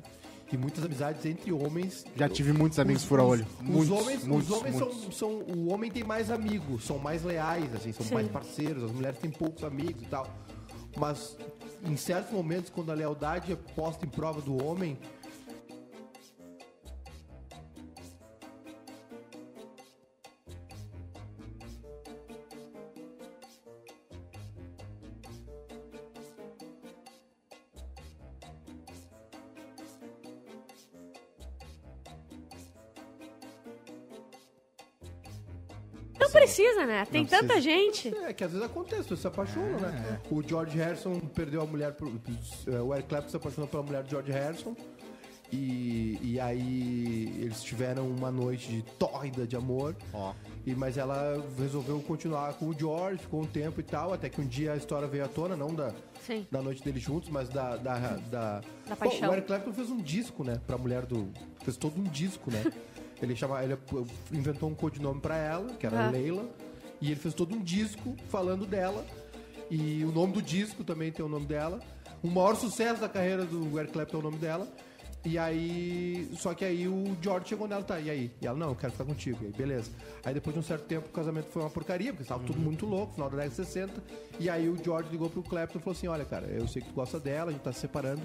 E 0.53 0.57
muitas 0.57 0.85
amizades 0.85 1.25
entre 1.27 1.53
homens. 1.53 2.05
Já 2.17 2.29
tive 2.29 2.53
muitos 2.53 2.79
amigos 2.81 3.03
Os- 3.03 3.09
fura-olho. 3.09 3.47
Os, 3.61 3.67
Muitos, 3.69 3.91
homens, 3.91 4.25
muitos, 4.27 4.51
os 4.51 4.57
homens 4.57 4.77
muitos. 4.77 5.01
São, 5.03 5.13
são. 5.13 5.31
O 5.43 5.73
homem 5.73 5.91
tem 5.91 6.03
mais 6.03 6.29
amigos, 6.31 6.85
são 6.85 6.99
mais 6.99 7.23
leais, 7.23 7.73
assim, 7.75 7.93
são 7.93 8.05
Sim. 8.05 8.15
mais 8.15 8.29
parceiros. 8.29 8.83
As 8.85 8.91
mulheres 8.91 9.19
têm 9.21 9.31
poucos 9.31 9.63
amigos 9.63 10.03
e 10.03 10.07
tal. 10.07 10.27
Mas 10.97 11.37
em 11.85 11.97
certos 11.97 12.33
momentos, 12.33 12.69
quando 12.69 12.91
a 12.91 12.95
lealdade 12.95 13.53
é 13.53 13.57
posta 13.77 14.05
em 14.05 14.09
prova 14.09 14.41
do 14.41 14.63
homem, 14.65 14.99
né? 36.91 37.05
Tem 37.07 37.23
Não 37.23 37.29
tanta 37.31 37.45
precisa. 37.55 37.63
gente. 37.63 38.09
É, 38.17 38.33
que 38.33 38.45
às 38.45 38.51
vezes 38.53 38.67
acontece, 38.67 39.09
você 39.09 39.17
se 39.17 39.27
apaixona, 39.27 39.79
né? 39.89 40.21
O 40.31 40.43
George 40.43 40.77
Harrison 40.77 41.19
perdeu 41.21 41.63
a 41.63 41.67
mulher. 41.67 41.93
Pro, 41.93 42.09
eh, 42.67 42.81
o 42.81 42.93
Eric 42.93 43.09
Clapton 43.09 43.31
se 43.31 43.37
apaixonou 43.37 43.69
pela 43.69 43.83
mulher 43.83 44.03
do 44.03 44.11
George 44.11 44.33
Harrison. 44.33 44.75
E, 45.53 46.17
e 46.23 46.39
aí 46.39 47.35
eles 47.41 47.61
tiveram 47.63 48.07
uma 48.07 48.31
noite 48.31 48.69
de 48.71 48.83
tórrida 48.83 49.47
de 49.47 49.57
amor. 49.57 49.97
Ó. 50.13 50.33
E, 50.65 50.75
mas 50.77 50.97
ela 50.97 51.45
resolveu 51.59 52.01
continuar 52.03 52.53
com 52.55 52.67
o 52.67 52.79
George, 52.79 53.19
ficou 53.23 53.41
um 53.43 53.47
tempo 53.47 53.81
e 53.81 53.83
tal, 53.83 54.13
até 54.13 54.29
que 54.29 54.41
um 54.41 54.47
dia 54.47 54.75
a 54.75 54.77
história 54.77 55.09
veio 55.09 55.25
à 55.25 55.29
tona, 55.29 55.57
não 55.57 55.75
da, 55.75 55.93
Sim. 56.25 56.47
da 56.53 56.63
noite 56.63 56.85
deles 56.85 57.03
juntos, 57.03 57.29
mas 57.31 57.49
da. 57.49 57.77
Da, 57.77 57.99
da... 58.31 58.61
Da 58.89 58.95
paixão. 58.97 59.29
o 59.31 59.33
Eric 59.33 59.47
Clapton 59.49 59.73
fez 59.73 59.91
um 59.91 59.97
disco, 60.01 60.45
né? 60.45 60.61
Pra 60.67 60.79
mulher 60.79 61.05
do. 61.05 61.33
Fez 61.65 61.77
todo 61.77 61.99
um 62.01 62.05
disco, 62.05 62.49
né? 62.51 62.63
ele 63.21 63.35
chama, 63.35 63.63
ele 63.65 63.77
inventou 64.33 64.69
um 64.69 64.75
codinome 64.75 65.21
pra 65.21 65.37
ela, 65.37 65.69
que 65.75 65.85
era 65.87 66.07
Ah. 66.07 66.11
Leila. 66.11 66.49
E 67.01 67.07
ele 67.07 67.17
fez 67.17 67.35
todo 67.35 67.55
um 67.55 67.63
disco 67.63 68.17
falando 68.29 68.67
dela. 68.67 69.05
E 69.71 70.05
o 70.05 70.13
nome 70.13 70.35
do 70.35 70.43
disco 70.43 70.83
também 70.85 71.13
tem 71.13 71.25
o 71.25 71.29
nome 71.29 71.47
dela. 71.47 71.81
O 72.23 72.29
maior 72.29 72.57
sucesso 72.57 73.01
da 73.01 73.09
carreira 73.09 73.45
do 73.45 73.79
Eric 73.79 73.93
Clapton 73.93 74.17
é 74.17 74.21
o 74.21 74.23
nome 74.23 74.39
dela. 74.39 74.69
E 75.25 75.37
aí, 75.37 76.31
só 76.39 76.55
que 76.55 76.65
aí 76.65 76.89
o 76.89 77.17
George 77.21 77.51
chegou 77.51 77.69
nela, 77.69 77.83
tá, 77.83 78.01
e 78.01 78.09
aí? 78.09 78.31
E 78.41 78.47
ela, 78.47 78.57
não, 78.57 78.71
eu 78.71 78.75
quero 78.75 78.93
ficar 78.93 79.05
contigo. 79.05 79.39
E 79.43 79.47
aí, 79.47 79.53
beleza. 79.53 79.91
Aí 80.25 80.33
depois 80.33 80.55
de 80.55 80.61
um 80.61 80.63
certo 80.63 80.87
tempo 80.87 81.09
o 81.09 81.11
casamento 81.11 81.49
foi 81.51 81.63
uma 81.63 81.71
porcaria, 81.71 82.11
porque 82.11 82.23
estava 82.23 82.43
tudo 82.43 82.59
muito 82.59 82.87
louco, 82.87 83.15
final 83.15 83.29
da 83.29 83.37
década 83.37 83.51
de 83.51 83.67
60. 83.67 84.03
E 84.39 84.49
aí 84.49 84.69
o 84.69 84.83
George 84.83 85.11
ligou 85.11 85.29
pro 85.29 85.43
Clapton 85.43 85.79
e 85.79 85.83
falou 85.83 85.97
assim, 85.97 86.09
olha, 86.09 86.25
cara, 86.25 86.47
eu 86.47 86.67
sei 86.67 86.81
que 86.81 86.89
tu 86.89 86.95
gosta 86.95 87.21
dela, 87.21 87.51
a 87.51 87.53
gente 87.53 87.63
tá 87.63 87.73
se 87.73 87.81
separando. 87.81 88.23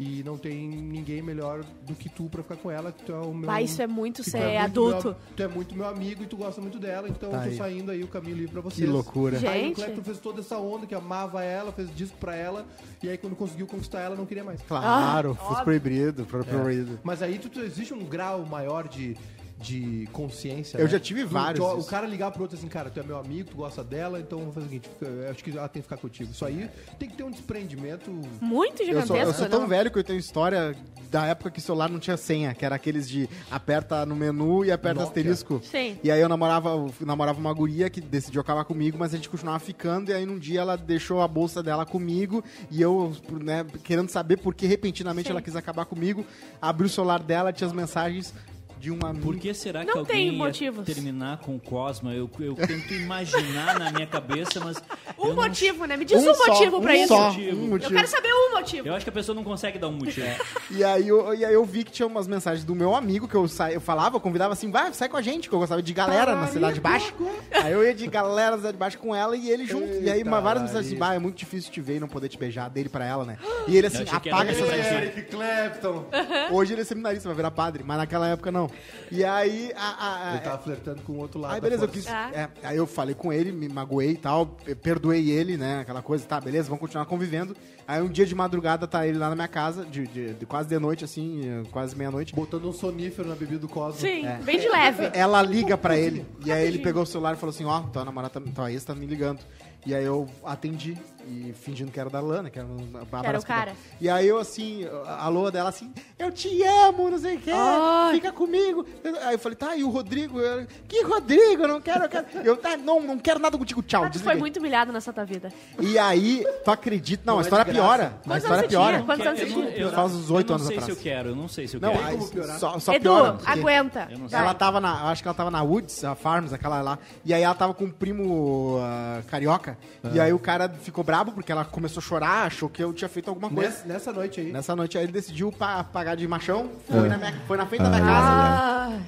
E 0.00 0.22
não 0.22 0.38
tem 0.38 0.68
ninguém 0.68 1.20
melhor 1.20 1.64
do 1.84 1.92
que 1.92 2.08
tu 2.08 2.26
pra 2.30 2.40
ficar 2.40 2.54
com 2.54 2.70
ela, 2.70 2.92
que 2.92 3.02
tu 3.02 3.10
é 3.12 3.18
o 3.18 3.34
meu... 3.34 3.48
Bah, 3.48 3.60
isso 3.60 3.82
é 3.82 3.86
muito 3.88 4.22
que 4.22 4.30
ser 4.30 4.38
muito 4.44 4.58
adulto. 4.60 5.04
meu- 5.08 5.16
tu 5.36 5.42
é 5.42 5.48
muito 5.48 5.74
meu 5.74 5.88
amigo 5.88 6.22
e 6.22 6.26
tu 6.26 6.36
gosta 6.36 6.60
muito 6.60 6.78
dela, 6.78 7.08
então 7.08 7.30
Tá 7.30 7.38
eu 7.38 7.42
tô 7.42 7.48
aí. 7.48 7.56
saindo 7.56 7.90
aí 7.90 8.04
o 8.04 8.06
caminho 8.06 8.36
livre 8.36 8.52
pra 8.52 8.62
Que 8.62 8.76
vocês. 8.76 8.88
loucura. 8.88 9.36
Gente. 9.40 9.50
Aí 9.50 9.72
o 9.72 9.74
Clapton 9.74 10.02
fez 10.04 10.18
toda 10.20 10.38
essa 10.40 10.56
onda 10.56 10.86
que 10.86 10.94
amava 10.94 11.42
ela, 11.42 11.72
fez 11.72 11.92
disco 11.92 12.16
pra 12.18 12.36
ela, 12.36 12.64
e 13.02 13.08
aí 13.08 13.18
quando 13.18 13.34
conseguiu 13.34 13.66
conquistar 13.66 13.98
ela, 13.98 14.14
não 14.14 14.24
queria 14.24 14.44
mais. 14.44 14.62
Claro, 14.62 15.36
Ah, 15.40 15.44
óbvio. 15.44 15.64
proibido, 15.64 16.24
pro- 16.26 16.44
proibido. 16.44 17.00
Mas 17.02 17.20
aí 17.20 17.36
tu, 17.40 17.48
tu- 17.48 17.58
existe 17.60 17.92
um 17.92 18.04
grau 18.04 18.46
maior 18.46 18.86
de, 18.86 19.16
de 19.60 20.08
consciência. 20.12 20.78
Eu 20.78 20.84
né? 20.84 20.90
já 20.90 21.00
tive 21.00 21.24
vários 21.24 21.64
O, 21.64 21.78
isso. 21.78 21.88
cara 21.90 22.06
ligar 22.06 22.30
pro 22.30 22.42
outro 22.42 22.56
assim, 22.56 22.68
cara, 22.68 22.90
tu 22.90 23.00
é 23.00 23.02
meu 23.02 23.18
amigo, 23.18 23.50
tu 23.50 23.56
gosta 23.56 23.82
dela, 23.82 24.20
então 24.20 24.38
vamos 24.38 24.54
fazer 24.54 24.66
o 24.66 24.68
seguinte, 24.68 24.88
fica- 24.88 25.06
eu 25.10 25.30
acho 25.30 25.42
que 25.44 25.50
ela 25.50 25.68
tem 25.68 25.82
que 25.82 25.88
ficar 25.88 25.96
contigo. 26.00 26.30
Isso 26.30 26.44
aí 26.44 26.70
tem 26.98 27.08
que 27.08 27.16
ter 27.16 27.24
um 27.24 27.30
desprendimento. 27.30 28.10
Muito 28.40 28.82
Eu 28.82 28.86
gigantesco, 28.86 29.16
sou, 29.16 29.26
eu 29.26 29.32
sou 29.34 29.48
tão 29.48 29.60
não? 29.60 29.66
velho 29.68 29.90
que 29.90 29.98
eu 29.98 30.04
tenho 30.04 30.18
história 30.18 30.76
da 31.10 31.26
época 31.26 31.50
que 31.50 31.58
o 31.58 31.62
celular 31.62 31.88
não 31.90 31.98
tinha 31.98 32.16
senha, 32.16 32.54
que 32.54 32.64
era 32.64 32.76
aqueles 32.76 33.08
de 33.08 33.28
aperta 33.50 34.04
no 34.06 34.14
menu 34.14 34.64
e 34.64 34.70
aperta 34.70 35.00
Nokia. 35.00 35.08
asterisco. 35.08 35.60
Sim. 35.64 35.98
E 36.04 36.10
aí 36.10 36.20
eu 36.20 36.28
namorava, 36.28 36.68
eu 36.70 36.92
namorava 37.00 37.38
uma 37.40 37.52
guria 37.52 37.88
que 37.90 38.00
decidiu 38.00 38.40
acabar 38.40 38.64
comigo, 38.64 38.96
mas 38.98 39.12
a 39.12 39.16
gente 39.16 39.28
continuava 39.28 39.58
ficando, 39.58 40.10
e 40.10 40.14
aí 40.14 40.24
num 40.26 40.38
dia 40.38 40.60
ela 40.60 40.76
deixou 40.76 41.20
a 41.22 41.26
bolsa 41.28 41.62
dela 41.62 41.84
comigo, 41.86 42.44
e 42.70 42.80
eu, 42.80 43.12
né, 43.42 43.64
querendo 43.82 44.08
saber 44.10 44.36
por 44.36 44.54
que 44.54 44.66
repentinamente 44.66 45.26
Sim. 45.28 45.32
ela 45.32 45.42
quis 45.42 45.56
acabar 45.56 45.84
comigo, 45.86 46.24
abri 46.60 46.86
o 46.86 46.90
celular 46.90 47.22
dela, 47.22 47.52
tinha 47.52 47.66
as 47.66 47.72
mensagens 47.72 48.32
de 48.80 48.90
um 48.90 48.98
amigo. 49.04 49.24
Por 49.24 49.36
que 49.36 49.52
será 49.54 49.80
que 49.84 49.86
Não 49.86 50.04
tem 50.04 50.28
alguém 50.28 50.32
ia 50.32 50.32
motivos. 50.38 50.86
terminar 50.86 51.38
com 51.38 51.56
o 51.56 51.60
Cosma? 51.60 52.12
Eu, 52.14 52.30
eu 52.40 52.54
tento 52.54 52.92
imaginar 52.94 53.78
na 53.78 53.90
minha 53.90 54.06
cabeça, 54.06 54.60
mas... 54.60 54.76
Um 55.18 55.28
eu 55.28 55.34
não- 55.34 55.42
motivo, 55.42 55.84
né? 55.84 55.96
Me 55.96 56.04
diz 56.04 56.16
Um 56.22 56.30
um, 56.30 56.34
só, 56.34 56.46
motivo 56.46 56.80
pra 56.80 56.92
um 56.92 56.94
isso. 56.94 57.08
só, 57.08 57.30
Motivo. 57.30 57.56
um 57.56 57.64
Eu 57.64 57.68
motivo. 57.70 57.92
Eu 57.92 57.96
quero 57.96 58.08
saber 58.08 58.28
um 58.32 58.52
motivo. 58.54 58.88
Eu 58.88 58.94
acho 58.94 59.04
que 59.04 59.10
a 59.10 59.12
pessoa 59.12 59.34
não 59.34 59.42
consegue 59.44 59.78
dar 59.78 59.88
um 59.88 59.92
motivo. 59.92 60.26
E 60.70 60.84
aí, 60.84 61.08
eu, 61.08 61.34
e 61.34 61.44
aí 61.44 61.54
eu 61.54 61.64
vi 61.64 61.82
que 61.84 61.90
tinha 61.90 62.06
umas 62.06 62.26
mensagens 62.28 62.64
do 62.64 62.74
meu 62.74 62.94
amigo 62.94 63.26
que 63.26 63.34
eu, 63.34 63.48
sa... 63.48 63.72
eu 63.72 63.80
falava, 63.80 64.16
eu 64.16 64.20
convidava 64.20 64.52
assim, 64.52 64.70
vai, 64.70 64.92
sai 64.92 65.08
com 65.08 65.16
a 65.16 65.22
gente, 65.22 65.48
que 65.48 65.54
eu 65.54 65.58
gostava 65.58 65.82
de 65.82 65.92
galera 65.92 66.34
na 66.36 66.46
Cidade 66.46 66.80
Baixa. 66.80 67.12
Aí 67.50 67.72
eu 67.72 67.82
ia 67.84 67.94
de 67.94 68.06
galera 68.06 68.52
na 68.52 68.56
Cidade 68.58 68.76
Baixa 68.76 68.96
com 68.98 69.14
ela 69.14 69.36
e 69.36 69.50
ele 69.50 69.66
junto. 69.66 69.86
e 69.86 70.08
aí 70.10 70.18
Eita, 70.18 70.28
uma, 70.28 70.40
várias 70.40 70.62
mensagens 70.62 70.86
assim, 70.86 70.96
bah, 70.98 71.14
é 71.14 71.18
muito 71.18 71.36
difícil 71.36 71.70
te 71.72 71.80
ver 71.80 71.96
e 71.96 72.00
não 72.00 72.08
poder 72.08 72.28
te 72.28 72.38
beijar, 72.38 72.68
dele 72.70 72.88
pra 72.88 73.04
ela, 73.04 73.24
né? 73.24 73.38
E 73.66 73.76
ele 73.76 73.86
assim, 73.88 74.04
apaga 74.10 74.50
essas 74.50 74.68
mensagens. 74.68 75.02
Eric 75.16 75.22
Clapton! 75.30 76.06
Hoje 76.52 76.72
ele 76.74 76.82
é 76.82 76.84
seminarista, 76.84 77.28
vai 77.28 77.36
virar 77.36 77.50
padre, 77.50 77.82
mas 77.84 77.96
naquela 77.98 78.28
época 78.28 78.50
não. 78.52 78.67
E 79.10 79.24
aí, 79.24 79.72
a, 79.76 79.80
a- 79.82 80.28
a- 80.28 80.34
Ele 80.34 80.40
tava 80.40 80.58
flertando 80.58 81.02
com 81.02 81.12
o 81.12 81.16
outro 81.18 81.40
lado. 81.40 81.54
Aí 81.54 81.60
beleza, 81.60 81.84
eu 81.84 81.88
quis. 81.88 82.06
Ah. 82.06 82.30
é, 82.32 82.48
aí 82.62 82.76
eu 82.76 82.86
falei 82.86 83.14
com 83.14 83.32
ele, 83.32 83.50
me 83.52 83.68
magoei 83.68 84.10
e 84.12 84.16
tal, 84.16 84.46
perdoei 84.82 85.30
ele, 85.30 85.56
né? 85.56 85.80
Aquela 85.80 86.02
coisa, 86.02 86.24
tá, 86.26 86.40
beleza, 86.40 86.68
vamos 86.68 86.80
continuar 86.80 87.06
convivendo. 87.06 87.56
Aí 87.86 88.02
um 88.02 88.08
dia 88.08 88.26
de 88.26 88.34
madrugada 88.34 88.86
tá 88.86 89.06
ele 89.06 89.16
lá 89.18 89.30
na 89.30 89.34
minha 89.34 89.48
casa, 89.48 89.84
de, 89.84 90.06
de- 90.06 90.34
de 90.34 90.46
quase 90.46 90.68
de 90.68 90.78
noite, 90.78 91.04
assim, 91.04 91.40
eh, 91.48 91.62
quase 91.70 91.96
meia-noite. 91.96 92.34
Botando 92.34 92.68
um 92.68 92.72
sonífero 92.72 93.28
na 93.28 93.34
bebida 93.34 93.60
do 93.60 93.68
Cosmo. 93.68 94.00
Sim, 94.00 94.26
É. 94.26 94.36
bem 94.44 94.58
de 94.58 94.68
leve. 94.68 95.10
Ela 95.16 95.40
liga 95.42 95.76
pra 95.78 95.96
ele, 95.96 96.26
e 96.44 96.52
aí 96.52 96.66
ele 96.66 96.78
pegou 96.80 97.02
o 97.02 97.06
celular 97.06 97.34
e 97.34 97.38
falou 97.38 97.54
assim: 97.54 97.64
Ó, 97.64 97.80
tua 97.80 98.04
namorada, 98.04 98.38
tá- 98.40 98.50
tua 98.54 98.70
ex 98.70 98.84
tá 98.84 98.94
me 98.94 99.06
ligando. 99.06 99.40
E 99.86 99.94
aí 99.94 100.04
eu 100.04 100.28
atendi, 100.44 100.98
e 101.28 101.52
fingindo 101.52 101.90
que 101.92 102.00
era 102.00 102.08
da 102.10 102.20
Lana, 102.20 102.50
que 102.50 102.58
era, 102.58 102.66
um 102.66 102.88
abraço 103.12 103.46
pra- 103.46 103.56
cara. 103.56 103.72
E 104.00 104.08
aí 104.08 104.26
eu 104.26 104.38
assim, 104.38 104.86
a 105.06 105.24
alô 105.26 105.50
dela 105.50 105.68
assim, 105.68 105.92
eu 106.18 106.30
te 106.32 106.62
amo, 106.62 107.10
não 107.10 107.18
sei 107.18 107.36
o 107.36 107.40
quê, 107.40 107.50
Ai. 107.54 108.14
fica 108.14 108.32
comigo. 108.32 108.86
Aí 109.22 109.34
eu 109.34 109.38
falei, 109.38 109.56
tá, 109.56 109.76
e 109.76 109.84
o 109.84 109.90
Rodrigo? 109.90 110.40
Eu, 110.40 110.66
que 110.88 111.02
Rodrigo? 111.02 111.62
Eu 111.62 111.68
não 111.68 111.80
quero, 111.80 112.04
eu 112.04 112.08
quero. 112.08 112.26
Eu, 112.44 112.56
tá, 112.56 112.76
não, 112.76 113.00
não 113.00 113.18
quero 113.18 113.38
nada 113.38 113.56
contigo, 113.58 113.82
tchau. 113.82 114.04
Ah, 114.04 114.10
tu 114.10 114.18
foi 114.20 114.34
muito 114.36 114.58
humilhado 114.58 114.92
nessa 114.92 115.12
tua 115.12 115.24
vida. 115.24 115.52
E 115.80 115.98
aí, 115.98 116.44
tu 116.64 116.70
acredita? 116.70 117.22
Não, 117.26 117.34
Não 117.34 117.38
a 117.40 117.42
é 117.42 117.44
história 117.44 117.64
graça. 117.64 117.78
piora. 117.80 118.04
A 118.06 118.10
Quantos 118.10 118.36
história 118.42 118.54
anos 118.58 118.60
você 118.62 118.68
piora. 118.68 119.02
Quantos 119.02 119.26
anos 119.26 119.40
você 119.40 119.44
Eu 119.46 119.48
não- 119.50 119.66
tinha? 119.66 119.76
eu- 119.76 119.92
Faz 119.92 120.12
uns 120.14 120.30
oito 120.30 120.50
eu 120.50 120.54
anos 120.54 120.62
não 120.66 120.68
sei 120.68 120.78
atrás. 120.78 120.84
se 120.84 120.90
eu 120.90 121.02
quero, 121.12 121.28
eu 121.30 121.36
não 121.36 121.48
sei 121.48 121.68
se 121.68 121.76
eu 121.76 121.80
Não, 121.80 121.92
quero. 121.92 122.04
aí, 122.06 122.16
como 122.16 122.30
piorar? 122.30 122.58
só, 122.58 122.78
só 122.78 122.92
Edu, 122.92 123.02
piora. 123.02 123.38
aguenta. 123.44 124.08
Eu 124.10 124.18
não 124.18 124.28
sei. 124.28 124.38
Vai. 124.38 124.46
Ela 124.46 124.54
tava 124.54 124.80
na. 124.80 124.88
Eu 125.02 125.06
acho 125.08 125.22
que 125.22 125.28
ela 125.28 125.34
tava 125.34 125.50
na 125.50 125.62
Woods, 125.62 126.04
a 126.04 126.14
Farms, 126.14 126.52
aquela 126.52 126.80
lá. 126.80 126.98
E 127.24 127.34
aí 127.34 127.42
ela 127.42 127.54
tava 127.54 127.74
com 127.74 127.84
um 127.84 127.90
primo 127.90 128.78
ah, 128.80 129.20
carioca. 129.28 129.76
E 130.12 130.20
aí 130.20 130.32
o 130.32 130.38
cara 130.38 130.68
ficou 130.68 131.02
brabo 131.18 131.32
porque 131.32 131.50
ela 131.50 131.64
começou 131.64 132.00
a 132.00 132.04
chorar, 132.04 132.46
achou 132.46 132.68
que 132.68 132.82
eu 132.82 132.92
tinha 132.92 133.08
feito 133.08 133.28
alguma 133.28 133.50
coisa. 133.50 133.70
Nessa, 133.70 133.86
nessa 133.88 134.12
noite 134.12 134.40
aí. 134.40 134.52
Nessa 134.52 134.76
noite 134.76 134.96
aí 134.96 135.04
ele 135.04 135.12
decidiu 135.12 135.50
pa- 135.50 135.82
pagar 135.82 136.14
de 136.14 136.26
machão, 136.28 136.70
foi, 136.88 137.08
na, 137.08 137.16
minha- 137.18 137.34
foi 137.46 137.56
na 137.56 137.66
frente 137.66 137.82
da 137.82 137.90
minha 137.90 138.02
casa 138.02 138.28
Ah, 138.30 138.98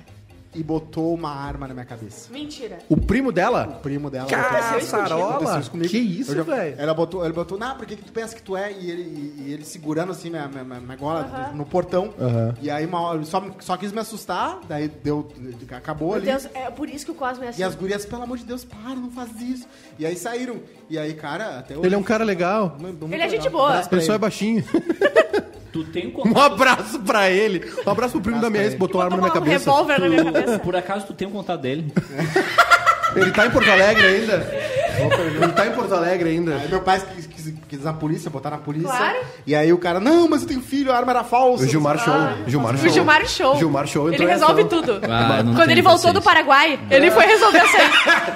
e 0.55 0.63
botou 0.63 1.15
uma 1.15 1.31
arma 1.31 1.69
na 1.69 1.75
minha 1.75 1.87
cabeça. 1.87 2.33
mentira. 2.33 2.79
O 2.89 2.97
primo 2.97 3.31
dela? 3.31 3.77
O 3.79 3.81
primo 3.81 4.11
dela 4.11 4.27
Caçarola? 4.29 5.63
Que 5.89 5.99
isso, 5.99 6.35
já- 6.35 6.43
velho? 6.43 6.75
Ela 6.79 6.93
botou, 6.93 7.25
ele 7.25 7.33
botou, 7.33 7.57
não, 7.59 7.77
por 7.77 7.87
que, 7.87 7.97
que 7.97 8.05
tu 8.05 8.13
pensa 8.13 8.35
que 8.35 8.43
tu 8.43 8.57
é? 8.57 8.73
E 8.73 8.91
ele, 8.91 9.03
e- 9.47 9.53
ele 9.53 9.65
segurando 9.65 10.13
assim 10.13 10.29
minha, 10.31 10.49
minha, 10.49 10.65
minha, 10.65 10.97
gola 10.97 11.53
no 11.55 11.65
portão. 11.65 12.13
Aham. 12.21 12.55
E 12.61 12.69
aí 12.71 12.85
uma 12.85 13.01
hora, 13.01 13.25
só, 13.25 13.45
só 13.61 13.77
quis 13.77 13.93
me 13.93 14.01
assustar, 14.01 14.61
daí 14.69 14.89
deu, 14.89 15.29
acabou 15.71 16.09
Meu 16.09 16.17
ali. 16.17 16.27
Deus, 16.27 16.49
é 16.55 16.71
por 16.71 16.89
isso 16.89 17.05
que 17.05 17.13
o 17.13 17.15
Cosmo 17.15 17.45
é 17.45 17.49
assim. 17.49 17.61
E 17.61 17.65
as 17.65 17.75
gurias, 17.75 18.05
pelo 18.05 18.23
amor 18.23 18.39
de 18.39 18.45
Deus, 18.45 18.65
para, 18.65 18.95
não 18.97 19.11
faz 19.11 19.41
isso. 19.41 19.67
E 19.99 20.05
aí 20.07 20.17
saíram. 20.17 20.61
E 20.89 20.99
aí, 20.99 21.15
cara, 21.15 21.59
até 21.61 21.77
hoje. 21.77 21.87
Ele 21.87 21.95
é 21.95 21.99
um 21.99 22.03
cara 22.03 22.25
legal. 22.25 22.77
Ele 22.81 23.23
é 23.23 23.29
gente 23.29 23.45
legal. 23.45 23.53
boa. 23.53 23.69
Abraço 23.69 23.89
pra 23.89 23.99
Ele 23.99 24.07
só 24.07 24.15
é 24.15 24.19
baixinho. 24.19 24.65
Tu 25.73 25.85
tem 25.85 26.07
um 26.07 26.11
Um 26.11 26.13
contato... 26.13 26.53
abraço 26.53 26.99
pra 27.01 27.31
ele. 27.31 27.71
Um 27.87 27.91
abraço 27.91 28.13
pro 28.15 28.21
primo 28.23 28.41
da 28.41 28.51
minha 28.51 28.65
ex, 28.65 28.75
botou 28.75 29.01
arma 29.01 29.17
na 29.17 29.23
minha 29.23 29.31
um 29.31 29.35
cabeça. 29.35 29.59
revólver 29.71 30.01
na 30.01 30.09
minha 30.09 30.25
cabeça. 30.25 30.59
Por 30.59 30.75
acaso 30.77 31.07
tu 31.07 31.13
tem 31.13 31.29
um 31.29 31.31
contato 31.31 31.61
dele? 31.61 31.93
Ele 33.17 33.31
tá 33.33 33.47
em 33.47 33.51
Porto 33.51 33.71
Alegre 33.71 34.07
ainda? 34.07 34.71
Ele 35.01 35.53
tá 35.53 35.67
em 35.67 35.73
Porto 35.73 35.95
Alegre 35.95 36.31
ainda. 36.31 36.57
Aí 36.57 36.69
meu 36.69 36.81
pai 36.81 37.01
quis, 37.15 37.27
quis, 37.27 37.55
quis 37.69 37.85
na 37.85 37.93
polícia, 37.93 38.31
botar 38.31 38.51
na 38.51 38.59
polícia. 38.59 38.89
Claro. 38.89 39.19
E 39.47 39.55
aí 39.55 39.73
o 39.73 39.79
cara, 39.79 40.01
não, 40.01 40.29
mas 40.29 40.43
eu 40.43 40.49
tenho 40.49 40.61
filho, 40.61 40.93
a 40.93 40.97
arma 40.97 41.13
era 41.13 41.25
falsa. 41.25 41.65
O 41.65 41.67
Gilmar 41.67 41.99
Show. 41.99 42.15
Gilmar 42.47 42.77
Show. 42.77 42.87
O 42.89 42.93
Gilmar 42.93 43.27
Show. 43.27 43.57
Gilmar 43.57 43.87
Show 43.87 44.13
Ele 44.13 44.27
resolve 44.27 44.65
tudo. 44.65 45.01
Ah, 45.09 45.43
Quando 45.57 45.71
ele 45.71 45.83
voltou 45.83 46.13
do 46.13 46.21
Paraguai, 46.23 46.79
ele 46.91 47.11
foi 47.11 47.25
resolver 47.27 47.63
isso 47.65 47.77
aí. 47.77 47.91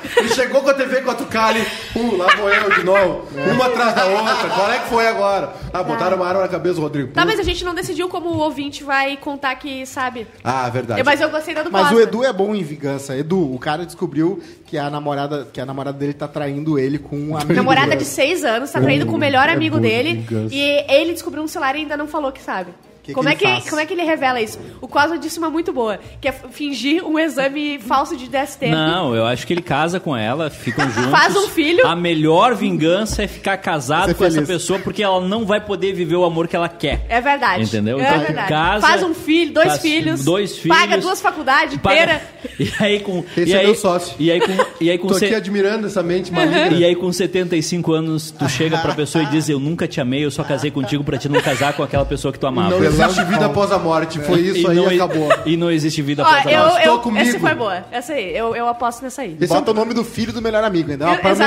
Ele 0.16 0.28
chegou 0.28 0.62
com 0.62 0.70
a 0.70 0.74
TV 0.74 1.02
4K 1.02 1.36
ali. 1.36 1.66
Um, 1.96 2.16
lá 2.16 2.26
vou 2.36 2.48
eu 2.48 2.70
de 2.70 2.84
novo. 2.84 3.26
Uma 3.52 3.66
atrás 3.66 3.94
da 3.94 4.04
outra. 4.06 4.34
Qual 4.48 4.70
é 4.70 4.78
que 4.78 4.88
foi 4.88 5.06
agora? 5.08 5.52
Ah, 5.72 5.82
botaram 5.82 6.16
uma 6.16 6.26
arma 6.26 6.42
na 6.42 6.48
cabeça 6.48 6.76
do 6.76 6.82
Rodrigo. 6.82 7.12
Tá, 7.12 7.24
mas 7.24 7.38
a 7.40 7.42
gente 7.42 7.64
não 7.64 7.74
decidiu 7.74 8.08
como 8.08 8.28
o 8.28 8.38
ouvinte 8.38 8.84
vai 8.84 9.16
contar 9.16 9.54
que 9.56 9.84
sabe. 9.86 10.26
Ah, 10.42 10.68
verdade. 10.68 11.00
Eu- 11.00 11.04
mas 11.04 11.20
eu 11.20 11.30
gostei 11.30 11.54
da 11.54 11.62
do 11.62 11.72
Mas 11.72 11.90
o 11.90 12.00
Edu 12.00 12.22
é 12.24 12.32
bom 12.32 12.54
em 12.54 12.62
vingança. 12.62 13.16
Edu, 13.16 13.52
o 13.54 13.58
cara 13.58 13.84
descobriu 13.84 14.40
que 14.66 14.78
a 14.78 14.88
namorada, 14.88 15.48
que 15.52 15.60
a 15.60 15.66
namorada 15.66 15.98
dele 15.98 16.14
tá 16.14 16.28
traindo 16.28 16.53
ele 16.78 16.98
com 16.98 17.16
um 17.16 17.36
amigo. 17.36 17.54
Namorada 17.54 17.96
de 17.96 18.04
seis 18.04 18.44
anos, 18.44 18.70
tá 18.70 18.80
traindo 18.80 19.06
com 19.06 19.14
o 19.14 19.18
melhor 19.18 19.48
é 19.48 19.52
amigo 19.52 19.78
dele. 19.78 20.24
E 20.50 20.84
ele 20.92 21.12
descobriu 21.12 21.42
um 21.42 21.48
celular 21.48 21.74
e 21.76 21.80
ainda 21.80 21.96
não 21.96 22.06
falou 22.06 22.30
que 22.32 22.42
sabe. 22.42 22.72
Que 23.04 23.12
como, 23.12 23.28
que 23.28 23.34
é 23.34 23.36
que, 23.36 23.44
faz? 23.44 23.68
como 23.68 23.80
é 23.80 23.86
que 23.86 23.92
ele 23.92 24.02
revela 24.02 24.40
isso? 24.40 24.58
O 24.80 24.88
Cosmo 24.88 25.18
disse 25.18 25.38
uma 25.38 25.50
muito 25.50 25.72
boa, 25.74 26.00
que 26.20 26.26
é 26.26 26.32
fingir 26.32 27.04
um 27.06 27.18
exame 27.18 27.78
falso 27.78 28.16
de 28.16 28.26
DST. 28.28 28.66
Não, 28.68 29.14
eu 29.14 29.26
acho 29.26 29.46
que 29.46 29.52
ele 29.52 29.60
casa 29.60 30.00
com 30.00 30.16
ela, 30.16 30.48
ficam 30.48 30.88
juntos. 30.90 31.10
Faz 31.10 31.36
um 31.36 31.46
filho. 31.48 31.86
A 31.86 31.94
melhor 31.94 32.54
vingança 32.54 33.22
é 33.22 33.26
ficar 33.28 33.58
casado 33.58 34.06
Ser 34.08 34.14
com 34.14 34.24
essa 34.24 34.40
pessoa 34.42 34.78
porque 34.78 35.02
ela 35.02 35.20
não 35.20 35.44
vai 35.44 35.60
poder 35.60 35.92
viver 35.92 36.16
o 36.16 36.24
amor 36.24 36.48
que 36.48 36.56
ela 36.56 36.68
quer. 36.68 37.04
É 37.08 37.20
verdade. 37.20 37.64
Entendeu? 37.64 38.00
É 38.00 38.06
Então, 38.08 38.20
verdade. 38.20 38.48
casa- 38.48 38.86
Faz 38.86 39.02
um 39.02 39.12
filho, 39.14 39.52
dois 39.52 39.68
faz 39.68 39.80
filhos. 39.82 40.24
dois 40.24 40.56
filhos. 40.58 40.76
Paga 40.78 40.96
duas 40.98 41.20
faculdades 41.20 41.74
inteiras. 41.74 42.22
E 42.58 42.70
aí 42.78 43.00
com. 43.00 43.24
Esse 43.36 43.50
e 43.50 43.52
é 43.54 43.58
aí, 43.58 43.66
meu 43.66 43.74
sócio. 43.74 44.14
E 44.18 44.30
aí 44.30 44.38
com. 44.40 44.52
E 44.80 44.88
aí 44.90 44.96
com 44.98 45.08
Tô 45.08 45.14
se- 45.14 45.24
aqui 45.24 45.34
admirando 45.34 45.86
essa 45.88 46.02
mente 46.04 46.32
maligna. 46.32 46.68
E 46.76 46.84
aí 46.84 46.94
com 46.94 47.10
75 47.12 47.92
anos, 47.92 48.30
tu 48.30 48.48
chega 48.48 48.78
pra 48.78 48.94
pessoa 48.94 49.24
e 49.24 49.26
diz, 49.26 49.48
eu 49.48 49.58
nunca 49.58 49.88
te 49.88 50.00
amei, 50.00 50.24
eu 50.24 50.30
só 50.30 50.44
casei 50.44 50.70
contigo 50.70 51.02
pra 51.02 51.18
te 51.18 51.28
não 51.28 51.40
casar 51.40 51.72
com 51.72 51.82
aquela 51.82 52.04
pessoa 52.04 52.32
que 52.32 52.38
tu 52.38 52.46
amava. 52.46 52.70
Não 52.70 52.78
existe 53.02 53.24
vida 53.24 53.46
após 53.46 53.72
a 53.72 53.78
morte. 53.78 54.18
Foi 54.20 54.40
isso 54.40 54.72
e 54.72 54.78
aí 54.88 54.96
e 54.96 55.00
acabou. 55.00 55.28
E 55.46 55.56
não 55.56 55.70
existe 55.70 56.00
vida 56.02 56.22
Ó, 56.22 56.26
após 56.26 56.46
a 56.46 56.50
eu, 56.52 56.58
morte. 56.60 56.78
Estou 56.78 56.94
eu, 56.94 57.00
comigo. 57.00 57.28
essa 57.28 57.38
foi 57.40 57.54
boa. 57.54 57.84
Essa 57.90 58.12
aí. 58.14 58.36
Eu, 58.36 58.54
eu 58.56 58.68
aposto 58.68 59.02
nessa 59.02 59.22
aí. 59.22 59.36
Esse 59.40 59.52
é 59.52 59.56
Bota 59.56 59.70
o 59.70 59.74
nome 59.74 59.94
do 59.94 60.04
filho 60.04 60.32
do 60.32 60.40
melhor 60.42 60.64
amigo, 60.64 60.90
ainda. 60.90 61.04
É 61.04 61.08
uma 61.08 61.14
Exatamente. 61.30 61.42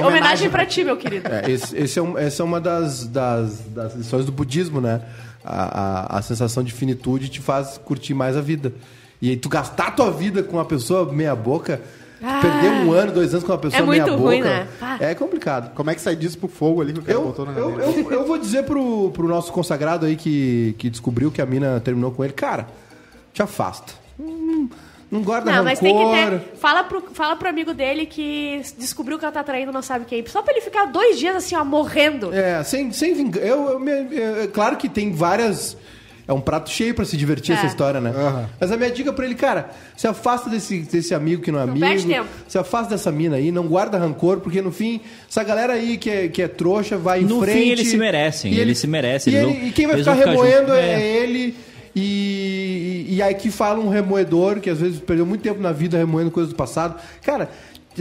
homenagem. 0.00 0.04
Homenagem, 0.04 0.50
pra 0.50 0.66
ti, 0.66 0.84
meu 0.84 0.96
querido. 0.96 1.28
É, 1.28 1.50
esse, 1.50 1.76
esse 1.76 1.98
é 1.98 2.02
um- 2.02 2.16
essa 2.18 2.42
é 2.42 2.44
uma 2.44 2.60
das, 2.60 3.06
das, 3.06 3.60
das 3.68 3.94
lições 3.94 4.24
do 4.24 4.32
budismo, 4.32 4.80
né? 4.80 5.00
A, 5.44 6.14
a, 6.16 6.18
a 6.18 6.22
sensação 6.22 6.62
de 6.62 6.72
finitude 6.72 7.28
te 7.28 7.40
faz 7.40 7.78
curtir 7.84 8.14
mais 8.14 8.36
a 8.36 8.40
vida. 8.40 8.72
E 9.22 9.30
aí 9.30 9.36
tu 9.36 9.48
gastar 9.48 9.92
tua 9.92 10.10
vida 10.10 10.42
com 10.42 10.56
uma 10.56 10.64
pessoa 10.64 11.10
meia 11.12 11.34
boca, 11.34 11.80
Ah. 12.22 12.40
perder 12.40 12.70
um 12.86 12.92
ano, 12.92 13.12
dois 13.12 13.32
anos 13.34 13.44
com 13.44 13.52
uma 13.52 13.58
pessoa 13.58 13.82
É 13.82 13.84
muito 13.84 14.02
meia 14.04 14.16
ruim, 14.16 14.38
boca, 14.42 14.48
né? 14.48 14.68
Ah. 14.80 14.96
é 15.00 15.14
complicado. 15.14 15.74
Como 15.74 15.90
é 15.90 15.94
que 15.94 16.00
sai 16.00 16.16
disso 16.16 16.38
pro 16.38 16.48
fogo 16.48 16.80
ali 16.80 16.92
que 16.92 17.00
o 17.00 17.02
cara 17.02 17.18
Eu, 17.18 17.24
botou 17.24 17.44
na 17.44 17.52
eu, 17.52 17.78
eu, 17.78 18.10
eu 18.12 18.26
vou 18.26 18.38
dizer 18.38 18.62
pro, 18.64 19.10
pro 19.10 19.28
nosso 19.28 19.52
consagrado 19.52 20.06
aí 20.06 20.16
que, 20.16 20.74
que 20.78 20.88
descobriu 20.88 21.30
que 21.30 21.42
a 21.42 21.46
mina 21.46 21.80
terminou 21.84 22.10
com 22.12 22.24
ele, 22.24 22.32
cara, 22.32 22.66
te 23.34 23.42
afasta. 23.42 23.92
Hum, 24.18 24.66
Não 25.10 25.20
guarda 25.22 25.44
Não, 25.50 25.58
rancor. 25.58 25.64
mas 25.70 25.78
tem 25.78 25.94
que 25.94 26.04
ter. 26.50 26.56
Fala 26.58 26.84
pro, 26.84 27.02
fala 27.12 27.36
pro 27.36 27.48
amigo 27.50 27.74
dele 27.74 28.06
que 28.06 28.62
descobriu 28.78 29.18
que 29.18 29.24
ela 29.26 29.32
tá 29.32 29.44
traindo 29.44 29.70
não 29.70 29.82
sabe 29.82 30.06
quem. 30.06 30.26
Só 30.26 30.40
pra 30.40 30.52
ele 30.54 30.62
ficar 30.62 30.86
dois 30.86 31.18
dias 31.18 31.36
assim, 31.36 31.54
ó, 31.54 31.62
morrendo. 31.64 32.32
É, 32.34 32.62
sem, 32.64 32.90
sem 32.92 33.12
vingança. 33.14 33.44
Eu, 33.46 33.68
eu, 33.72 33.78
me- 33.78 33.90
é, 33.92 34.44
é 34.44 34.46
claro 34.46 34.76
que 34.78 34.88
tem 34.88 35.12
várias. 35.12 35.76
É 36.28 36.32
um 36.32 36.40
prato 36.40 36.68
cheio 36.70 36.92
pra 36.92 37.04
se 37.04 37.16
divertir 37.16 37.54
É. 37.54 37.58
essa 37.58 37.66
história, 37.66 38.00
né? 38.00 38.10
Aham. 38.10 38.48
Mas 38.60 38.72
a 38.72 38.76
minha 38.76 38.90
dica 38.90 39.12
pra 39.12 39.24
ele, 39.24 39.36
cara, 39.36 39.70
se 39.96 40.08
afasta 40.08 40.50
desse, 40.50 40.80
desse 40.80 41.14
amigo 41.14 41.40
que 41.40 41.52
não 41.52 41.60
é 41.60 41.62
Não 41.66 41.70
amigo. 41.72 41.86
perde 41.86 42.04
tempo. 42.06 42.28
Se 42.48 42.58
afasta 42.58 42.90
dessa 42.90 43.12
mina 43.12 43.36
aí, 43.36 43.52
não 43.52 43.66
guarda 43.68 43.96
rancor, 43.96 44.40
porque 44.40 44.60
no 44.60 44.72
fim, 44.72 45.00
essa 45.30 45.44
galera 45.44 45.74
aí 45.74 45.96
que 45.96 46.10
é, 46.10 46.26
que 46.28 46.42
é 46.42 46.48
trouxa 46.48 46.96
vai 46.98 47.20
em 47.22 47.24
No 47.24 47.40
fim, 47.40 47.46
frente. 47.52 47.68
eles 47.70 47.88
se 47.88 47.96
merecem, 47.96 48.52
e 48.52 48.58
eles 48.58 48.76
se 48.78 48.86
merecem, 48.88 49.32
E, 49.32 49.36
ele- 49.36 49.68
e 49.68 49.70
quem 49.72 49.86
vai 49.86 49.98
ficar 49.98 50.14
remoendo 50.14 50.68
juntos. 50.72 50.74
é, 50.74 50.94
É. 51.00 51.16
ele. 51.22 51.54
E, 51.94 53.06
e 53.08 53.22
aqui 53.22 53.50
fala 53.50 53.78
um 53.80 53.88
remoedor 53.88 54.60
que 54.60 54.68
às 54.68 54.80
vezes 54.80 54.98
perdeu 55.00 55.24
muito 55.24 55.40
tempo 55.42 55.60
na 55.60 55.72
vida 55.72 55.96
remoendo 55.96 56.30
coisas 56.30 56.52
do 56.52 56.56
passado. 56.56 56.96
Cara, 57.22 57.48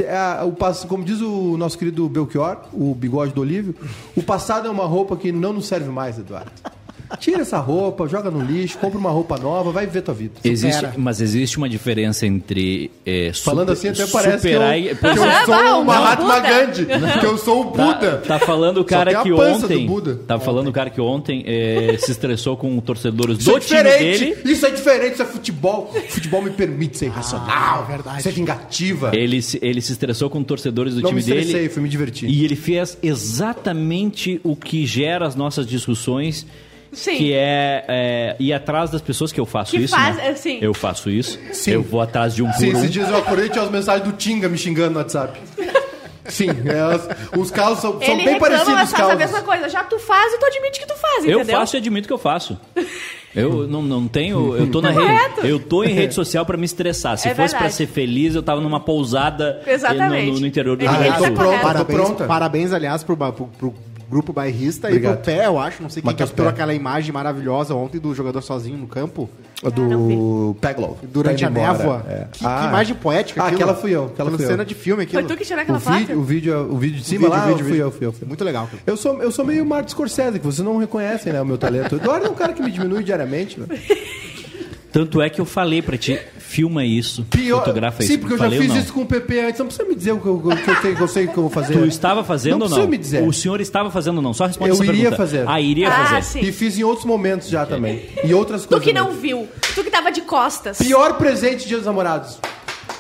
a- 0.10 0.44
o, 0.46 0.52
como 0.88 1.04
diz 1.04 1.22
o 1.22 1.56
nosso 1.58 1.78
querido 1.78 2.10
Belchior, 2.10 2.58
o 2.74 2.94
bigode 2.94 3.34
do 3.34 3.40
Olívio, 3.42 3.76
o 4.16 4.22
passado 4.24 4.68
é 4.68 4.72
uma 4.72 4.86
roupa 4.86 5.16
que 5.16 5.32
não 5.32 5.54
nos 5.54 5.68
serve 5.68 5.90
mais, 5.90 6.18
Eduardo. 6.20 6.52
Tira 7.20 7.42
essa 7.42 7.60
roupa, 7.60 8.08
joga 8.08 8.30
no 8.32 8.42
lixo, 8.44 8.78
compra 8.78 8.98
uma 9.00 9.10
roupa 9.10 9.38
nova, 9.38 9.72
vai 9.72 9.86
viver 9.86 10.02
tua 10.02 10.14
vida. 10.14 10.34
Existe, 10.44 10.76
Supera. 10.76 10.94
mas 10.98 11.22
existe 11.22 11.58
uma 11.58 11.70
diferença 11.70 12.26
entre 12.26 12.92
é, 13.06 13.32
Falando 13.34 13.76
super- 13.76 13.90
assim, 13.92 14.02
até 14.04 14.12
parece 14.12 14.42
que 14.42 14.48
eu, 14.48 14.52
superar 14.60 14.74
que 14.74 14.80
e- 14.80 14.88
eu 15.18 15.24
é. 15.26 15.36
Ah, 15.36 15.46
sou 15.46 15.56
o 15.56 15.82
o 15.82 15.86
Mahatma 15.86 16.36
Buda. 16.36 16.50
Gandhi, 16.50 16.86
que 17.20 17.26
eu 17.26 17.38
sou 17.38 17.62
o 17.62 17.64
Buda. 17.66 18.18
Tá, 18.18 18.38
tá 18.38 18.40
falando 18.40 18.78
o 18.80 18.86
cara 18.86 19.22
que 19.24 19.32
ontem. 19.32 19.86
Buda. 19.86 20.16
Tá 20.28 20.40
falando 20.40 20.68
o 20.68 20.72
cara 20.72 20.90
que 20.90 21.00
ontem 21.02 21.44
é, 21.46 21.98
se 22.00 22.12
estressou 22.12 22.58
com 22.58 22.78
torcedores 22.80 23.40
Isso 23.40 23.52
do 23.52 23.58
é 23.58 23.60
time 23.60 23.84
diferente. 23.84 24.20
dele. 24.36 24.52
Isso 24.52 24.66
é 24.66 24.72
diferente, 24.72 25.14
isso 25.14 25.22
é 25.22 25.26
futebol. 25.26 25.94
Futebol 26.10 26.42
me 26.42 26.50
permite 26.52 26.98
ser 26.98 27.06
irracional, 27.06 27.86
verdade. 27.86 28.24
ser 28.24 28.32
vingativa. 28.32 29.12
Ele, 29.16 29.42
se- 29.42 29.60
ele 29.62 29.82
se 29.82 29.92
estressou 29.92 30.30
com 30.30 30.44
torcedores 30.44 30.96
do 30.96 31.02
Não 31.02 31.12
me 31.12 31.22
time 31.22 31.36
estressei, 31.38 31.62
dele. 31.62 31.70
fui 31.70 31.84
me 31.84 31.90
divertir. 31.90 32.30
E 32.30 32.44
ele 32.44 32.56
fez 32.56 32.98
exatamente 33.02 34.40
o 34.44 34.56
que 34.56 34.86
gera 34.86 35.26
as 35.28 35.36
nossas 35.36 35.66
discussões. 35.68 36.46
Sim. 36.96 37.18
Que 37.18 37.34
é, 37.34 37.86
é, 37.88 38.36
ir 38.40 38.54
atrás 38.54 38.90
das 38.90 39.02
pessoas 39.02 39.32
que 39.32 39.40
eu 39.40 39.46
faço 39.46 39.72
Que 39.72 39.78
isso. 39.84 39.96
faz- 39.96 40.16
né? 40.16 40.30
é, 40.30 40.36
sim. 40.36 40.58
Eu 40.62 40.74
faço 40.74 41.10
isso. 41.10 41.38
Sim. 41.52 41.72
Eu 41.72 41.84
vou 41.84 42.02
atrás 42.02 42.34
de 42.34 42.42
um 42.42 42.48
por 42.50 42.58
Sim, 42.58 42.74
um. 42.74 42.78
esses 42.78 42.92
dias 42.92 43.10
eu 43.10 43.18
acordei 43.18 43.46
e 43.48 43.50
tinha 43.50 43.64
as 43.64 43.70
mensagens 43.70 44.08
do 44.10 44.16
Tinga 44.16 44.48
me 44.50 44.58
xingando 44.58 44.92
no 44.92 44.98
WhatsApp. 45.00 45.40
Sim, 46.28 46.48
elas- 46.66 47.08
os 47.38 47.52
casos 47.52 47.80
são, 47.80 47.92
são 47.92 48.02
ele 48.02 48.16
bem 48.24 48.34
reclama, 48.34 48.40
parecidos 48.40 48.84
os 48.84 48.98
faz 48.98 49.10
a 49.10 49.16
mesma 49.16 49.42
coisa. 49.44 49.70
Já 49.70 49.84
tu 49.84 50.00
faz 50.00 50.34
e 50.34 50.40
tu 50.40 50.46
admite 50.48 50.80
que 50.80 50.88
tu 50.88 50.96
faz, 50.96 51.24
Eu 51.26 51.38
entendeu? 51.40 51.60
faço 51.60 51.76
e 51.76 51.78
admito 51.78 52.08
que 52.08 52.14
eu 52.14 52.18
faço. 52.18 52.58
Eu 53.36 53.68
não, 53.68 53.82
não 53.84 54.08
tenho. 54.08 54.56
Eu 54.56 54.72
tô 54.72 54.82
na 54.82 54.92
Correto. 54.94 55.42
rede. 55.42 55.50
Eu 55.50 55.60
tô 55.60 55.84
em 55.84 55.94
rede 55.94 56.14
social 56.16 56.46
pra 56.46 56.56
me 56.58 56.66
estressar. 56.66 57.18
Se 57.18 57.28
É 57.28 57.36
fosse 57.36 57.50
pra 57.50 57.60
verdade. 57.68 57.74
ser 57.76 57.88
feliz, 57.88 58.34
eu 58.34 58.42
tava 58.42 58.60
numa 58.62 58.80
pousada 58.80 59.62
eh, 59.68 59.78
no, 59.78 60.34
no- 60.34 60.40
no 60.40 60.48
interior 60.48 60.76
do 60.78 60.84
Ele- 60.84 60.90
Rio 60.90 61.00
ele 61.02 61.10
Grande 61.18 61.96
do 61.96 62.06
Sul. 62.08 62.16
Parabéns, 62.28 62.72
aliás, 62.74 63.04
pro, 63.04 63.16
pro, 63.18 63.32
pro 63.48 63.74
grupo 64.10 64.32
bairrista 64.34 64.88
Obrigado. 64.88 65.14
e 65.14 65.16
pro 65.18 65.26
Pé, 65.26 65.46
eu 65.48 65.58
acho. 65.60 65.82
Não 65.84 65.90
sei 65.90 66.02
quem 66.02 66.12
Matheus 66.12 66.30
capturou 66.30 66.52
Pé. 66.52 66.56
aquela 66.56 66.74
imagem 66.74 67.12
maravilhosa 67.12 67.74
ontem 67.76 68.00
do 68.00 68.14
jogador 68.14 68.42
sozinho 68.42 68.78
no 68.78 68.88
campo. 68.88 69.30
Do 69.74 70.56
Peglow. 70.62 70.98
Durante 71.04 71.42
Tá 71.42 71.48
a 71.48 71.50
embora. 71.50 71.72
névoa. 71.78 72.06
É. 72.08 72.28
Que, 72.32 72.40
que 72.40 72.46
imagem 72.46 72.96
poética 72.96 73.42
Ah, 73.42 73.46
aquilo. 73.48 73.62
aquela 73.62 73.76
fui 73.76 73.92
eu. 73.92 74.06
Aquela 74.06 74.32
fui 74.32 74.44
eu. 74.44 74.48
cena 74.50 74.66
de 74.66 74.76
filme 74.76 75.04
aquilo. 75.04 75.22
Foi 75.24 75.36
tu 75.36 75.38
que 75.38 75.46
tirou 75.46 75.60
O 75.60 75.64
aquela 75.64 75.80
foto? 75.80 75.98
vídeo, 75.98 76.20
o, 76.20 76.24
vídeo, 76.24 76.74
o 76.74 76.78
vídeo 76.78 77.00
de 77.00 77.06
cima 77.06 77.20
vídeo, 77.28 77.32
lá, 77.34 77.44
o 77.46 77.48
vídeo, 77.48 77.60
fui 77.64 77.72
vídeo. 77.72 77.82
eu, 77.86 77.92
fui 77.92 78.08
eu. 78.08 78.12
Fui 78.14 78.24
eu. 78.24 78.28
Muito 78.28 78.44
legal. 78.44 78.68
cara. 78.68 78.84
Eu 78.86 78.98
sou, 78.98 79.22
eu 79.24 79.32
sou 79.32 79.46
meio 79.46 79.66
Martin 79.66 79.92
Scorsese, 79.92 80.40
que 80.40 80.46
vocês 80.46 80.64
não 80.66 80.78
reconhecem, 80.78 81.32
né, 81.34 81.42
o 81.42 81.46
meu 81.46 81.58
talento. 81.58 81.94
O 81.94 81.98
Eduardo 81.98 82.28
é 82.28 82.30
um 82.30 82.36
cara 82.36 82.54
que 82.54 82.62
me 82.62 82.70
diminui 82.72 83.04
diariamente, 83.04 83.60
né? 83.60 83.66
Tanto 84.96 85.22
é 85.22 85.30
que 85.30 85.42
eu 85.42 85.46
falei 85.46 85.82
pra 85.82 85.98
ti, 85.98 86.18
filma 86.38 86.86
isso, 86.86 87.26
fotografa 87.52 88.02
isso. 88.02 88.14
Sim, 88.14 88.18
porque 88.18 88.36
eu 88.36 88.38
já 88.38 88.44
Falei 88.46 88.60
ou 88.60 88.64
fiz 88.64 88.74
não? 88.74 88.82
isso 88.82 88.94
com 88.94 89.02
o 89.02 89.06
PP 89.06 89.40
antes. 89.42 89.60
Não 89.60 89.66
precisa 89.66 89.86
me 89.90 89.94
dizer 89.94 90.12
o 90.14 90.20
que 90.22 90.26
eu, 90.26 90.36
o 90.38 90.56
que 90.56 90.70
eu, 90.70 90.76
tenho, 90.82 90.96
que 90.96 91.02
eu 91.02 91.08
sei 91.10 91.28
que 91.28 91.36
eu 91.38 91.44
vou 91.44 91.50
fazer. 91.50 91.74
Tu 91.74 91.86
estava 91.86 92.24
fazendo 92.24 92.52
Não 92.54 92.60
ou 92.60 92.62
precisa 92.70 92.82
não? 92.84 92.88
me 92.90 92.98
dizer. 92.98 93.24
O 93.28 93.34
senhor 93.34 93.60
estava 93.60 93.92
fazendo 93.92 94.16
ou 94.16 94.22
não? 94.22 94.34
Só 94.34 94.46
responde 94.46 94.70
Eu 94.70 94.76
essa 94.76 94.84
iria 94.86 94.96
pergunta. 95.02 95.18
fazer. 95.18 95.44
Ah, 95.50 95.60
iria 95.60 95.90
Ah, 95.90 96.06
fazer. 96.06 96.24
sim. 96.24 96.40
E 96.40 96.52
fiz 96.54 96.80
em 96.80 96.84
outros 96.86 97.06
momentos 97.06 97.50
já 97.50 97.66
também. 97.66 98.06
E 98.24 98.34
outras 98.34 98.62
Tu 98.62 98.70
coisas. 98.70 98.86
que 98.86 98.94
não 98.94 99.08
também. 99.08 99.20
viu. 99.22 99.50
Tu 99.76 99.84
que 99.84 99.92
tava 99.92 100.14
de 100.14 100.22
costas. 100.22 100.78
Pior 100.78 101.16
presente 101.18 101.68
dia 101.68 101.76
dos 101.76 101.86
namorados. 101.86 102.40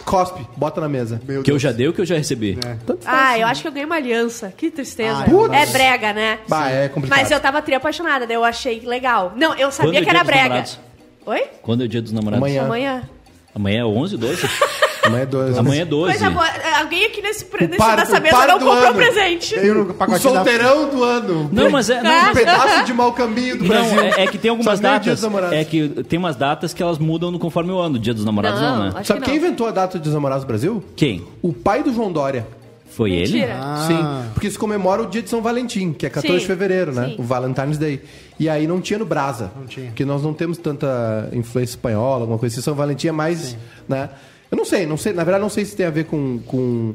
Cospe, 0.03 0.45
bota 0.57 0.81
na 0.81 0.89
mesa. 0.89 1.21
Meu 1.25 1.41
Que 1.43 1.49
eu 1.49 1.53
Deus. 1.53 1.61
já 1.61 1.71
dei 1.71 1.87
ou 1.87 1.93
que 1.93 2.01
eu 2.01 2.05
já 2.05 2.15
recebi? 2.17 2.57
Tanto 2.85 3.03
faz. 3.05 3.17
Ah, 3.17 3.39
eu 3.39 3.47
acho 3.47 3.61
que 3.61 3.67
eu 3.67 3.71
ganhei 3.71 3.85
uma 3.85 3.95
aliança. 3.95 4.53
Que 4.55 4.69
tristeza. 4.69 5.19
Ah, 5.21 5.29
Putz. 5.29 5.53
é 5.53 5.65
brega, 5.67 6.11
né? 6.13 6.39
Bah, 6.47 6.69
é 6.69 6.89
complicado. 6.89 7.17
Mas 7.19 7.31
eu 7.31 7.39
tava 7.39 7.61
tri 7.61 7.73
apaixonada, 7.73 8.27
daí 8.27 8.35
eu 8.35 8.43
achei 8.43 8.81
legal. 8.81 9.33
Não, 9.35 9.51
eu 9.53 9.69
Quando 9.69 9.71
sabia 9.71 9.91
é 9.91 9.93
que 9.99 10.01
dia 10.01 10.09
era 10.11 10.19
dos 10.19 10.27
brega. 10.27 10.43
namorados? 10.43 10.79
Oi? 11.25 11.43
Quando 11.61 11.81
é 11.81 11.85
o 11.85 11.87
dia 11.87 12.01
dos 12.01 12.11
namorados? 12.11 12.37
Amanhã. 12.45 12.63
Amanhã. 12.65 13.09
Amanhã 13.53 13.81
é 13.81 13.85
11, 13.85 14.17
12? 14.17 14.49
Amanhã 15.05 15.21
é 15.21 15.25
dois. 15.27 15.57
Amanhã 15.57 15.81
é 15.83 15.85
12. 15.85 16.11
Coisa 16.17 16.29
boa. 16.31 16.45
Alguém 16.79 17.05
aqui 17.05 17.21
nesse, 17.21 17.45
nesse 17.61 17.77
par- 17.77 17.95
nessa 17.95 18.19
mesa 18.19 18.47
não 18.47 18.57
do 18.57 18.65
comprou 18.65 18.85
ano. 18.87 18.95
presente. 18.95 19.53
Veio 19.55 19.75
no 19.75 19.81
O 19.91 19.93
pacotinho 19.93 20.33
da... 20.33 20.35
solteirão 20.43 20.89
do 20.89 21.03
ano. 21.03 21.49
Não, 21.53 21.69
mas 21.69 21.89
é... 21.91 22.01
Não, 22.01 22.09
Ah. 22.11 22.29
Um 22.31 22.33
pedaço 22.33 22.83
de 22.85 22.93
mau 22.93 23.13
caminho 23.13 23.55
do 23.59 23.65
Não, 23.65 23.67
Brasil. 23.69 23.99
é, 24.01 24.23
é 24.23 24.27
que 24.27 24.37
tem 24.39 24.49
algumas 24.49 24.79
datas. 24.79 25.13
dos 25.13 25.21
namorados. 25.21 25.55
É 25.57 25.63
que 25.63 25.87
tem 26.05 26.17
umas 26.17 26.35
datas 26.35 26.73
que 26.73 26.81
elas 26.81 26.97
mudam 26.97 27.29
no 27.29 27.37
conforme 27.37 27.71
o 27.71 27.77
ano. 27.77 27.99
Dia 27.99 28.15
dos 28.15 28.25
namorados 28.25 28.59
não, 28.59 28.79
né? 28.85 28.91
acho 28.95 29.05
Sabe 29.07 29.19
que 29.19 29.25
quem 29.29 29.39
não. 29.39 29.45
inventou 29.45 29.67
a 29.67 29.71
data 29.71 29.99
dos 29.99 30.11
namorados 30.11 30.43
do 30.43 30.47
Brasil? 30.47 30.83
Quem? 30.95 31.23
O 31.43 31.53
pai 31.53 31.83
do 31.83 31.93
João 31.93 32.11
Dória. 32.11 32.47
Foi 32.95 33.11
ele? 33.11 33.33
Mentira. 33.33 33.57
Ah. 33.59 33.85
Sim, 34.25 34.29
porque 34.33 34.49
se 34.49 34.57
comemora 34.57 35.01
o 35.03 35.05
dia 35.07 35.21
de 35.21 35.29
São 35.29 35.41
Valentim, 35.41 35.91
que 35.91 36.05
é 36.05 36.09
14 36.09 36.33
Sim, 36.33 36.39
de 36.41 36.47
fevereiro, 36.47 36.93
né? 36.93 37.07
sim. 37.09 37.15
O 37.19 37.23
Valentine's 37.23 37.77
Day. 37.77 38.01
E 38.39 38.47
aí 38.47 38.65
não 38.65 38.79
tinha 38.79 38.97
no 38.97 39.05
Brasa. 39.05 39.51
Não 39.55 39.65
tinha. 39.65 39.87
Porque 39.87 40.05
nós 40.05 40.23
não 40.23 40.33
temos 40.33 40.57
tanta 40.57 41.29
influência 41.33 41.73
espanhola, 41.73 42.21
alguma 42.21 42.37
coisa 42.39 42.55
assim. 42.55 42.61
São 42.63 42.73
Valentim 42.73 43.07
é 43.07 43.11
mais, 43.11 43.57
né? 43.87 44.09
Eu 44.49 44.57
não 44.57 44.63
sei, 44.63 44.85
não 44.85 44.95
sei. 44.95 45.11
Na 45.11 45.23
verdade, 45.25 45.41
não 45.41 45.49
sei 45.49 45.65
se 45.65 45.75
tem 45.75 45.85
a 45.85 45.89
ver 45.89 46.05
com, 46.05 46.39
com, 46.45 46.93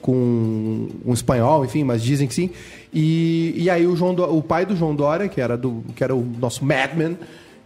com 0.00 0.88
um 1.04 1.12
espanhol, 1.12 1.64
enfim, 1.64 1.84
mas 1.84 2.02
dizem 2.02 2.26
que 2.26 2.34
sim. 2.34 2.50
E, 2.92 3.52
e 3.56 3.68
aí 3.70 3.86
o, 3.86 3.94
João 3.94 4.14
Dó- 4.14 4.30
o 4.30 4.42
pai 4.42 4.64
do 4.64 4.74
João 4.74 4.94
Dória, 4.94 5.28
que 5.28 5.40
era, 5.40 5.56
do, 5.56 5.82
que 5.94 6.02
era 6.02 6.14
o 6.14 6.24
nosso 6.38 6.64
madman, 6.64 7.16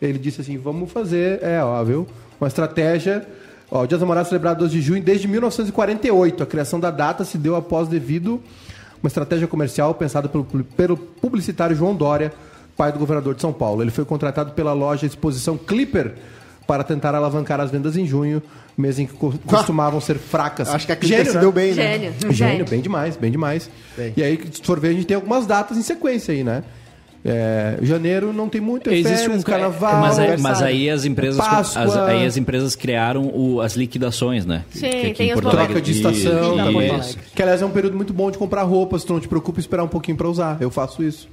ele 0.03 0.19
disse 0.19 0.41
assim, 0.41 0.59
vamos 0.59 0.91
fazer, 0.91 1.41
é 1.43 1.63
óbvio, 1.63 2.07
uma 2.41 2.49
estratégia 2.49 3.27
Ó, 3.77 3.83
o 3.83 3.87
Dia 3.87 3.97
dos 3.97 4.01
Namorados 4.03 4.29
é 4.29 4.31
celebrado 4.31 4.59
12 4.61 4.73
de 4.73 4.81
junho 4.83 5.03
desde 5.03 5.29
1948. 5.29 6.43
A 6.43 6.47
criação 6.47 6.81
da 6.81 6.91
data 6.91 7.25
se 7.25 7.37
deu 7.39 7.55
após 7.57 7.89
devido 7.89 8.41
uma 9.03 9.09
estratégia 9.09 9.47
comercial 9.47 9.95
pensada 9.95 10.29
pelo, 10.29 10.45
pelo 10.45 10.97
publicitário 10.97 11.77
João 11.77 11.95
Dória, 11.95 12.33
pai 12.77 12.93
do 12.93 12.99
governador 12.99 13.35
de 13.35 13.41
São 13.41 13.53
Paulo. 13.53 13.83
Ele 13.83 13.91
foi 13.91 14.05
contratado 14.05 14.53
pela 14.53 14.73
loja 14.73 15.07
Exposição 15.07 15.57
Clipper 15.57 16.15
para 16.67 16.83
tentar 16.83 17.15
alavancar 17.15 17.61
as 17.61 17.71
vendas 17.71 17.97
em 17.97 18.05
junho, 18.07 18.43
mês 18.77 18.99
em 18.99 19.07
que 19.07 19.13
co- 19.15 19.33
costumavam 19.47 20.01
ser 20.01 20.19
fracas. 20.19 20.69
Acho 20.69 20.87
que 20.87 20.93
a 20.93 20.97
Clipper 20.97 21.27
se 21.27 21.35
né? 21.35 21.41
deu 21.41 21.53
bem, 21.53 21.75
né? 21.75 21.93
Gênio. 21.99 22.33
Gênio, 22.33 22.65
bem 22.69 22.81
demais, 22.81 23.17
bem 23.17 23.31
demais. 23.31 23.71
Bem. 23.97 24.13
E 24.17 24.23
aí, 24.23 24.41
se 24.53 24.63
for 24.63 24.81
ver, 24.81 24.89
a 24.89 24.93
gente 24.93 25.07
tem 25.07 25.15
algumas 25.15 25.47
datas 25.47 25.77
em 25.79 25.83
sequência 25.83 26.33
aí, 26.35 26.43
né? 26.43 26.65
É, 27.29 27.79
janeiro 27.83 28.33
não 28.33 28.49
tem 28.49 28.61
muito, 28.61 28.89
é 28.89 28.95
Existe 28.95 29.25
férias, 29.25 29.41
um 29.41 29.43
carnaval, 29.43 30.01
mas, 30.01 30.19
aí, 30.19 30.37
mas 30.39 30.63
aí 30.63 30.89
as 30.89 31.05
empresas 31.05 31.37
Páscoa. 31.45 31.83
as, 31.83 31.97
aí 31.97 32.25
as 32.25 32.37
empresas 32.37 32.77
criaram 32.77 33.25
o- 33.35 33.61
as 33.61 33.75
liquidações, 33.75 34.47
né? 34.47 34.65
Sim, 34.71 34.89
Que 34.91 34.97
aqui 35.07 35.15
tem 35.15 35.33
as. 35.33 35.41
Troca 35.41 35.81
de 35.81 35.91
estação, 35.93 36.57
E. 36.81 37.17
Que 37.35 37.43
aliás 37.43 37.61
é 37.61 37.67
um 37.67 37.71
período 37.71 37.97
muito 37.97 38.13
bom 38.13 38.31
de 38.31 38.39
comprar 38.39 38.63
roupas, 38.63 39.03
tu 39.03 39.13
não 39.13 39.19
te 39.21 39.27
preocupa 39.27 39.59
em 39.59 39.61
esperar 39.61 39.83
um 39.83 39.89
pouquinho 39.89 40.17
pra 40.17 40.29
usar. 40.29 40.57
Eu 40.61 40.71
faço 40.71 41.03
isso. 41.03 41.29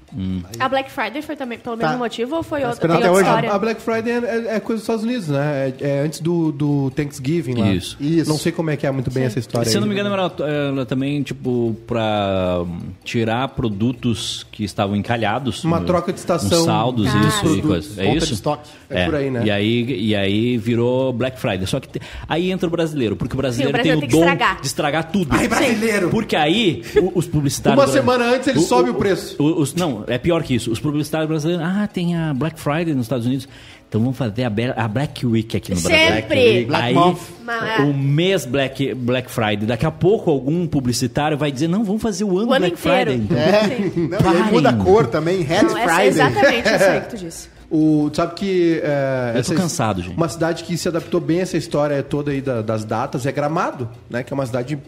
A 0.60 0.68
Black 0.70 0.92
Friday 0.92 1.22
foi 1.22 1.36
também 1.36 1.58
pelo 1.60 1.76
Tá. 1.78 1.88
mesmo 1.88 2.00
motivo 2.00 2.36
ou 2.38 2.44
foi 2.44 2.62
Tá 2.62 2.70
outra, 2.70 2.94
outra 2.94 3.12
hoje. 3.12 3.22
história? 3.22 3.52
A 3.52 3.60
Black 3.60 3.82
Friday 3.82 4.12
é, 4.14 4.56
é 4.56 4.60
coisa 4.60 4.76
dos 4.80 4.82
Estados 4.84 5.04
Unidos, 5.04 5.28
né? 5.28 5.74
É, 5.80 5.88
é 5.88 6.00
antes 6.02 6.20
do, 6.20 6.52
do 6.52 6.92
Thanksgiving 6.92 7.56
lá. 7.56 7.72
Isso. 7.72 7.98
Isso. 8.00 8.30
Não 8.30 8.38
sei 8.38 8.52
como 8.52 8.70
é 8.70 8.78
que 8.78 8.86
é 8.88 8.92
muito 8.92 9.12
bem 9.12 9.24
essa 9.26 9.40
história. 9.40 9.70
Se 9.70 9.76
eu 9.78 9.82
não 9.82 9.88
aí. 9.90 9.94
me 9.96 10.00
engano, 10.00 10.16
ela, 10.16 10.34
ela 10.70 10.86
também, 10.86 11.22
tipo, 11.24 11.76
pra 11.88 12.60
hum, 12.62 12.80
tirar 13.04 13.48
produtos 13.50 14.46
que 14.52 14.64
estavam 14.64 14.96
encalhados. 14.96 15.64
Uma 15.64 15.83
troca 15.86 16.14
de 16.14 16.20
estação. 16.20 16.66
saldos, 16.66 17.08
Ah, 17.08 17.28
isso. 17.28 17.48
sim. 17.54 17.60
E 17.60 17.62
coisa. 17.62 18.02
É 18.02 18.16
isso? 18.16 18.28
de 18.28 18.34
estoque. 18.34 18.70
É 18.90 19.06
por 19.06 19.16
aí, 19.16 19.30
né? 19.32 19.42
E 19.46 19.52
aí, 19.52 20.00
e 20.08 20.16
aí 20.16 20.58
virou 20.58 21.12
Black 21.14 21.40
Friday. 21.40 21.66
Só 21.66 21.80
que 21.80 21.88
te- 21.88 22.02
aí 22.28 22.52
entra 22.52 22.68
o 22.68 22.72
brasileiro, 22.72 23.16
porque 23.16 23.34
o 23.34 23.38
brasileiro, 23.38 23.72
brasileiro 23.74 24.00
tem 24.02 24.08
o 24.08 24.10
tem 24.10 24.10
que 24.10 24.26
dom 24.26 24.32
estragar. 24.32 24.62
de 24.62 24.68
estragar 24.68 25.12
tudo. 25.12 25.28
Ai, 25.32 25.48
brasileiro! 25.48 26.10
Porque 26.10 26.36
aí 26.36 26.84
o- 26.98 27.12
os 27.20 27.26
publicitários. 27.28 27.84
Uma 27.84 27.92
semana 27.92 28.26
antes 28.26 28.48
ele 28.48 28.60
sobe 28.60 28.90
o 28.90 28.94
preço. 28.96 29.36
o- 29.42 29.62
os- 29.62 29.74
não, 29.74 30.04
é 30.08 30.18
pior 30.18 30.44
que 30.44 30.54
isso. 30.56 30.72
Os 30.72 30.80
publicitários 30.80 31.28
brasileiros. 31.28 31.64
Ah, 31.66 31.88
tem 31.92 32.16
a 32.16 32.34
Black 32.34 32.60
Friday 32.60 32.94
nos 32.94 33.06
Estados 33.06 33.26
Unidos. 33.26 33.48
Então 33.94 34.02
vamos 34.02 34.18
fazer 34.18 34.44
a, 34.46 34.48
a 34.76 34.88
Black 34.88 35.24
Week 35.24 35.56
aqui 35.56 35.72
no 35.72 35.80
Brasil. 35.80 36.00
Sempre. 36.16 36.66
Black 36.66 36.84
aí, 36.84 36.94
Month. 36.96 37.20
Mas- 37.44 37.80
o 37.82 37.94
mês 37.94 38.44
Black, 38.44 38.92
Black 38.96 39.30
Friday. 39.30 39.68
Daqui 39.68 39.86
a 39.86 39.92
pouco 39.92 40.32
algum 40.32 40.66
publicitário 40.66 41.38
vai 41.38 41.52
dizer: 41.52 41.68
não, 41.68 41.84
vamos 41.84 42.02
fazer 42.02 42.24
o 42.24 42.40
ano, 42.40 42.50
O 42.50 42.54
ano 42.54 42.66
Black 42.68 42.74
inteiro. 42.76 43.12
Friday. 43.12 43.18
Então. 43.24 43.38
É. 43.38 43.68
Sim. 43.68 44.08
Não, 44.08 44.34
e 44.34 44.38
aí 44.42 44.52
muda 44.52 44.70
a 44.70 44.74
cor 44.74 45.06
também. 45.06 45.42
Red 45.44 45.62
Não, 45.62 45.78
é 45.78 45.84
Friday. 45.84 46.08
exatamente 46.08 46.70
isso 46.74 46.84
aí 46.84 47.02
que 47.02 47.10
tu 47.12 47.18
disse. 47.24 47.50
O, 47.70 48.10
sabe 48.12 48.34
que. 48.34 48.82
É, 48.84 49.34
Eu 49.36 49.44
tô 49.44 49.54
cansado, 49.54 50.02
gente. 50.02 50.18
Uma 50.18 50.28
cidade 50.28 50.64
que 50.64 50.76
se 50.76 50.88
adaptou 50.88 51.22
bem 51.22 51.38
a 51.38 51.42
essa 51.44 51.56
história 51.58 52.02
toda 52.02 52.32
aí 52.32 52.42
da- 52.42 52.64
das 52.64 52.84
datas 52.84 53.28
é 53.28 53.32
Gramado, 53.32 53.88
né? 54.10 54.24
Que 54.24 54.34
é 54.34 54.36
uma 54.36 54.46
cidade 54.48 54.80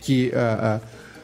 que 0.00 0.32
ah, 0.34 0.80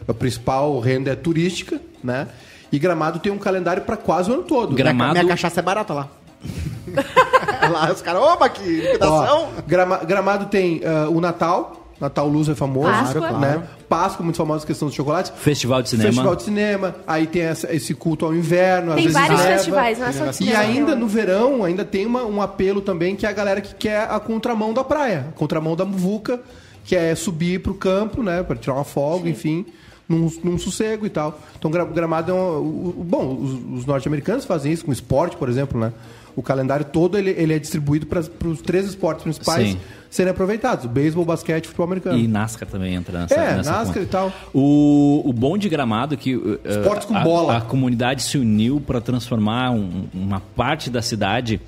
a 0.06 0.12
principal 0.12 0.78
renda 0.78 1.10
é 1.10 1.14
turística, 1.16 1.80
né? 2.04 2.26
E 2.72 2.78
Gramado 2.78 3.18
tem 3.18 3.32
um 3.32 3.38
calendário 3.38 3.82
para 3.82 3.96
quase 3.96 4.30
o 4.30 4.34
ano 4.34 4.42
todo. 4.44 4.74
Gra- 4.76 4.84
Gramado- 4.92 5.12
Minha 5.14 5.26
cachaça 5.26 5.58
é 5.58 5.62
barata 5.62 5.92
lá. 5.92 6.08
lá 7.70 7.92
os 7.92 8.02
caras, 8.02 8.22
opa, 8.22 8.48
que 8.48 8.62
liquidação. 8.62 9.48
Ó, 9.58 9.62
Grama- 9.66 9.98
Gramado 9.98 10.46
tem 10.46 10.80
ah, 10.84 11.08
o 11.08 11.20
Natal. 11.20 11.76
Natal 12.00 12.26
Luz 12.26 12.48
é 12.48 12.54
famoso, 12.54 12.88
Páscoa. 12.90 13.20
né? 13.32 13.52
Claro. 13.52 13.62
Páscoa, 13.86 14.24
muito 14.24 14.36
famosa 14.36 14.66
questão 14.66 14.88
dos 14.88 14.94
chocolates. 14.94 15.30
Festival 15.36 15.82
de 15.82 15.90
cinema. 15.90 16.08
Festival 16.08 16.34
de 16.36 16.42
cinema. 16.44 16.94
Aí 17.06 17.26
tem 17.26 17.42
essa- 17.42 17.70
esse 17.74 17.92
culto 17.94 18.24
ao 18.24 18.34
inverno. 18.34 18.92
às 18.92 18.94
Tem 18.96 19.04
vezes 19.04 19.20
vários 19.20 19.40
neva. 19.40 19.52
festivais, 19.52 19.98
não 19.98 20.06
é 20.06 20.12
só 20.12 20.24
de 20.30 20.44
E 20.44 20.54
ainda 20.54 20.94
no 20.96 21.06
verão, 21.06 21.62
ainda 21.62 21.84
tem 21.84 22.06
uma- 22.06 22.24
um 22.24 22.40
apelo 22.40 22.80
também 22.80 23.14
que 23.14 23.26
é 23.26 23.28
a 23.28 23.32
galera 23.32 23.60
que 23.60 23.74
quer 23.74 24.08
a 24.10 24.18
contramão 24.18 24.72
da 24.72 24.82
praia, 24.82 25.26
a 25.28 25.32
contramão 25.38 25.76
da 25.76 25.84
muvuca, 25.84 26.40
que 26.86 26.96
é 26.96 27.14
subir 27.14 27.60
pro 27.60 27.74
campo, 27.74 28.22
né, 28.22 28.42
para 28.42 28.56
tirar 28.56 28.76
uma 28.76 28.84
folga, 28.84 29.28
enfim, 29.28 29.66
num, 30.08 30.32
num 30.42 30.56
sossego 30.56 31.04
e 31.04 31.10
tal. 31.10 31.38
Então, 31.58 31.70
Gra- 31.70 31.84
Gramado 31.84 32.32
é 32.32 32.34
um, 32.34 32.94
bom, 32.96 33.34
os, 33.42 33.80
os 33.80 33.84
norte-americanos 33.86 34.46
fazem 34.46 34.72
isso 34.72 34.86
com 34.86 34.90
esporte, 34.92 35.36
por 35.36 35.50
exemplo, 35.50 35.78
né? 35.78 35.92
O 36.36 36.42
calendário 36.42 36.84
todo 36.86 37.18
ele, 37.18 37.30
ele 37.30 37.52
é 37.54 37.58
distribuído 37.58 38.06
para 38.06 38.20
os 38.48 38.62
três 38.62 38.86
esportes 38.86 39.24
principais 39.24 39.70
Sim. 39.70 39.78
serem 40.08 40.30
aproveitados: 40.30 40.86
beisebol, 40.86 41.24
basquete 41.24 41.64
e 41.64 41.66
futebol 41.68 41.86
americano. 41.86 42.18
E 42.18 42.26
NASCAR 42.28 42.68
também 42.68 42.94
entra 42.94 43.18
nessa, 43.20 43.34
É, 43.34 43.56
nessa 43.56 43.70
NASCAR 43.70 43.86
conta. 43.86 44.00
e 44.00 44.06
tal. 44.06 44.32
O, 44.54 45.22
o 45.24 45.32
bom 45.32 45.58
de 45.58 45.68
Gramado 45.68 46.14
é 46.14 46.16
que 46.16 46.36
uh, 46.36 46.60
Esportes 46.64 47.06
com 47.06 47.16
a, 47.16 47.20
bola. 47.20 47.56
a 47.56 47.60
comunidade 47.60 48.22
se 48.22 48.38
uniu 48.38 48.80
para 48.80 49.00
transformar 49.00 49.70
um- 49.72 50.04
uma 50.14 50.40
parte 50.40 50.88
da 50.90 51.02
cidade 51.02 51.60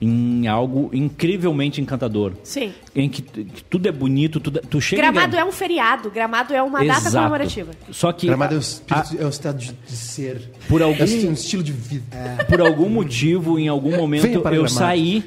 em 0.00 0.46
algo 0.48 0.88
incrivelmente 0.94 1.80
encantador. 1.80 2.32
Sim. 2.42 2.72
Em 2.96 3.08
que, 3.08 3.20
que 3.20 3.62
tudo 3.64 3.86
é 3.88 3.92
bonito, 3.92 4.40
tudo, 4.40 4.58
é- 4.58 4.62
tu 4.62 4.80
chega 4.80 5.02
em 5.02 5.04
Gramado 5.12 5.32
Gra- 5.32 5.40
é 5.40 5.44
um 5.44 5.52
feriado, 5.52 6.10
Gramado 6.10 6.54
é 6.54 6.62
uma 6.62 6.78
data 6.84 7.00
Exato. 7.00 7.16
comemorativa. 7.16 7.70
Só 7.90 8.10
que 8.12 8.26
Gramado 8.26 8.54
é 8.54 8.56
um, 8.56 8.60
a- 8.60 8.62
espírito- 8.62 9.16
é 9.22 9.26
um 9.26 9.28
estado 9.28 9.58
de, 9.58 9.72
de 9.72 9.92
ser. 9.96 10.50
por 10.68 10.80
algum 10.82 11.02
É 11.02 11.28
um 11.28 11.32
estilo 11.32 11.62
de 11.62 11.72
vida. 11.72 12.16
por 12.48 12.60
algum 12.62 12.88
motivo, 12.88 13.58
em 13.58 13.68
algum 13.68 13.94
momento, 13.96 14.26
eu 14.26 14.40
Gramado. 14.42 14.68
saí 14.70 15.22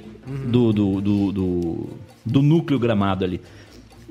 do, 0.48 0.74
do, 0.74 1.02
do, 1.02 1.32
do, 1.32 1.90
do 2.26 2.42
núcleo 2.42 2.80
gramado 2.80 3.24
ali. 3.26 3.40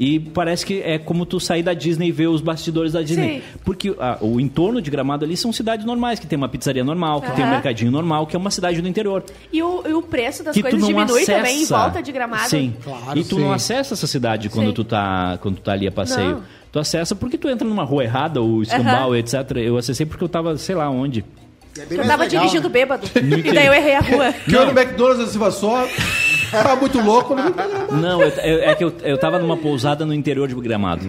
E 0.03 0.19
parece 0.19 0.67
que 0.67 0.83
é 0.83 0.99
como 0.99 1.25
tu 1.25 1.39
sair 1.39 1.63
da 1.63 1.73
Disney 1.73 2.09
e 2.09 2.13
ver 2.13 2.27
os 2.27 2.41
bastidores 2.41 2.93
da 2.93 3.03
Disney. 3.03 3.37
Sim. 3.37 3.43
Porque 3.65 3.95
ah, 4.01 4.19
o 4.21 4.41
entorno 4.41 4.83
de 4.83 4.91
Gramado 4.91 5.25
ali 5.25 5.37
são 5.37 5.53
cidades 5.53 5.87
normais, 5.87 6.19
que 6.19 6.27
tem 6.27 6.37
uma 6.37 6.49
pizzaria 6.49 6.83
normal, 6.83 7.23
que 7.23 7.31
tem 7.31 7.45
um 7.45 7.51
mercadinho 7.51 7.93
normal, 7.93 8.27
que 8.27 8.35
é 8.35 8.39
uma 8.39 8.51
cidade 8.51 8.83
do 8.83 8.89
interior. 8.89 9.23
E 9.53 9.63
o, 9.63 9.87
e 9.87 9.95
o 9.95 10.03
preço 10.03 10.43
das 10.43 10.57
que 10.57 10.61
coisas 10.61 10.85
diminui 10.85 11.23
acessa. 11.23 11.35
também 11.35 11.63
em 11.63 11.67
volta 11.67 12.03
de 12.03 12.11
Gramado. 12.11 12.49
Sim. 12.49 12.75
Claro, 12.83 13.17
e 13.17 13.23
tu 13.23 13.37
sim. 13.37 13.43
não 13.43 13.53
acessa 13.53 13.95
essa 13.95 14.09
cidade 14.09 14.49
quando 14.49 14.71
Sim. 14.71 14.75
tu 14.75 14.83
tá 14.83 15.39
quando 15.41 15.55
tu 15.59 15.63
tá 15.63 15.73
ali 15.73 15.87
a 15.87 15.93
passeio. 15.93 16.33
Não. 16.33 16.43
Tu 16.73 16.81
acessa 16.81 17.15
porque 17.15 17.39
tu 17.39 17.49
entra 17.49 17.69
numa 17.69 17.85
rua 17.85 18.03
errada, 18.03 18.41
ou 18.41 18.61
escambau, 18.61 19.15
etc. 19.15 19.35
Eu 19.59 19.77
acessei 19.77 20.05
porque 20.05 20.25
eu 20.25 20.29
tava, 20.29 20.59
sei 20.59 20.75
lá 20.75 20.91
onde. 20.91 21.25
É 21.79 21.83
Eu 21.89 22.05
tava 22.05 22.25
legal, 22.25 22.41
dirigindo 22.41 22.69
né? 22.69 22.73
bêbado. 22.73 23.07
e 23.15 23.53
daí 23.53 23.67
eu 23.67 23.73
errei 23.73 23.95
a 23.95 24.01
rua. 24.01 24.33
Que 24.33 24.55
eu 24.55 24.67
no 24.67 24.73
McDonald's 24.73 25.25
da 25.25 25.31
Silva 25.31 25.51
só, 25.53 25.87
tava 26.53 26.77
muito 26.77 27.01
louco, 27.01 27.35
não 27.35 27.51
Não, 27.99 28.23
eu- 28.23 28.29
eu- 28.29 28.63
é 28.71 28.75
que 28.75 28.85
eu, 28.85 28.93
eu 29.03 29.19
tava 29.19 29.39
numa 29.39 29.57
pousada 29.57 30.05
no 30.07 30.13
interior 30.15 30.47
de 30.49 30.55
Gramado. 30.55 31.05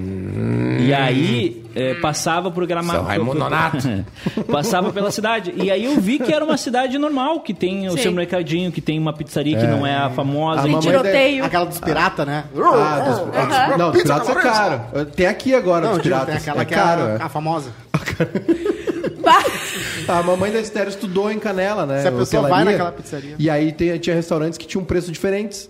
E 0.79 0.93
aí, 0.93 1.63
é, 1.75 1.93
passava 1.95 2.49
por 2.51 2.65
Gramado. 2.65 2.99
São 2.99 3.07
Raimundo 3.07 3.39
Nonato. 3.39 3.77
passava 4.51 4.91
pela 4.91 5.11
cidade. 5.11 5.53
E 5.55 5.69
aí 5.71 5.85
eu 5.85 5.99
vi 5.99 6.19
que 6.19 6.33
era 6.33 6.43
uma 6.43 6.57
cidade 6.57 6.97
normal, 6.97 7.39
que 7.41 7.53
tem 7.53 7.87
o 7.87 7.91
Sim. 7.91 7.97
seu 7.97 8.11
mercadinho, 8.11 8.71
que 8.71 8.81
tem 8.81 8.97
uma 8.99 9.13
pizzaria 9.13 9.57
que 9.57 9.67
não 9.67 9.85
é 9.85 9.95
a 9.95 10.09
famosa. 10.09 10.61
A 10.61 10.63
Tem 10.63 10.79
tiroteio. 10.79 11.45
Aquela 11.45 11.65
dos 11.65 11.79
piratas, 11.79 12.25
né? 12.25 12.43
Ah, 12.55 12.99
dos, 12.99 13.77
não, 13.77 13.91
dos 13.91 14.01
piratas 14.01 14.29
é 14.29 14.33
caro. 14.35 14.81
Tem 15.15 15.27
aqui 15.27 15.53
agora, 15.53 15.85
Não, 15.85 15.93
dos 15.93 16.01
piratas. 16.01 16.27
tem 16.27 16.35
aquela 16.37 16.61
é 16.61 16.65
que 16.65 16.73
caro. 16.73 17.01
é 17.01 17.15
é. 17.15 17.21
a, 17.21 17.25
a 17.25 17.29
famosa. 17.29 17.71
Bah! 20.05 20.19
A 20.19 20.23
mamãe 20.23 20.51
da 20.51 20.59
Esther 20.59 20.87
estudou 20.87 21.31
em 21.31 21.39
Canela, 21.39 21.85
né? 21.85 22.01
Se 22.01 22.07
a 22.07 22.11
pessoa 22.11 22.47
vai 22.47 22.63
naquela 22.63 22.91
pizzaria. 22.91 23.35
E 23.37 23.49
aí 23.49 23.71
tem- 23.71 23.97
tinha 23.99 24.15
restaurantes 24.15 24.57
que 24.57 24.65
tinham 24.67 24.83
preços 24.83 25.11
diferentes. 25.11 25.69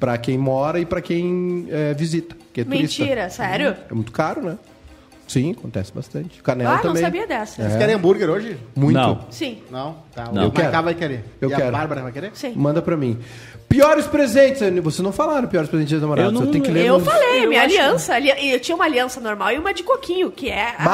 Pra 0.00 0.18
quem 0.18 0.36
mora 0.36 0.80
e 0.80 0.84
pra 0.84 1.00
quem 1.00 1.66
é, 1.70 1.94
visita. 1.94 2.36
Que 2.52 2.62
é 2.62 2.64
turista. 2.64 3.02
Mentira, 3.02 3.30
sério? 3.30 3.76
É 3.90 3.94
muito 3.94 4.10
caro, 4.10 4.42
né? 4.42 4.58
Sim, 5.28 5.52
acontece 5.52 5.92
bastante. 5.94 6.42
Canela 6.42 6.72
Ah, 6.72 6.74
não 6.76 6.82
também. 6.82 7.02
sabia 7.02 7.26
dessa. 7.26 7.62
Vocês 7.62 7.76
querem 7.76 7.94
hambúrguer 7.94 8.28
hoje? 8.28 8.58
Muito. 8.74 8.94
Não. 8.98 9.20
Sim. 9.30 9.62
Não? 9.70 9.96
Tá. 10.14 10.24
Não. 10.32 10.42
O 10.42 10.46
Eu 10.46 10.50
quero. 10.50 10.64
Marcá 10.64 10.80
vai 10.82 10.94
querer. 10.94 11.24
Eu 11.40 11.48
e 11.50 11.54
quero. 11.54 11.68
a 11.68 11.70
Bárbara 11.70 12.02
vai 12.02 12.12
querer? 12.12 12.32
Sim. 12.34 12.52
Manda 12.56 12.82
pra 12.82 12.96
mim. 12.96 13.18
Piores 13.68 14.06
presentes. 14.06 14.60
Vocês 14.82 14.98
não 15.00 15.12
falaram 15.12 15.46
piores 15.48 15.70
presentes 15.70 15.92
dos 15.92 16.02
namorados. 16.02 16.32
Eu 16.32 16.38
não- 16.38 16.46
Eu 16.46 16.52
tenho 16.52 16.64
que 16.64 16.70
ler 16.70 16.84
Eu 16.86 16.98
nos- 16.98 17.08
falei, 17.08 17.44
Eu 17.44 17.48
minha 17.48 17.62
acho- 17.62 17.70
aliança. 17.78 18.14
ali- 18.14 18.52
Eu 18.52 18.60
tinha 18.60 18.74
uma 18.74 18.84
aliança 18.84 19.20
normal 19.20 19.52
e 19.52 19.58
uma 19.58 19.72
de 19.72 19.82
coquinho, 19.84 20.30
que 20.30 20.50
é 20.50 20.74
a, 20.76 20.84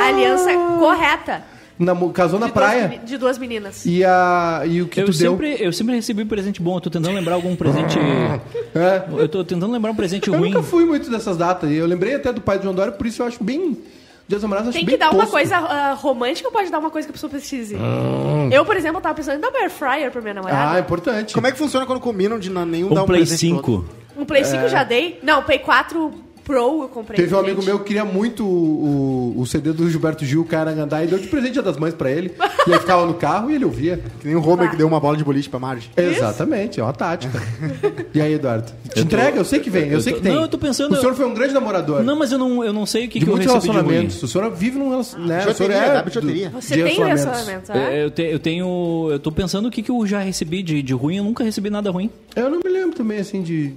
a 0.00 0.06
aliança 0.08 0.50
correta. 0.78 1.42
Namu- 1.78 2.10
Casou 2.12 2.38
na 2.38 2.46
de 2.46 2.52
duas 2.52 2.64
praia. 2.66 2.88
meni- 2.88 3.04
de 3.04 3.18
duas 3.18 3.36
meninas. 3.38 3.84
E, 3.84 4.04
a, 4.04 4.62
e 4.64 4.80
o 4.82 4.86
que 4.88 5.00
Eu 5.00 5.06
tu 5.06 5.12
deu? 5.18 5.32
sempre, 5.32 5.56
eu 5.60 5.72
sempre 5.72 5.94
recebi 5.96 6.24
presente 6.24 6.62
bom. 6.62 6.76
Eu 6.76 6.80
tô 6.80 6.90
tentando 6.90 7.14
lembrar 7.14 7.34
algum 7.34 7.54
presente. 7.56 7.98
É. 8.74 9.04
Eu 9.20 9.28
tô 9.28 9.44
tentando 9.44 9.72
lembrar 9.72 9.90
um 9.92 9.94
presente 9.94 10.28
Eu 10.28 10.34
ruim. 10.36 10.50
nunca 10.50 10.62
fui 10.62 10.84
muito 10.84 11.08
dessas 11.10 11.36
datas. 11.36 11.70
E 11.70 11.74
eu 11.74 11.86
lembrei 11.86 12.14
até 12.16 12.32
do 12.32 12.40
pai 12.40 12.58
do 12.58 12.62
João 12.64 12.74
Dória, 12.74 12.92
por 12.92 13.06
isso 13.06 13.22
eu 13.22 13.26
acho 13.26 13.42
bem. 13.42 13.78
Dia 14.26 14.38
dos 14.38 14.42
namorados 14.42 14.66
eu 14.66 14.70
acho 14.70 14.78
Tem 14.78 14.86
bem 14.86 14.94
que 14.94 14.98
dar 14.98 15.10
uma 15.12 15.26
coisa 15.26 15.56
ah, 15.58 15.92
romântica 15.94 16.48
ou 16.48 16.52
pode 16.52 16.70
dar 16.70 16.78
uma 16.78 16.90
coisa 16.90 17.06
que 17.06 17.10
a 17.10 17.14
pessoa 17.14 17.30
precise? 17.30 17.76
Hum. 17.76 18.48
Eu, 18.50 18.64
por 18.64 18.76
exemplo, 18.76 19.00
tava 19.00 19.14
pensando 19.14 19.36
em 19.36 19.40
dar 19.40 19.50
uma 19.50 19.60
air 19.60 19.70
fryer 19.70 20.10
pra 20.10 20.20
minha 20.20 20.32
Ah, 20.32 20.38
é 20.38 20.40
namorada. 20.42 20.80
importante. 20.80 21.34
Como 21.34 21.46
é 21.46 21.52
que 21.52 21.58
funciona 21.58 21.84
quando 21.86 22.00
combinam 22.00 22.38
de 22.38 22.50
na- 22.50 22.64
nenhum 22.66 22.88
dar 22.92 23.02
Um 23.02 23.04
um 23.04 23.06
Play 23.06 23.20
presente 23.20 23.48
pro 23.48 23.56
5. 23.58 23.72
outro? 23.72 23.88
Um 24.16 24.24
Play 24.24 24.44
5 24.44 24.68
já 24.68 24.82
dei. 24.82 25.18
Não, 25.22 25.42
Play 25.42 25.58
4 25.58 26.12
Pro 26.44 26.82
eu 26.82 26.88
comprei. 26.88 27.16
Teve 27.16 27.34
um 27.34 27.38
amigo 27.38 27.62
meu 27.62 27.78
que 27.78 27.86
queria 27.86 28.04
muito 28.04 28.44
o, 28.44 29.32
o, 29.36 29.40
o 29.40 29.46
CD 29.46 29.72
do 29.72 29.88
Gilberto 29.90 30.24
Gil, 30.24 30.42
o 30.42 30.44
cara 30.44 30.72
Gandai, 30.72 31.04
e 31.04 31.06
deu 31.06 31.18
de 31.18 31.26
presente 31.28 31.60
das 31.62 31.76
Mães 31.78 31.94
pra 31.94 32.10
ele. 32.10 32.32
E 32.66 32.70
ele 32.70 32.78
ficava 32.80 33.06
no 33.06 33.14
carro 33.14 33.50
e 33.50 33.54
ele 33.54 33.64
ouvia. 33.64 34.00
Que 34.20 34.26
nem 34.26 34.36
o 34.36 34.46
Homer 34.46 34.70
que 34.70 34.76
deu 34.76 34.86
uma 34.86 35.00
bola 35.00 35.16
de 35.16 35.24
boliche 35.24 35.48
pra 35.48 35.58
Marge. 35.58 35.90
Exatamente, 35.96 36.78
é 36.80 36.82
uma 36.82 36.92
tática. 36.92 37.40
e 38.14 38.20
aí, 38.20 38.34
Eduardo? 38.34 38.72
Te 38.92 39.00
entrega? 39.00 39.38
Eu 39.38 39.44
sei 39.44 39.58
que 39.60 39.70
vem, 39.70 39.84
eu, 39.86 39.92
eu 39.94 40.00
sei 40.00 40.12
tô- 40.12 40.18
que 40.18 40.24
tem. 40.24 40.34
não, 40.34 40.42
eu 40.42 40.48
tô 40.48 40.58
pensando- 40.58 40.92
O 40.92 40.96
senhor 41.00 41.14
foi 41.14 41.26
um 41.26 41.34
grande 41.34 41.54
namorador. 41.54 42.02
Não, 42.02 42.16
mas 42.18 42.30
eu 42.32 42.38
não, 42.38 42.62
eu 42.64 42.72
não 42.72 42.84
sei 42.86 43.06
o 43.06 43.08
que, 43.08 43.18
de 43.18 43.24
que 43.24 43.30
eu 43.30 43.36
muitos 43.36 43.52
recebi 43.52 43.72
de 43.72 43.78
ruim. 43.78 43.86
relacionamentos. 43.86 44.22
O 44.22 44.28
senhor 44.28 44.50
vive 44.52 44.78
num 44.78 44.90
relacionamento. 44.90 45.28
Né? 45.46 45.50
O 45.50 45.54
senhor 45.54 45.70
é 45.72 46.02
do- 46.02 46.10
Você 46.10 46.20
de 46.20 46.82
tem 46.82 46.96
relacionamentos. 46.96 47.24
relacionamento, 47.24 47.72
né? 47.72 47.96
É, 48.00 48.04
Eu, 48.04 48.10
te- 48.10 48.22
eu 48.22 48.38
tenho. 48.38 49.08
Eu 49.10 49.18
tô 49.18 49.32
pensando 49.32 49.68
o 49.68 49.70
que, 49.70 49.82
que 49.82 49.90
eu 49.90 50.06
já 50.06 50.20
recebi 50.20 50.62
de, 50.62 50.82
de 50.82 50.92
ruim. 50.92 51.16
Eu 51.16 51.24
nunca 51.24 51.42
recebi 51.42 51.70
nada 51.70 51.90
ruim. 51.90 52.10
Eu 52.36 52.50
não 52.50 52.58
me 52.58 52.68
lembro 52.70 52.96
também, 52.96 53.18
assim, 53.18 53.42
de, 53.42 53.72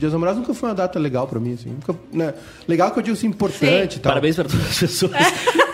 Dia 0.00 0.08
dos 0.08 0.14
Namorados 0.14 0.40
nunca 0.40 0.54
foi 0.54 0.70
uma 0.70 0.74
data 0.74 0.98
legal 0.98 1.28
pra 1.28 1.38
mim, 1.38 1.52
assim. 1.52 1.68
Nunca, 1.68 1.94
né? 2.10 2.32
Legal 2.66 2.90
que 2.90 2.98
eu 2.98 3.02
digo 3.02 3.14
assim, 3.14 3.26
importante 3.26 3.96
e 3.96 4.00
tal. 4.00 4.12
Parabéns 4.12 4.34
para 4.34 4.48
todas 4.48 4.66
as 4.66 4.78
pessoas 4.78 5.12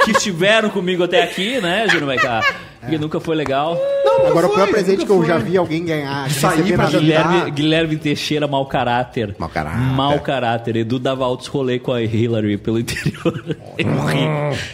que 0.04 0.10
estiveram 0.10 0.68
comigo 0.68 1.04
até 1.04 1.22
aqui, 1.22 1.60
né, 1.60 1.86
Júnior 1.86 2.08
Maiká? 2.08 2.42
Porque 2.80 2.98
nunca 2.98 3.18
foi 3.20 3.34
legal. 3.36 3.76
Não, 4.04 4.26
Agora, 4.28 4.46
o 4.46 4.50
foi, 4.50 4.56
pior 4.62 4.68
presente 4.70 5.04
que 5.04 5.10
eu 5.12 5.18
foi. 5.18 5.26
já 5.26 5.36
vi 5.38 5.56
alguém 5.56 5.84
ganhar, 5.84 6.30
Sair 6.30 6.74
pra 6.74 6.84
na. 6.84 6.98
Guilherme, 6.98 7.50
Guilherme 7.50 7.96
Teixeira, 7.96 8.46
mau 8.46 8.64
caráter. 8.66 9.34
Mau 9.38 9.48
caráter. 9.48 9.78
Mau 9.78 10.20
caráter. 10.20 10.76
Edu 10.76 10.98
dava 10.98 11.24
altos 11.24 11.46
rolê 11.48 11.78
com 11.78 11.92
a 11.92 12.02
Hillary 12.02 12.56
pelo 12.56 12.78
interior. 12.78 13.56
Eu 13.76 14.04
ri. 14.06 14.26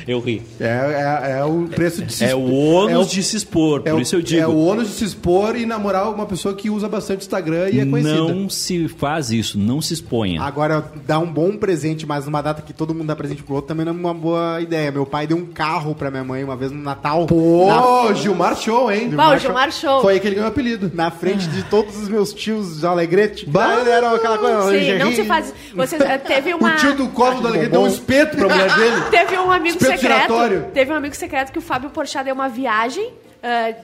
Eu 0.07 0.21
ri. 0.21 0.43
É, 0.61 0.67
é, 0.67 1.39
é 1.41 1.45
o 1.45 1.67
preço 1.69 2.03
de 2.03 2.13
se 2.13 2.25
É 2.25 2.35
o 2.35 2.41
expor. 2.45 2.83
ônus 2.85 2.93
é 2.93 2.99
o- 2.99 3.05
de 3.07 3.23
se 3.23 3.37
expor. 3.37 3.83
é 3.85 3.91
por 3.91 3.99
o- 3.99 4.03
isso 4.03 4.15
eu 4.15 4.23
digo. 4.23 4.43
É 4.43 4.47
o 4.47 4.57
ônus 4.65 4.89
de 4.89 4.95
se 4.95 5.05
expor 5.05 5.57
e 5.57 5.67
namorar 5.67 6.09
uma 6.13 6.25
pessoa 6.27 6.55
que 6.55 6.71
usa 6.71 6.89
bastante 6.89 7.23
Instagram 7.23 7.69
e 7.71 7.81
é 7.81 7.85
conhecida. 7.87 8.33
não 8.33 8.49
se 8.49 8.87
faz 8.89 9.31
isso. 9.31 9.59
Não 9.59 9.81
se 9.81 9.93
exponha. 9.95 10.41
Agora, 10.41 10.85
dar 11.07 11.19
um 11.19 11.27
bom 11.33 11.57
presente, 11.57 12.07
mas 12.07 12.27
numa 12.27 12.41
data 12.43 12.63
que 12.63 12.73
todo 12.73 12.95
mundo 12.95 13.07
dá 13.09 13.17
presente 13.17 13.43
pro 13.43 13.55
outro, 13.57 13.69
também 13.69 13.85
não 13.85 13.93
é 13.93 13.97
uma 13.97 14.15
boa 14.15 14.61
ideia. 14.61 14.93
Meu 14.93 15.05
pai 15.07 15.27
deu 15.27 15.37
um 15.37 15.47
carro 15.47 15.95
pra 15.97 16.11
minha 16.11 16.23
mãe 16.25 16.45
uma 16.45 16.55
vez 16.57 16.71
no 16.71 16.81
Natal. 16.81 17.27
Pô, 17.27 17.67
Na, 17.67 17.83
Gilmar 18.15 18.57
Show, 18.57 18.91
hein? 18.91 19.11
Bom, 19.11 19.35
o 19.35 19.39
Gilmar 19.39 19.71
Show. 19.73 20.01
Foi 20.03 20.15
aí 20.15 20.21
que 20.21 20.27
ele 20.27 20.35
ganhou 20.37 20.49
o 20.49 20.53
apelido. 20.53 20.91
na 20.95 21.11
frente 21.11 21.47
de 21.49 21.63
todos 21.65 21.97
os 21.97 22.09
meus 22.09 22.33
tios 22.33 22.81
de 22.81 22.87
Alegrete. 22.87 23.47
Bah! 23.49 23.83
Era 23.87 24.15
aquela 24.15 24.39
coisa. 24.39 24.63
Sim, 24.71 24.77
lingerie. 24.79 25.05
não 25.05 25.13
se 25.13 25.25
faz. 25.25 25.55
Você 25.75 25.97
eh, 25.97 26.19
teve 26.19 26.53
uma. 26.55 26.75
O 26.75 26.77
tio 26.77 26.95
do 26.95 27.09
Cosmo 27.09 27.43
da 27.43 27.49
Alegria 27.49 27.71
deu 27.71 27.81
um 27.83 27.87
espeto 27.87 28.37
pra 28.37 28.49
mulher 28.49 28.73
dele. 28.77 29.01
Teve 29.11 29.39
um 29.39 29.51
amigo 29.51 29.77
Espeto 29.77 30.01
secreto. 30.01 30.23
giratório. 30.23 30.67
Teve 30.75 30.93
um 30.93 30.97
amigo 30.97 31.15
secreto 31.17 31.53
que 31.53 31.59
o 31.59 31.63
Fábio 31.63 31.91
Porchat 31.91 32.25
deu 32.25 32.35
uma 32.35 32.49
viagem 32.49 33.13
ah, 33.43 33.75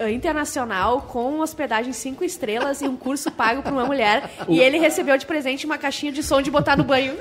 ah, 0.00 0.10
internacional 0.10 1.02
com 1.02 1.40
hospedagem 1.40 1.92
cinco 1.92 2.24
estrelas 2.24 2.80
e 2.80 2.86
um 2.88 2.96
curso 2.96 3.30
pago 3.30 3.62
por 3.62 3.72
uma 3.72 3.84
mulher. 3.84 4.30
e 4.48 4.58
ele 4.58 4.78
recebeu 4.78 5.16
de 5.18 5.26
presente 5.26 5.66
uma 5.66 5.76
caixinha 5.78 6.10
de 6.12 6.22
som 6.22 6.40
de 6.40 6.50
botar 6.50 6.76
no 6.76 6.84
banho. 6.84 7.14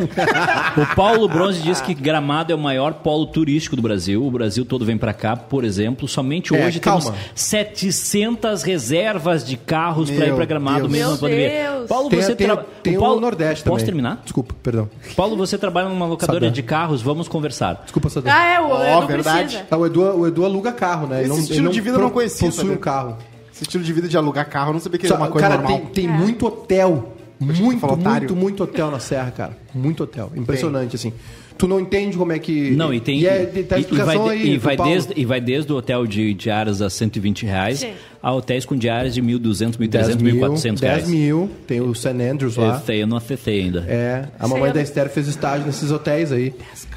O 0.77 0.95
Paulo 0.95 1.27
Bronze 1.27 1.61
diz 1.61 1.81
que 1.81 1.93
Gramado 1.93 2.51
é 2.51 2.55
o 2.55 2.59
maior 2.59 2.93
polo 2.95 3.25
turístico 3.27 3.75
do 3.75 3.81
Brasil. 3.81 4.25
O 4.25 4.31
Brasil 4.31 4.63
todo 4.65 4.85
vem 4.85 4.97
pra 4.97 5.13
cá, 5.13 5.35
por 5.35 5.63
exemplo. 5.63 6.07
Somente 6.07 6.55
É, 6.55 6.65
hoje 6.65 6.79
calma. 6.79 7.01
temos 7.11 7.19
700 7.35 8.63
reservas 8.63 9.43
de 9.45 9.57
carros 9.57 10.09
pra 10.09 10.25
ir 10.27 10.35
pra 10.35 10.45
Gramado 10.45 10.87
Deus. 10.87 10.91
mesmo 10.91 11.05
Meu 11.07 11.11
na 11.11 11.17
pandemia. 11.17 11.49
Deus. 11.71 11.87
Paulo, 11.89 12.09
Tem, 12.09 12.21
você 12.21 12.35
tem, 12.35 12.47
tra- 12.47 12.65
tem 12.83 12.93
o 12.95 12.97
o, 12.97 12.99
Paulo... 13.01 13.19
Nordeste 13.21 13.63
também. 13.63 13.75
Posso 13.75 13.85
terminar? 13.85 14.21
Desculpa, 14.23 14.55
perdão. 14.63 14.89
Paulo, 15.15 15.35
você 15.35 15.57
trabalha 15.57 15.89
numa 15.89 16.05
locadora 16.05 16.49
de 16.49 16.63
carros, 16.63 17.01
vamos 17.01 17.27
conversar. 17.27 17.81
Desculpa, 17.83 18.09
Sadam. 18.09 18.31
Ah, 18.33 18.45
é, 18.45 18.59
o 18.59 18.97
Edu 18.99 19.07
verdade. 19.07 19.63
Ah, 19.69 19.77
o, 19.77 19.85
Edu, 19.85 20.01
o 20.19 20.27
Edu 20.27 20.45
aluga 20.45 20.71
carro, 20.71 21.07
né? 21.07 21.17
Ele 21.17 21.25
Esse 21.25 21.29
não, 21.29 21.39
estilo 21.39 21.67
ele 21.67 21.73
de 21.73 21.80
vida 21.81 21.97
eu 21.97 22.01
não 22.01 22.09
conhecia, 22.09 22.47
Possui 22.47 22.63
sabe? 22.65 22.75
um 22.75 22.79
carro. 22.79 23.17
Esse 23.53 23.63
estilo 23.63 23.83
de 23.83 23.91
vida 23.93 24.07
de 24.07 24.15
alugar 24.17 24.49
carro, 24.49 24.69
eu 24.69 24.73
não 24.73 24.79
sabia 24.79 24.97
que 24.99 25.05
era 25.05 25.15
uma 25.15 25.27
coisa 25.27 25.47
cara, 25.47 25.61
normal. 25.61 25.79
tem, 25.93 26.05
tem 26.05 26.07
muito 26.07 26.45
hotel. 26.45 27.15
Muito, 27.39 27.59
muito, 27.63 28.35
muito 28.35 28.63
hotel 28.63 28.91
na 28.91 28.99
Serra, 28.99 29.31
cara. 29.31 29.57
Muito 29.73 30.03
hotel. 30.03 30.31
Impressionante, 30.35 30.95
assim. 30.95 31.11
Tu 31.57 31.67
não 31.67 31.79
entende 31.79 32.15
como 32.15 32.31
é 32.31 32.37
que. 32.39 32.71
Não, 32.71 32.93
e 32.93 32.99
tem. 32.99 33.19
E, 33.19 33.25
é, 33.27 33.45
tá 33.67 33.75
a 33.77 33.79
e- 33.79 33.83
vai, 33.83 34.17
de- 34.17 34.29
aí. 34.29 34.49
e, 34.53 34.57
vai 34.57 34.77
desde, 34.77 35.13
e 35.19 35.25
vai 35.25 35.41
desde 35.41 35.73
o 35.73 35.75
hotel 35.75 36.05
de 36.07 36.33
diárias 36.35 36.81
a 36.83 36.89
120 36.89 37.45
reais 37.45 37.79
Sim. 37.79 37.93
a 38.21 38.31
hotéis 38.31 38.63
com 38.65 38.75
diárias 38.75 39.13
de 39.15 39.21
1.200, 39.23 39.75
10 39.87 40.07
1.300, 40.17 40.21
mil, 40.21 40.35
1.400 40.37 40.79
reais. 40.81 40.97
10 41.03 41.09
mil. 41.09 41.49
Tem 41.67 41.81
o 41.81 41.93
St. 41.95 42.09
Andrews 42.09 42.57
lá. 42.57 42.77
Esse 42.77 42.91
aí 42.91 42.99
eu 43.01 43.07
não 43.07 43.17
acessei 43.17 43.61
ainda. 43.61 43.85
É, 43.87 44.25
a 44.39 44.47
mamãe 44.47 44.71
da 44.71 44.81
Esther 44.81 45.09
fez 45.09 45.27
estágio 45.27 45.65
nesses 45.65 45.91
hotéis 45.91 46.31
aí. 46.31 46.53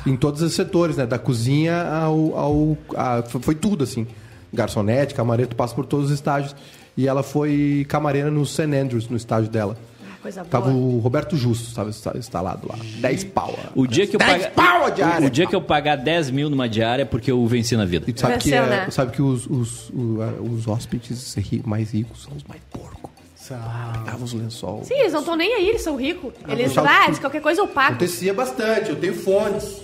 Em 0.07 0.15
todos 0.17 0.41
os 0.43 0.53
setores, 0.53 0.97
né? 0.99 1.07
Da 1.07 1.19
cozinha 1.19 1.83
ao. 1.83 2.37
ao 2.39 2.79
a- 2.97 3.23
foi 3.23 3.55
tudo, 3.55 3.85
assim. 3.85 4.07
Garçonete, 4.55 5.15
camareiro, 5.15 5.51
tu 5.51 5.57
passa 5.57 5.75
por 5.75 5.85
todos 5.87 6.07
os 6.07 6.13
estágios. 6.13 6.55
E 6.97 7.09
ela 7.09 7.23
foi 7.23 7.85
camareira 7.89 8.31
no 8.31 8.47
St. 8.47 8.63
Andrews, 8.75 9.09
no 9.09 9.17
estágio 9.17 9.51
dela. 9.51 9.77
Coisa 10.23 10.41
boa. 10.41 10.51
Tava 10.51 10.71
o 10.71 11.01
Roberto 11.01 11.37
Justo, 11.37 11.69
estava 11.69 11.91
instalado 12.19 12.67
lá. 12.67 12.77
10 13.01 13.25
pau. 13.25 13.55
O 13.75 13.87
dia 13.87 14.07
que 14.07 14.17
eu 14.17 14.19
10 14.19 14.47
pagar, 14.47 14.51
pau 14.55 14.87
a 14.87 14.91
diária. 14.91 15.27
o 15.27 15.31
dia 15.31 15.47
que 15.47 15.55
eu 15.55 15.61
pagar 15.61 15.97
10 15.97 16.31
mil 16.31 16.49
numa 16.49 16.67
diária 16.67 17.03
é 17.03 17.05
porque 17.05 17.31
eu 17.31 17.45
venci 17.47 17.77
na 17.77 17.85
vida. 17.85 18.07
E 18.09 18.13
tu 18.15 18.21
sabe 18.21 18.39
que, 18.39 18.49
Venceu, 18.49 18.65
é- 18.65 18.69
né? 18.71 18.87
sabe 18.91 19.13
que 19.13 19.21
os, 19.21 19.47
os, 19.47 19.91
o- 19.91 20.23
a- 20.23 20.41
os 20.43 20.67
hóspedes 20.67 21.37
mais 21.67 21.91
ricos 21.93 22.23
são 22.23 22.33
os 22.35 22.43
mais 22.45 22.63
porcos. 22.71 23.11
Pegavam 23.47 24.25
os 24.25 24.33
lençol. 24.33 24.83
Sim, 24.85 24.95
eles 24.95 25.13
não 25.13 25.21
estão 25.21 25.37
nem 25.37 25.53
aí, 25.53 25.69
eles 25.69 25.83
são 25.83 25.97
ricos. 25.97 26.33
Eles, 26.49 26.79
ah, 26.79 27.05
eles, 27.07 27.19
qualquer 27.19 27.43
coisa 27.43 27.61
eu 27.61 27.69
pago. 27.69 27.91
Acontecia 27.91 28.33
bastante, 28.33 28.89
eu 28.89 28.97
tenho 28.97 29.15
fones. 29.15 29.83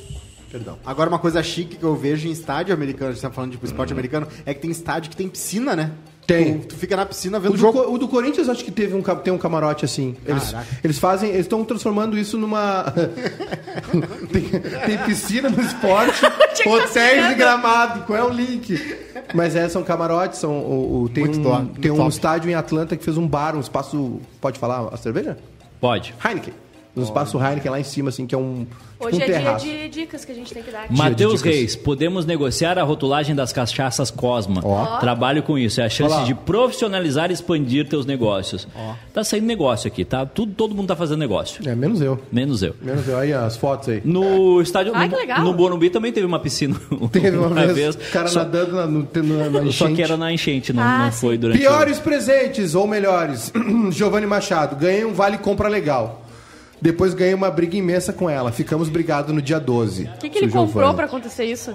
Perdão. 0.50 0.78
Agora, 0.84 1.08
uma 1.08 1.18
coisa 1.18 1.42
chique 1.42 1.76
que 1.76 1.82
eu 1.84 1.94
vejo 1.94 2.26
em 2.26 2.30
estádio 2.32 2.74
americano, 2.74 3.10
a 3.10 3.12
gente 3.12 3.22
tá 3.22 3.30
falando 3.30 3.50
de 3.52 3.56
tipo, 3.56 3.66
esporte 3.66 3.92
americano, 3.92 4.26
é 4.44 4.52
que 4.52 4.60
tem 4.60 4.70
estádio 4.70 5.08
que 5.10 5.16
tem 5.16 5.28
piscina, 5.28 5.76
né? 5.76 5.92
Tem. 6.26 6.58
Tu, 6.60 6.68
tu 6.68 6.76
fica 6.76 6.96
na 6.96 7.04
piscina 7.06 7.38
O 7.38 7.40
vendo 7.40 7.52
do, 7.52 7.58
jogo. 7.58 7.82
Co- 7.84 7.92
o 7.92 7.98
do 7.98 8.06
Corinthians 8.08 8.48
acho 8.48 8.64
que 8.64 8.70
teve 8.70 8.94
um, 8.94 9.02
tem 9.02 9.32
um 9.32 9.38
camarote 9.38 9.84
assim. 9.84 10.16
Eles, 10.26 10.50
Caraca. 10.52 10.68
eles 10.84 10.98
fazem, 10.98 11.28
eles 11.30 11.42
estão 11.42 11.64
transformando 11.64 12.16
isso 12.18 12.36
numa. 12.38 12.84
tem, 14.32 14.42
tem 14.86 14.98
piscina 15.06 15.48
no 15.50 15.60
esporte, 15.60 16.20
hotéis 16.66 17.28
de 17.28 17.34
gramado. 17.34 18.02
Qual 18.04 18.18
é 18.18 18.22
o 18.22 18.28
link? 18.28 18.96
Mas 19.34 19.54
é, 19.56 19.68
são 19.68 19.82
camarotes, 19.82 20.38
são, 20.38 20.52
o, 20.58 21.02
o- 21.04 21.08
tem 21.08 21.24
Muito 21.24 21.40
um, 21.40 21.42
top, 21.42 21.80
tem 21.80 21.90
um 21.90 21.96
top. 21.96 22.08
estádio 22.10 22.50
em 22.50 22.54
Atlanta 22.54 22.96
que 22.96 23.04
fez 23.04 23.16
um 23.16 23.26
bar, 23.26 23.56
um 23.56 23.60
espaço. 23.60 24.20
Pode 24.40 24.58
falar 24.58 24.88
a 24.92 24.96
cerveja? 24.96 25.36
Pode. 25.80 26.14
Heineken. 26.24 26.54
Um 26.96 27.02
espaço 27.02 27.38
Heineken 27.38 27.70
lá 27.70 27.78
em 27.80 27.84
cima, 27.84 28.08
assim, 28.08 28.26
que 28.26 28.34
é 28.34 28.38
um. 28.38 28.66
tipo 28.66 29.06
Hoje 29.06 29.16
um 29.18 29.20
é 29.22 29.24
dia 29.26 29.34
terraço. 29.36 29.64
de 29.64 29.88
dicas 29.88 30.24
que 30.24 30.32
a 30.32 30.34
gente 30.34 30.52
tem 30.52 30.62
que 30.62 30.70
dar. 30.70 30.88
de 30.88 30.96
Matheus. 30.98 31.40
Reis, 31.40 31.74
podemos 31.76 32.26
negociar 32.26 32.78
a 32.78 32.82
rotulagem 32.82 33.34
das 33.34 33.52
cachaças 33.52 34.10
Cosma. 34.10 34.60
Ó. 34.64 34.98
Trabalho 34.98 35.42
com 35.42 35.56
isso. 35.56 35.80
É 35.80 35.84
a 35.84 35.88
chance 35.88 36.12
Olha 36.12 36.22
lá. 36.22 36.26
de 36.26 36.34
profissionalizar 36.34 37.30
e 37.30 37.34
expandir 37.34 37.88
teus 37.88 38.04
negócios. 38.04 38.66
Tá 39.14 39.22
saindo 39.24 39.46
negócio 39.46 39.88
aqui, 39.88 40.04
tá? 40.04 40.26
Tudo, 40.26 40.52
todo 40.52 40.74
mundo 40.74 40.88
tá 40.88 40.96
fazendo 40.96 41.18
negócio. 41.20 41.66
É, 41.68 41.74
menos 41.74 42.00
eu. 42.00 42.20
Menos 42.30 42.62
eu. 42.62 42.74
Menos 42.82 43.06
eu. 43.08 43.16
Aí 43.18 43.32
as 43.32 43.56
fotos 43.56 43.88
aí. 43.88 44.02
No 44.04 44.60
estádio. 44.60 44.92
Ai, 44.94 45.06
no, 45.08 45.14
que 45.14 45.20
legal. 45.20 45.40
no 45.44 45.54
Morumbi 45.54 45.90
também 45.90 46.12
teve 46.12 46.26
uma 46.26 46.38
piscina. 46.40 46.76
Teve 47.12 47.36
uma 47.36 47.66
vez, 47.68 47.94
o 47.94 47.98
cara 48.12 48.28
só, 48.28 48.40
nadando 48.40 48.72
na, 48.76 48.86
no, 48.86 49.08
na, 49.14 49.50
na 49.50 49.60
só 49.72 49.84
enchente. 49.86 49.94
que 49.94 50.02
era 50.02 50.16
na 50.16 50.32
enchente, 50.32 50.72
não, 50.72 50.82
Ah, 50.82 51.04
não 51.06 51.12
foi 51.12 51.38
durante. 51.38 51.56
o- 51.56 51.60
Piores 51.60 51.98
presentes 51.98 52.74
ou 52.74 52.86
melhores. 52.86 53.52
Giovanni 53.92 54.26
Machado, 54.26 54.76
ganhei 54.76 55.04
um 55.04 55.12
vale 55.12 55.38
compra 55.38 55.68
legal. 55.68 56.19
Depois 56.80 57.14
ganhei 57.14 57.34
uma 57.34 57.50
briga 57.50 57.76
imensa 57.76 58.12
com 58.12 58.28
ela. 58.28 58.50
Ficamos 58.50 58.88
brigados 58.88 59.34
no 59.34 59.42
dia 59.42 59.60
12. 59.60 60.04
O 60.04 60.18
que, 60.18 60.30
que 60.30 60.38
ele 60.38 60.50
comprou 60.50 60.94
pra 60.94 61.06
acontecer 61.06 61.44
isso? 61.44 61.74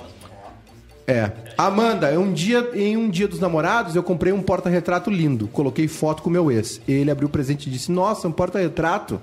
É. 1.07 1.31
Amanda, 1.57 2.09
um 2.19 2.33
dia, 2.33 2.71
em 2.73 2.97
um 2.97 3.09
dia 3.09 3.27
dos 3.27 3.39
namorados, 3.39 3.95
eu 3.95 4.01
comprei 4.01 4.33
um 4.33 4.41
porta-retrato 4.41 5.11
lindo. 5.11 5.47
Coloquei 5.47 5.87
foto 5.87 6.23
com 6.23 6.29
meu 6.29 6.51
ex. 6.51 6.81
Ele 6.87 7.11
abriu 7.11 7.27
o 7.27 7.31
presente 7.31 7.67
e 7.67 7.71
disse: 7.71 7.91
Nossa, 7.91 8.27
um 8.27 8.31
porta-retrato. 8.31 9.21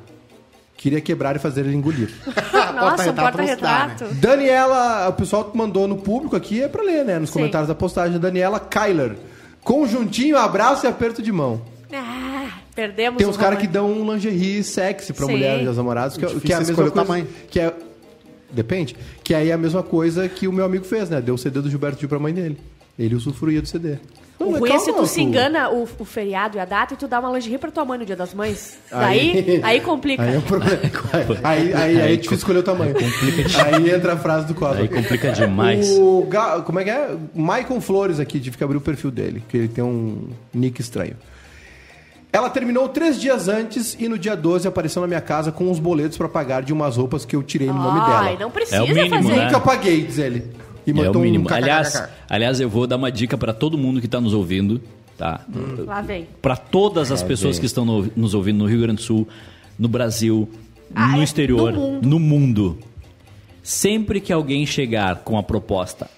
Queria 0.76 1.00
quebrar 1.00 1.36
e 1.36 1.38
fazer 1.38 1.64
ele 1.64 1.76
engolir. 1.76 2.10
Nossa, 2.26 3.10
um 3.10 3.14
Porta-retrato 3.14 3.36
porta-retrato. 3.36 4.04
Daniela, 4.14 5.08
o 5.08 5.12
pessoal 5.12 5.48
mandou 5.54 5.86
no 5.86 5.96
público 5.96 6.34
aqui, 6.34 6.62
é 6.62 6.68
pra 6.68 6.82
ler, 6.82 7.04
né? 7.04 7.18
Nos 7.18 7.28
Sim. 7.28 7.34
comentários 7.34 7.68
da 7.68 7.74
postagem. 7.74 8.18
Daniela 8.18 8.58
Kyler. 8.58 9.16
Conjuntinho, 9.62 10.36
abraço 10.36 10.86
e 10.86 10.88
aperto 10.88 11.22
de 11.22 11.30
mão. 11.30 11.62
Ah, 11.92 12.21
perdemos 12.74 13.18
Tem 13.18 13.26
uns 13.26 13.36
caras 13.36 13.58
que 13.58 13.66
dão 13.66 13.90
um 13.92 14.12
lingerie 14.12 14.62
sexy 14.62 15.12
pra 15.12 15.26
Sim. 15.26 15.32
mulher 15.32 15.64
dos 15.64 15.76
namorados, 15.76 16.16
que, 16.16 16.24
é- 16.24 16.28
que 16.28 16.52
é 16.52 16.56
a 16.56 16.58
mesma 16.58 16.72
escolher 16.72 16.88
o 16.88 16.92
coisa. 16.92 17.06
tamanho. 17.06 17.26
Que 17.50 17.60
é, 17.60 17.72
depende. 18.50 18.96
Que 19.22 19.34
aí 19.34 19.50
é 19.50 19.52
a 19.52 19.58
mesma 19.58 19.82
coisa 19.82 20.28
que 20.28 20.46
o 20.48 20.52
meu 20.52 20.64
amigo 20.64 20.84
fez, 20.84 21.08
né? 21.10 21.20
Deu 21.20 21.34
o 21.34 21.38
CD 21.38 21.60
do 21.60 21.70
Gilberto 21.70 22.00
Gil 22.00 22.08
pra 22.08 22.18
mãe 22.18 22.32
dele. 22.32 22.58
Ele 22.98 23.14
usufruía 23.14 23.60
do 23.62 23.66
CD. 23.68 23.96
Não, 24.38 24.48
O 24.48 24.58
ruim 24.58 24.72
é 24.72 24.78
se 24.78 24.92
tu 24.92 25.06
se 25.06 25.22
engana 25.22 25.70
o, 25.70 25.88
o 25.98 26.04
feriado 26.04 26.56
e 26.56 26.60
a 26.60 26.64
data 26.64 26.94
e 26.94 26.96
tu 26.96 27.06
dá 27.06 27.20
uma 27.20 27.30
lingerie 27.32 27.58
pra 27.58 27.70
tua 27.70 27.84
mãe 27.84 27.98
no 27.98 28.04
dia 28.04 28.16
das 28.16 28.34
mães. 28.34 28.76
Aí- 28.90 29.42
Daí, 29.42 29.60
aí 29.62 29.80
complica. 29.84 30.22
Aí 30.22 30.34
é 30.34 30.38
um 30.38 30.42
problema. 30.42 30.78
aí, 31.44 31.72
aí, 31.72 32.00
aí, 32.02 32.12
é 32.12 32.16
difícil 32.16 32.36
escolher 32.38 32.58
o 32.58 32.62
tamanho. 32.62 32.94
Aí 33.64 33.90
entra 33.90 34.14
a 34.14 34.16
frase 34.16 34.46
do 34.46 34.54
Cosmo. 34.54 34.82
Aí 34.82 34.88
complica 34.88 35.30
demais. 35.32 35.88
O 35.98 36.26
Ga- 36.28 36.60
como 36.62 36.80
é 36.80 36.84
que 36.84 36.90
é? 36.90 37.14
Maicon 37.34 37.80
Flores 37.80 38.18
aqui, 38.18 38.40
tive 38.40 38.56
que 38.58 38.64
abrir 38.64 38.76
o 38.76 38.80
perfil 38.80 39.10
dele, 39.10 39.42
que 39.48 39.56
ele 39.56 39.68
tem 39.68 39.82
um 39.84 40.28
nick 40.52 40.80
estranho. 40.80 41.14
Ela 42.32 42.48
terminou 42.48 42.88
três 42.88 43.20
dias 43.20 43.46
antes 43.46 43.94
e 44.00 44.08
no 44.08 44.18
dia 44.18 44.34
12 44.34 44.66
apareceu 44.66 45.02
na 45.02 45.08
minha 45.08 45.20
casa 45.20 45.52
com 45.52 45.70
uns 45.70 45.78
boletos 45.78 46.16
pra 46.16 46.28
pagar 46.28 46.62
de 46.62 46.72
umas 46.72 46.96
roupas 46.96 47.24
que 47.26 47.36
eu 47.36 47.42
tirei 47.42 47.68
no 47.68 47.74
nome 47.74 48.00
Ai, 48.00 48.24
dela. 48.30 48.40
não 48.40 48.50
precisa 48.50 48.76
É 48.78 48.82
o 48.82 48.88
mínimo, 48.88 49.10
fazer 49.16 49.36
né? 49.36 49.44
Nunca 49.46 49.60
paguei, 49.60 50.02
diz 50.04 50.18
ele. 50.18 50.44
E 50.86 50.90
É 50.90 51.10
o 51.10 51.14
mínimo. 51.18 51.44
um 51.44 51.46
kkkk. 51.46 51.54
aliás, 51.62 52.02
aliás, 52.28 52.58
eu 52.60 52.68
vou 52.70 52.86
dar 52.86 52.96
uma 52.96 53.12
dica 53.12 53.36
pra 53.36 53.52
todo 53.52 53.76
mundo 53.76 54.00
que 54.00 54.08
tá 54.08 54.18
nos 54.20 54.32
ouvindo, 54.32 54.80
tá? 55.18 55.42
Lá 55.86 56.00
vem. 56.00 56.26
Para 56.40 56.56
todas 56.56 57.12
as 57.12 57.22
pessoas 57.22 57.58
que 57.58 57.66
estão 57.66 57.84
no- 57.84 58.10
nos 58.16 58.32
ouvindo 58.34 58.58
no 58.60 58.66
Rio 58.66 58.80
Grande 58.80 58.96
do 58.96 59.02
Sul, 59.02 59.28
no 59.78 59.86
Brasil, 59.86 60.48
Ah, 60.94 61.08
no 61.08 61.20
é? 61.20 61.24
exterior, 61.24 61.70
No 61.72 61.78
mundo. 61.80 62.08
no 62.08 62.18
mundo. 62.18 62.78
Sempre 63.62 64.20
que 64.20 64.32
alguém 64.32 64.66
chegar 64.66 65.16
com 65.16 65.38
a 65.38 65.42
proposta, 65.42 66.08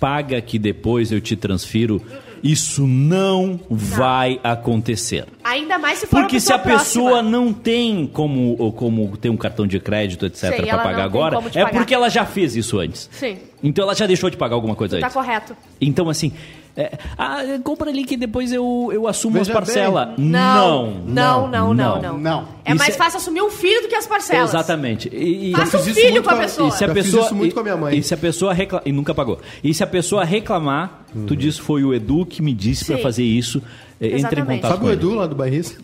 paga 0.00 0.40
que 0.40 0.58
depois 0.58 1.12
eu 1.12 1.20
te 1.20 1.36
transfiro, 1.36 2.02
isso 2.42 2.86
não 2.86 3.60
vai 3.68 4.40
acontecer. 4.42 5.26
Ainda 5.44 5.78
mais 5.78 5.98
se 5.98 6.06
for 6.06 6.16
uma 6.16 6.22
Porque 6.22 6.40
se 6.40 6.52
a 6.52 6.58
próxima. 6.58 6.78
pessoa 7.04 7.22
não 7.22 7.52
tem 7.52 8.06
como, 8.06 8.72
como 8.72 9.16
ter 9.16 9.30
um 9.30 9.36
cartão 9.36 9.66
de 9.66 9.78
crédito, 9.80 10.26
etc, 10.26 10.56
para 10.66 10.78
pagar 10.78 11.04
agora, 11.04 11.38
é 11.38 11.64
pagar. 11.64 11.70
porque 11.70 11.94
ela 11.94 12.08
já 12.08 12.24
fez 12.24 12.56
isso 12.56 12.78
antes. 12.78 13.08
Sim. 13.12 13.38
Então 13.62 13.84
ela 13.84 13.94
já 13.94 14.06
deixou 14.06 14.30
de 14.30 14.36
pagar 14.36 14.54
alguma 14.54 14.74
coisa 14.74 14.98
Tá 14.98 15.06
antes. 15.06 15.14
correto. 15.14 15.56
Então, 15.80 16.08
assim, 16.08 16.32
é, 16.80 16.98
ah, 17.18 17.38
compra 17.62 17.90
ali 17.90 18.04
que 18.04 18.16
depois 18.16 18.52
eu, 18.52 18.90
eu 18.92 19.06
assumo 19.06 19.38
Veja 19.38 19.52
as 19.52 19.58
parcelas. 19.58 20.08
Não, 20.16 20.90
não, 21.06 21.48
não, 21.48 21.74
não, 21.74 22.00
não. 22.02 22.18
Não. 22.18 22.48
É 22.64 22.70
Isso 22.70 22.78
mais 22.78 22.94
é- 22.94 22.98
fácil 22.98 23.18
assumir 23.18 23.42
um 23.42 23.50
filho 23.50 23.82
do 23.82 23.88
que 23.88 23.94
as 23.94 24.06
parcelas. 24.06 24.50
Exatamente. 24.50 25.08
E, 25.12 25.50
e- 25.50 25.52
Faça 25.52 25.78
um 25.78 25.82
filho 25.82 26.22
com 26.22 26.30
a 26.30 26.36
pessoa. 26.36 26.68
e 26.68 26.72
se 26.72 26.84
a 26.84 26.88
Já 26.88 26.94
fiz 26.94 27.04
pessoa 27.04 27.24
isso 27.26 27.34
muito 27.34 27.50
e- 27.50 27.54
com 27.54 27.60
a 27.60 27.62
minha 27.62 27.76
mãe. 27.76 27.98
E 27.98 28.02
se 28.02 28.14
a 28.14 28.16
pessoa 28.16 28.52
reclamar 28.54 28.82
e 28.86 28.92
nunca 28.92 29.14
pagou. 29.14 29.38
E 29.62 29.72
se 29.74 29.82
a 29.82 29.86
pessoa 29.86 30.24
reclamar, 30.24 31.04
tu 31.26 31.34
diz 31.36 31.58
foi 31.58 31.84
o 31.84 31.92
Edu 31.94 32.24
que 32.26 32.42
me 32.42 32.52
disse 32.52 32.84
pra 32.84 32.96
Sim. 32.96 33.02
fazer 33.02 33.24
isso. 33.24 33.62
é, 34.00 34.06
Entre 34.06 34.16
em 34.16 34.18
Exatamente. 34.20 34.46
contato 34.62 34.70
Sabe 34.70 34.80
com 34.80 34.86
o 34.86 34.90
ele. 34.90 34.96
Edu 35.00 35.14
lá 35.14 35.26
do 35.26 35.34
Barris? 35.34 35.76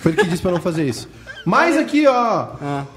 Foi 0.00 0.12
ele 0.12 0.22
que 0.22 0.28
disse 0.28 0.40
pra 0.42 0.50
não 0.52 0.60
fazer 0.60 0.88
isso. 0.88 1.06
Mas 1.44 1.76
aqui, 1.76 2.06
ó. 2.06 2.46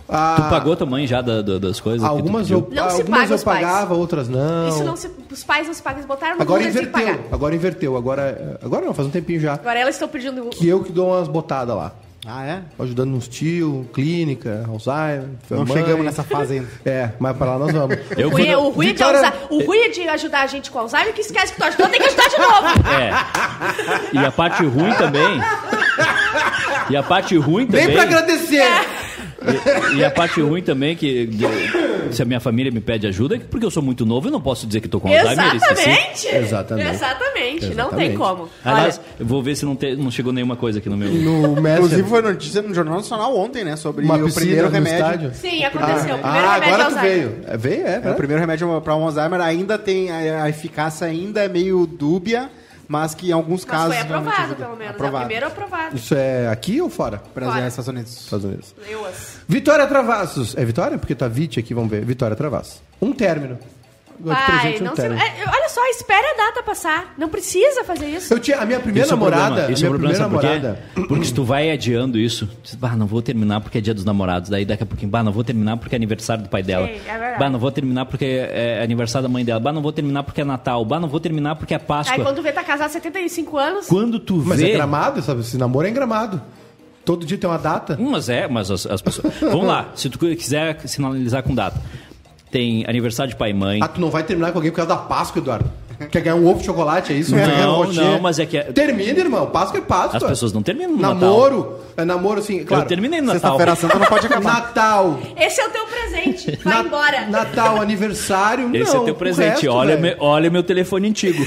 a- 0.09 0.35
Tu 0.35 0.49
pagou 0.49 0.75
tua 0.75 0.85
mãe 0.87 1.07
já 1.07 1.21
da- 1.21 1.41
da- 1.41 1.57
das 1.57 1.79
coisas? 1.79 2.05
Algumas 2.07 2.49
eu, 2.49 2.67
Não 2.71 2.89
se 2.89 3.01
algumas 3.01 3.19
paga 3.21 3.31
eu 3.31 3.35
os 3.35 3.43
pais. 3.43 3.61
pagava, 3.65 3.93
outras 3.93 4.27
não. 4.29 4.67
Isso 4.69 4.83
não 4.83 4.95
se, 4.95 5.09
os 5.31 5.43
pais 5.43 5.67
não 5.67 5.73
se 5.73 5.81
pagam, 5.81 5.99
eles 5.99 6.07
botaram 6.07 6.35
no 6.35 6.41
Agora 6.41 6.63
inverteu. 6.63 7.19
Agora 7.31 7.55
inverteu. 7.55 7.95
Agora, 7.97 8.59
agora 8.63 8.85
não, 8.85 8.93
faz 8.93 9.07
um 9.07 9.11
tempinho 9.11 9.39
já. 9.39 9.53
Agora 9.53 9.79
elas 9.79 9.95
estão 9.95 10.07
pedindo... 10.07 10.43
Que 10.49 10.67
eu 10.67 10.83
que 10.83 10.91
dou 10.91 11.07
umas 11.09 11.27
botadas 11.27 11.75
lá. 11.75 11.93
Ah, 12.25 12.45
é? 12.45 12.59
Ajudando 12.77 13.09
nos 13.09 13.27
tio, 13.27 13.89
clínica, 13.93 14.63
Alzheimer. 14.69 15.27
Não 15.49 15.65
mãe. 15.65 15.77
chegamos 15.77 16.05
nessa 16.05 16.23
fase 16.23 16.53
ainda. 16.55 16.67
É, 16.85 17.09
mas 17.19 17.35
pra 17.35 17.47
lá 17.47 17.57
nós 17.59 17.71
vamos. 17.71 17.97
Eu 18.15 18.27
o, 18.27 18.31
ruim, 18.31 18.43
é- 18.47 18.53
quando- 18.53 18.65
o, 18.65 18.69
ruim 18.69 18.87
é 18.89 19.33
o 19.49 19.65
ruim 19.65 19.77
é 19.79 19.89
de 19.89 20.01
ajudar 20.07 20.41
a 20.41 20.47
gente 20.47 20.69
com 20.69 20.77
Alzheimer 20.79 21.13
que 21.13 21.21
esquece 21.21 21.53
que 21.53 21.59
tu 21.59 21.63
ajudou, 21.63 21.87
tem 21.89 21.99
que 21.99 22.07
ajudar 22.07 22.27
de 22.29 22.37
novo. 22.37 22.67
É. 22.91 23.11
E 24.13 24.17
a 24.25 24.31
parte 24.31 24.63
ruim 24.65 24.93
também. 24.93 25.41
E 26.89 26.95
a 26.95 27.03
parte 27.03 27.35
ruim 27.37 27.65
também. 27.65 27.85
Vem 27.87 27.95
pra 27.95 28.03
agradecer! 28.03 28.63
E, 29.93 29.97
e 29.97 30.05
a 30.05 30.11
parte 30.11 30.39
ruim 30.41 30.61
também 30.61 30.95
que 30.95 31.27
se 32.15 32.21
a 32.21 32.25
minha 32.25 32.39
família 32.39 32.71
me 32.71 32.79
pede 32.81 33.07
ajuda, 33.07 33.35
é 33.35 33.39
porque 33.39 33.65
eu 33.65 33.71
sou 33.71 33.81
muito 33.83 34.05
novo 34.05 34.27
e 34.27 34.31
não 34.31 34.41
posso 34.41 34.65
dizer 34.67 34.81
que 34.81 34.87
tô 34.87 34.99
com 34.99 35.07
Alzheimer. 35.07 35.55
Exatamente. 35.55 36.27
Exatamente. 36.27 36.89
Exatamente. 36.89 37.75
Não 37.75 37.89
tem 37.89 38.15
como. 38.15 38.49
Aliás, 38.63 38.97
Olha, 38.99 39.05
eu 39.19 39.25
vou 39.25 39.41
ver 39.43 39.55
se 39.55 39.65
não, 39.65 39.75
te- 39.75 39.95
não 39.95 40.11
chegou 40.11 40.31
nenhuma 40.33 40.55
coisa 40.55 40.79
aqui 40.79 40.89
no 40.89 40.97
meu. 40.97 41.09
No 41.11 41.59
Inclusive 41.71 42.03
foi 42.03 42.21
notícia 42.21 42.61
no 42.61 42.73
Jornal 42.73 42.95
Nacional 42.95 43.35
ontem, 43.37 43.63
né? 43.63 43.75
Sobre 43.75 44.05
uma 44.05 44.15
o 44.17 44.33
primeiro 44.33 44.67
no 44.67 44.71
remédio. 44.71 44.97
estádio. 44.99 45.31
sim, 45.33 45.63
aconteceu. 45.63 46.15
o 46.15 46.19
primeiro 46.19 46.23
Ah, 46.23 46.53
remédio 46.55 46.73
agora 46.73 46.89
tu 46.91 46.95
Alzheimer. 46.97 47.27
veio. 47.29 47.43
É, 47.47 47.57
veio, 47.57 47.87
é. 47.87 47.95
É, 47.95 47.99
o 47.99 48.03
né? 48.09 48.13
primeiro 48.13 48.41
remédio 48.41 48.81
para 48.81 48.93
Alzheimer 48.93 49.41
ainda 49.41 49.77
tem 49.77 50.09
a, 50.11 50.43
a 50.43 50.49
eficácia 50.49 51.07
ainda 51.07 51.41
é 51.43 51.47
meio 51.47 51.85
dúbia, 51.85 52.49
mas 52.91 53.15
que 53.15 53.29
em 53.29 53.31
alguns 53.31 53.63
Mas 53.63 53.71
casos 53.71 53.95
foi 53.95 54.03
aprovado, 54.03 54.55
pelo 54.55 54.69
menos. 54.75 54.85
É 54.85 54.89
Aprovado. 54.89 55.23
o 55.23 55.27
primeiro 55.27 55.47
aprovado. 55.47 55.95
Isso 55.95 56.13
é 56.13 56.49
aqui 56.49 56.81
ou 56.81 56.89
fora? 56.89 57.23
Brasil 57.33 57.53
Fora. 57.53 57.63
e 57.63 57.67
Estados 57.69 57.87
Unidos. 57.87 58.11
Estados 58.25 58.45
Unidos. 58.45 58.75
Leuas. 58.85 59.37
Vitória 59.47 59.87
Travassos. 59.87 60.57
É 60.57 60.65
Vitória? 60.65 60.97
Porque 60.97 61.15
tá 61.15 61.29
Vite 61.29 61.57
aqui, 61.57 61.73
vamos 61.73 61.89
ver. 61.89 62.03
Vitória 62.03 62.35
Travassos. 62.35 62.81
Um 63.01 63.13
término. 63.13 63.57
Pai, 64.23 64.77
um 64.79 64.83
não 64.83 64.95
se... 64.95 65.01
é, 65.01 65.09
olha 65.47 65.69
só, 65.69 65.85
espere 65.89 66.25
a 66.27 66.37
data 66.37 66.63
passar. 66.63 67.13
Não 67.17 67.29
precisa 67.29 67.83
fazer 67.83 68.07
isso. 68.07 68.33
Eu 68.33 68.39
tinha 68.39 68.57
a 68.59 68.65
minha 68.65 68.79
primeira 68.79 69.05
Isso 69.05 69.13
é 69.13 69.17
namorada. 69.17 69.71
Isso 69.71 69.85
é 69.85 69.87
o 69.87 69.91
problema, 69.91 70.13
primeira 70.13 70.17
sabe 70.17 70.35
por 70.35 70.43
namorada. 70.43 70.79
quê? 70.95 71.01
Porque 71.07 71.25
se 71.25 71.33
tu 71.33 71.43
vai 71.43 71.71
adiando 71.71 72.17
isso, 72.17 72.47
tu 72.63 72.77
bah, 72.77 72.95
não 72.95 73.07
vou 73.07 73.21
terminar 73.21 73.61
porque 73.61 73.77
é 73.77 73.81
dia 73.81 73.93
dos 73.93 74.05
namorados. 74.05 74.49
Daí 74.49 74.65
daqui 74.65 74.83
a 74.83 74.85
pouquinho, 74.85 75.09
bah, 75.11 75.23
não 75.23 75.31
vou 75.31 75.43
terminar 75.43 75.77
porque 75.77 75.95
é 75.95 75.97
aniversário 75.97 76.43
do 76.43 76.49
pai 76.49 76.63
dela. 76.63 76.87
Sim, 76.87 76.93
é 77.07 77.11
verdade. 77.17 77.39
bah, 77.39 77.49
não 77.49 77.59
vou 77.59 77.71
terminar 77.71 78.05
porque 78.05 78.25
é 78.25 78.81
aniversário 78.83 79.27
da 79.27 79.31
mãe 79.31 79.43
dela. 79.43 79.59
Bah, 79.59 79.71
não 79.73 79.81
vou 79.81 79.91
terminar 79.91 80.23
porque 80.23 80.41
é 80.41 80.45
Natal. 80.45 80.83
Bah, 80.85 80.99
não 80.99 81.07
vou 81.07 81.19
terminar 81.19 81.55
porque 81.55 81.73
é 81.73 81.79
Páscoa. 81.79 82.15
Aí 82.15 82.21
quando 82.21 82.35
tu 82.37 82.41
vê, 82.41 82.51
tá 82.51 82.63
casado 82.63 82.87
há 82.87 82.89
75 82.89 83.57
anos. 83.57 83.87
Quando 83.87 84.19
tu 84.19 84.43
Mas 84.45 84.59
vê... 84.59 84.71
é 84.71 84.73
gramado, 84.75 85.21
sabe? 85.21 85.41
Esse 85.41 85.57
namoro 85.57 85.87
é 85.87 85.89
em 85.89 85.93
gramado. 85.93 86.41
Todo 87.03 87.25
dia 87.25 87.37
tem 87.37 87.49
uma 87.49 87.57
data. 87.57 87.97
Hum, 87.99 88.11
Mas 88.11 88.29
é, 88.29 88.47
mas 88.47 88.69
as, 88.69 88.85
as 88.85 89.01
pessoas... 89.01 89.33
Vamos 89.41 89.65
lá, 89.65 89.89
se 89.95 90.07
tu 90.07 90.19
quiser 90.19 90.79
sinalizar 90.87 91.41
com 91.41 91.55
data. 91.55 91.81
Tem 92.51 92.83
aniversário 92.87 93.29
de 93.31 93.37
pai 93.37 93.51
e 93.51 93.53
mãe. 93.53 93.79
Ah, 93.81 93.87
tu 93.87 94.01
não 94.01 94.09
vai 94.09 94.23
terminar 94.23 94.51
com 94.51 94.57
alguém 94.57 94.71
por 94.71 94.77
causa 94.77 94.89
da 94.89 94.97
Páscoa, 94.97 95.39
Eduardo. 95.41 95.71
Quer 96.09 96.21
ganhar 96.21 96.35
um 96.35 96.47
ovo 96.47 96.59
de 96.59 96.65
chocolate, 96.65 97.13
é 97.13 97.15
isso? 97.15 97.35
Não, 97.35 97.83
não, 97.93 98.19
mas 98.19 98.39
é 98.39 98.45
que 98.47 98.57
é- 98.57 98.63
Termina, 98.63 99.19
irmão. 99.19 99.45
Páscoa 99.45 99.77
é 99.77 99.81
Páscoa. 99.81 100.17
As 100.17 100.23
pessoas 100.23 100.51
não 100.51 100.63
terminam 100.63 100.93
no 100.93 100.97
Natal. 100.97 101.15
Namoro. 101.15 101.79
É 101.95 102.03
namoro, 102.03 102.39
assim, 102.39 102.63
claro. 102.65 102.83
Eu 102.83 102.87
terminei 102.87 103.21
no 103.21 103.27
Natal. 103.27 103.51
Sexta-feira 103.59 103.75
Santa 103.75 103.99
não 103.99 104.07
pode 104.07 104.25
acabar. 104.25 104.53
Natal. 104.53 105.19
Esse 105.37 105.61
é 105.61 105.67
o 105.67 105.69
teu 105.69 105.85
presente. 105.85 106.59
Vai 106.63 106.73
Na- 106.73 106.81
embora. 106.81 107.25
Natal, 107.27 107.79
aniversário. 107.81 108.75
Esse 108.75 108.93
não, 108.95 109.03
é 109.03 109.05
teu 109.05 109.15
presente. 109.15 109.47
resto, 109.49 109.67
olha, 109.69 109.95
me- 109.97 110.15
olha 110.19 110.49
meu 110.49 110.63
telefone 110.63 111.07
antigo. 111.09 111.45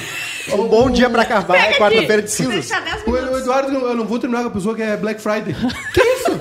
Um 0.52 0.68
bom 0.68 0.88
dia 0.88 1.11
pra 1.11 1.22
acabar 1.22 1.57
é 1.57 1.72
quarta-feira 1.76 2.22
de 2.22 2.30
cinzas. 2.30 2.55
Deixa 2.68 2.78
10 2.80 3.02
O, 3.07 3.11
minutos. 3.11 3.34
o 3.34 3.38
Eduardo, 3.40 3.72
eu 3.76 3.94
não 3.96 4.05
vou 4.05 4.20
terminar 4.20 4.42
com 4.42 4.48
a 4.48 4.52
pessoa 4.52 4.74
que 4.76 4.82
é 4.82 4.96
Black 4.96 5.20
Friday. 5.20 5.52
que 5.92 6.00
isso? 6.00 6.38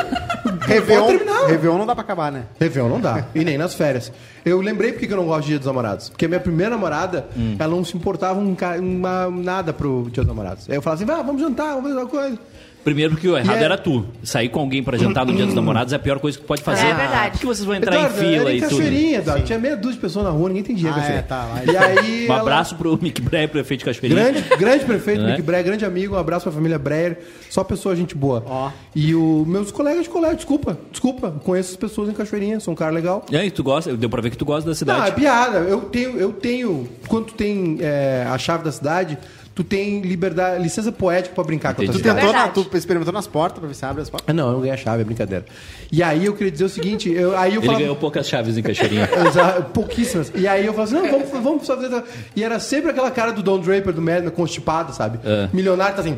Réveillon, 0.66 1.08
terminar. 1.08 1.46
Réveillon 1.48 1.78
não 1.78 1.86
dá 1.86 1.96
pra 1.96 2.04
acabar, 2.04 2.32
né? 2.32 2.44
Réveillon 2.60 2.90
não 2.90 3.00
dá. 3.02 3.26
E 3.36 3.44
nem 3.44 3.58
nas 3.58 3.74
férias. 3.74 4.12
Eu 4.46 4.60
lembrei 4.62 4.92
porque 4.92 5.08
que 5.08 5.14
eu 5.14 5.18
não 5.18 5.26
gosto 5.26 5.42
de 5.44 5.48
Dia 5.50 5.58
dos 5.60 5.68
Namorados. 5.68 6.10
Porque 6.10 6.26
a 6.26 6.28
minha 6.28 6.40
primeira 6.40 6.72
namorada, 6.72 7.26
Hum. 7.38 7.56
ela 7.60 7.76
não 7.76 7.84
se 7.86 7.96
importava 7.96 8.40
um, 8.40 8.54
ca- 8.56 8.78
uma- 8.80 9.30
nada 9.30 9.72
pro 9.74 10.04
Dia 10.12 10.24
dos 10.24 10.28
Namorados. 10.28 10.70
Aí 10.70 10.76
eu 10.76 10.82
falava 10.82 11.04
assim, 11.04 11.12
ah, 11.12 11.22
vamos 11.22 11.42
jantar, 11.42 11.76
vamos 11.76 11.84
fazer 11.92 11.96
uma 11.98 12.08
coisa. 12.08 12.38
Primeiro 12.84 13.14
porque 13.14 13.28
o 13.28 13.38
errado 13.38 13.58
é- 13.60 13.64
era 13.64 13.78
tu. 13.78 14.06
Sair 14.24 14.50
com 14.50 14.60
alguém 14.60 14.84
pra 14.84 14.98
jantar 14.98 15.26
no 15.26 15.34
dia 15.34 15.46
dos 15.46 15.56
namorados 15.56 15.94
é 15.94 15.96
a 15.96 16.00
pior 16.00 16.20
coisa 16.20 16.38
que 16.38 16.44
pode 16.44 16.62
fazer. 16.62 16.86
É 16.86 16.94
verdade. 16.94 17.32
Porque 17.32 17.46
vocês 17.46 17.64
vão 17.66 17.76
entrar 17.76 17.96
Eduardo, 17.96 18.16
em 18.16 18.20
fila 18.20 18.42
era 18.42 18.54
em 18.54 18.58
e 18.58 18.62
tudo. 18.62 18.70
Cachoeirinha, 18.72 19.18
Eduardo. 19.20 19.44
Tinha 19.46 19.60
meia 19.60 19.76
dúzia 19.78 19.94
de 19.94 20.00
pessoas 20.00 20.26
na 20.26 20.32
rua, 20.32 20.50
ninguém 20.50 20.76
dinheiro. 20.76 20.98
Ah, 21.00 21.06
é, 21.08 21.22
tá, 21.22 21.46
lá. 21.46 21.62
E 21.66 21.78
aí... 21.78 22.24
Um 22.24 22.32
ela- 22.34 22.42
abraço 22.42 22.76
pro 22.76 22.98
Mick 23.02 23.22
Breyer, 23.22 23.48
prefeito 23.50 23.80
de 23.80 23.86
Cachoeirinha. 23.86 24.24
Grande, 24.32 24.44
grande 24.58 24.86
prefeito, 24.86 25.22
Né? 25.22 25.32
Mick 25.32 25.42
Breyer, 25.42 25.64
grande 25.66 25.86
amigo, 25.86 26.16
um 26.16 26.18
abraço 26.18 26.44
pra 26.44 26.52
família 26.52 26.78
Breyer, 26.80 27.20
só 27.50 27.64
pessoa 27.64 27.96
gente 27.96 28.16
boa. 28.16 28.44
Ó. 28.48 28.70
E 28.96 29.14
os 29.16 29.48
meus 29.48 29.72
colegas 29.72 30.04
de 30.04 30.10
colégio, 30.10 30.36
desculpa, 30.38 30.78
desculpa, 30.92 31.32
conheço 31.44 31.72
as 31.72 31.78
pessoas 31.78 32.10
em 32.10 32.14
Cachoeirinha, 32.14 32.60
sou 32.60 32.74
um 32.74 32.76
cara 32.76 32.92
legal. 32.92 33.26
E 33.32 33.38
aí, 33.38 33.50
tu 33.52 33.64
gosta? 33.64 33.96
Deu 33.96 34.10
pra 34.10 34.22
ver 34.22 34.30
que 34.30 34.38
tu 34.38 34.46
gosta 34.46 34.62
da 34.62 34.68
Não, 34.68 34.72
é 34.74 34.76
cidade. 34.76 35.16
piada. 35.16 35.58
Eu 35.60 35.82
tenho, 35.82 36.18
eu 36.18 36.32
tenho. 36.34 36.88
Quando 37.08 37.26
tu 37.28 37.34
tem 37.34 37.78
é, 37.82 38.26
a 38.30 38.38
chave 38.38 38.64
da 38.64 38.72
cidade, 38.72 39.18
tu 39.56 39.64
tem 39.64 40.02
liberdade, 40.02 40.62
licença 40.64 40.92
poética 40.92 41.36
pra 41.36 41.44
brincar 41.44 41.74
com 41.76 41.82
a 41.82 41.86
tua 41.86 41.94
Entendi. 41.96 42.04
Tu 42.04 42.16
tentou, 42.16 42.34
na, 42.34 42.48
tu 42.48 42.68
experimentou 42.76 43.14
nas 43.14 43.28
portas 43.28 43.60
pra 43.60 43.68
ver 43.68 43.74
se 43.76 43.86
abre 43.86 44.02
as 44.02 44.10
portas? 44.10 44.28
Ah, 44.30 44.34
não, 44.34 44.48
eu 44.48 44.54
não 44.54 44.60
ganhei 44.62 44.74
a 44.74 44.78
chave, 44.78 45.02
é 45.02 45.06
brincadeira. 45.06 45.46
E 45.92 46.02
aí 46.02 46.26
eu 46.26 46.34
queria 46.34 46.52
dizer 46.52 46.66
o 46.66 46.70
seguinte, 46.70 47.10
eu, 47.12 47.38
aí 47.38 47.52
eu 47.54 47.60
Ele 47.60 47.66
falava. 47.66 47.80
ganhou 47.84 47.96
poucas 47.96 48.28
chaves 48.28 48.58
em 48.58 48.64
Cachoeirinha. 48.64 49.08
Exa- 49.28 49.62
Pouquíssimas. 49.74 50.32
E 50.36 50.48
aí 50.48 50.66
eu 50.66 50.74
falava 50.74 50.98
assim, 50.98 51.08
não, 51.08 51.20
vamos, 51.20 51.44
vamos 51.44 51.68
fazer. 51.68 52.04
E 52.36 52.44
era 52.44 52.60
sempre 52.60 52.92
aquela 52.92 53.12
cara 53.12 53.32
do 53.32 53.44
Don 53.44 53.60
Draper 53.60 53.94
do 53.94 54.02
Madman, 54.02 54.32
constipado, 54.32 54.94
sabe? 54.94 55.20
É. 55.24 55.50
Milionário 55.54 55.96
tá 55.96 56.02
assim. 56.02 56.18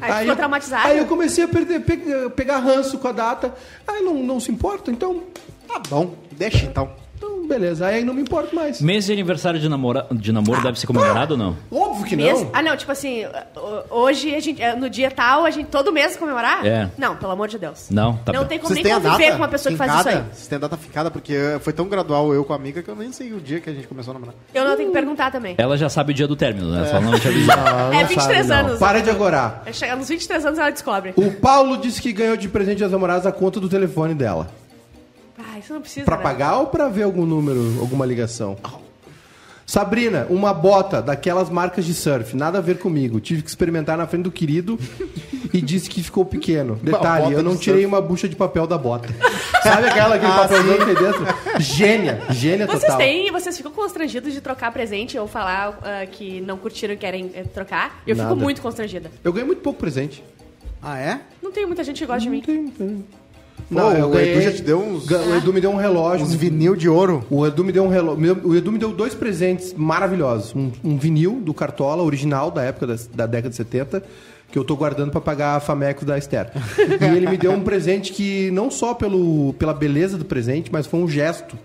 Aí, 0.00 0.12
ficou 0.18 0.26
eu, 0.32 0.36
traumatizado. 0.36 0.86
aí 0.86 0.98
eu 0.98 1.06
comecei 1.06 1.42
a 1.44 1.48
perder, 1.48 1.80
pe- 1.80 2.30
pegar 2.36 2.58
ranço 2.58 2.96
com 2.98 3.08
a 3.08 3.12
data. 3.12 3.52
Aí 3.88 4.00
não, 4.00 4.14
não 4.22 4.38
se 4.38 4.52
importa, 4.52 4.90
então. 4.90 5.24
Tá 5.66 5.80
bom, 5.90 6.14
deixa 6.30 6.64
então. 6.64 6.90
Então, 7.24 7.46
beleza. 7.46 7.86
Aí 7.86 8.04
não 8.04 8.12
me 8.14 8.22
importo 8.22 8.54
mais. 8.54 8.80
Mês 8.80 9.04
de 9.06 9.12
aniversário 9.12 9.60
de, 9.60 9.68
namora... 9.68 10.06
de 10.10 10.32
namoro 10.32 10.60
deve 10.62 10.78
ser 10.80 10.86
comemorado 10.86 11.34
ou 11.34 11.38
não? 11.38 11.56
Óbvio 11.70 12.04
que 12.04 12.16
Mês- 12.16 12.40
não. 12.40 12.50
Ah, 12.52 12.62
não, 12.62 12.76
tipo 12.76 12.90
assim, 12.90 13.24
ho- 13.56 13.84
hoje, 13.90 14.34
a 14.34 14.40
gente, 14.40 14.60
é, 14.60 14.74
no 14.74 14.90
dia 14.90 15.10
tal, 15.10 15.44
a 15.44 15.50
gente 15.50 15.66
todo 15.68 15.92
mês 15.92 16.16
comemorar? 16.16 16.64
É. 16.66 16.88
Não, 16.98 17.16
pelo 17.16 17.32
amor 17.32 17.48
de 17.48 17.58
Deus. 17.58 17.86
Não, 17.90 18.16
tá 18.16 18.32
não 18.32 18.42
bom. 18.42 18.46
tem 18.48 18.58
como 18.58 18.74
Vocês 18.74 18.84
nem 18.84 18.94
conviver 19.00 19.30
com 19.32 19.36
uma 19.36 19.48
pessoa 19.48 19.70
que 19.72 19.78
faz 19.78 19.94
isso 20.00 20.08
aí. 20.08 20.14
Vocês 20.32 20.46
têm 20.48 20.56
a 20.56 20.60
data 20.60 20.76
ficada? 20.76 21.10
Porque 21.10 21.36
foi 21.60 21.72
tão 21.72 21.88
gradual 21.88 22.32
eu 22.34 22.44
com 22.44 22.52
a 22.52 22.56
amiga 22.56 22.82
que 22.82 22.88
eu 22.88 22.96
nem 22.96 23.12
sei 23.12 23.32
o 23.32 23.40
dia 23.40 23.60
que 23.60 23.70
a 23.70 23.72
gente 23.72 23.86
começou 23.86 24.10
a 24.12 24.14
namorar. 24.14 24.34
Eu 24.52 24.64
não 24.64 24.76
tenho 24.76 24.88
que 24.88 24.94
perguntar 24.94 25.30
também. 25.30 25.54
Ela 25.58 25.76
já 25.76 25.88
sabe 25.88 26.12
o 26.12 26.14
dia 26.14 26.26
do 26.26 26.34
término, 26.36 26.70
né? 26.72 26.86
Só 26.90 27.00
não 27.00 27.18
te 27.18 27.28
avisou. 27.28 27.56
Não, 27.56 27.92
É 27.92 28.00
não 28.02 28.06
23 28.08 28.46
sabe, 28.46 28.48
não. 28.62 28.68
anos. 28.68 28.78
Para 28.80 29.00
de 29.00 29.10
agorar. 29.10 29.62
É 29.66 29.72
chegar 29.72 29.96
nos 29.96 30.08
23 30.08 30.46
anos 30.46 30.58
ela 30.58 30.70
descobre. 30.70 31.12
O 31.16 31.30
Paulo 31.32 31.76
disse 31.76 32.00
que 32.00 32.12
ganhou 32.12 32.36
de 32.36 32.48
presente 32.48 32.80
das 32.80 32.90
namoradas 32.92 33.26
a 33.26 33.32
conta 33.32 33.60
do 33.60 33.68
telefone 33.68 34.14
dela. 34.14 34.48
Ah, 35.44 35.58
isso 35.58 35.72
não 35.72 35.80
precisa. 35.80 36.04
Pra 36.04 36.16
né? 36.16 36.22
pagar 36.22 36.58
ou 36.58 36.66
pra 36.66 36.88
ver 36.88 37.02
algum 37.02 37.26
número, 37.26 37.78
alguma 37.80 38.06
ligação? 38.06 38.56
Sabrina, 39.64 40.26
uma 40.28 40.52
bota 40.52 41.00
daquelas 41.00 41.48
marcas 41.48 41.84
de 41.84 41.94
surf, 41.94 42.36
nada 42.36 42.58
a 42.58 42.60
ver 42.60 42.78
comigo. 42.78 43.20
Tive 43.20 43.42
que 43.42 43.48
experimentar 43.48 43.96
na 43.96 44.06
frente 44.06 44.24
do 44.24 44.30
querido 44.30 44.78
e 45.54 45.62
disse 45.62 45.88
que 45.88 46.02
ficou 46.02 46.24
pequeno. 46.26 46.78
Detalhe, 46.82 47.32
eu 47.32 47.42
não 47.42 47.56
tirei 47.56 47.82
surf. 47.82 47.86
uma 47.94 48.00
bucha 48.00 48.28
de 48.28 48.36
papel 48.36 48.66
da 48.66 48.76
bota. 48.76 49.08
Sabe 49.62 49.86
aquela 49.86 50.16
aquele 50.16 50.32
Ah, 50.32 50.36
papelzão 50.40 50.76
que 50.78 50.84
tem 50.84 50.94
dentro? 50.94 51.26
Gênia, 51.60 52.20
gênia 52.30 52.66
Vocês 52.66 52.82
total. 52.82 52.98
têm, 52.98 53.30
vocês 53.30 53.56
ficam 53.56 53.72
constrangidos 53.72 54.32
de 54.32 54.40
trocar 54.40 54.72
presente 54.72 55.16
ou 55.16 55.26
falar 55.28 55.78
ah, 55.82 56.04
que 56.06 56.40
não 56.42 56.58
curtiram 56.58 56.92
e 56.92 56.96
querem 56.96 57.30
eh, 57.32 57.44
trocar? 57.44 58.02
Eu 58.06 58.16
Nada. 58.16 58.28
fico 58.30 58.40
muito 58.42 58.60
constrangida. 58.60 59.10
Eu 59.24 59.32
ganhei 59.32 59.46
muito 59.46 59.62
pouco 59.62 59.78
presente. 59.78 60.22
Ah, 60.82 60.98
é? 60.98 61.20
Não 61.40 61.52
tem 61.52 61.64
muita 61.64 61.84
gente 61.84 61.98
que 61.98 62.06
gosta 62.06 62.20
de 62.20 62.28
mim. 62.28 62.40
Tem, 62.42 62.66
tem. 62.68 63.04
Pô, 63.70 63.80
o 63.80 64.18
Edu 64.18 64.40
já 64.42 64.52
te 64.52 64.62
deu 64.62 64.78
uns- 64.80 65.08
O 65.10 65.34
Edu 65.36 65.52
me 65.52 65.60
deu 65.60 65.70
um 65.70 65.76
relógio. 65.76 66.24
Uns 66.26 66.34
vinil 66.34 66.76
de 66.76 66.88
ouro. 66.88 67.24
O 67.30 67.46
Edu 67.46 67.64
me 67.64 67.72
deu 67.72 67.84
um 67.84 67.88
relógio. 67.88 68.40
O 68.44 68.54
Edu 68.54 68.70
me 68.72 68.78
deu 68.78 68.92
dois 68.92 69.14
presentes 69.14 69.72
maravilhosos. 69.74 70.54
Um, 70.54 70.70
um 70.84 70.96
vinil 70.98 71.40
do 71.42 71.54
Cartola, 71.54 72.02
original 72.02 72.50
da 72.50 72.62
época 72.62 72.86
da, 72.86 72.96
da 73.14 73.26
década 73.26 73.50
de 73.50 73.56
70, 73.56 74.02
que 74.50 74.58
eu 74.58 74.64
tô 74.64 74.76
guardando 74.76 75.10
pra 75.10 75.20
pagar 75.20 75.56
a 75.56 75.60
Fameco 75.60 76.04
da 76.04 76.18
Esther. 76.18 76.50
e 77.00 77.16
ele 77.16 77.28
me 77.28 77.38
deu 77.38 77.52
um 77.52 77.62
presente 77.62 78.12
que 78.12 78.50
não 78.50 78.70
só 78.70 78.92
pelo, 78.94 79.54
pela 79.54 79.72
beleza 79.74 80.18
do 80.18 80.24
presente, 80.24 80.70
mas 80.72 80.86
foi 80.86 81.00
um 81.00 81.08
gesto. 81.08 81.56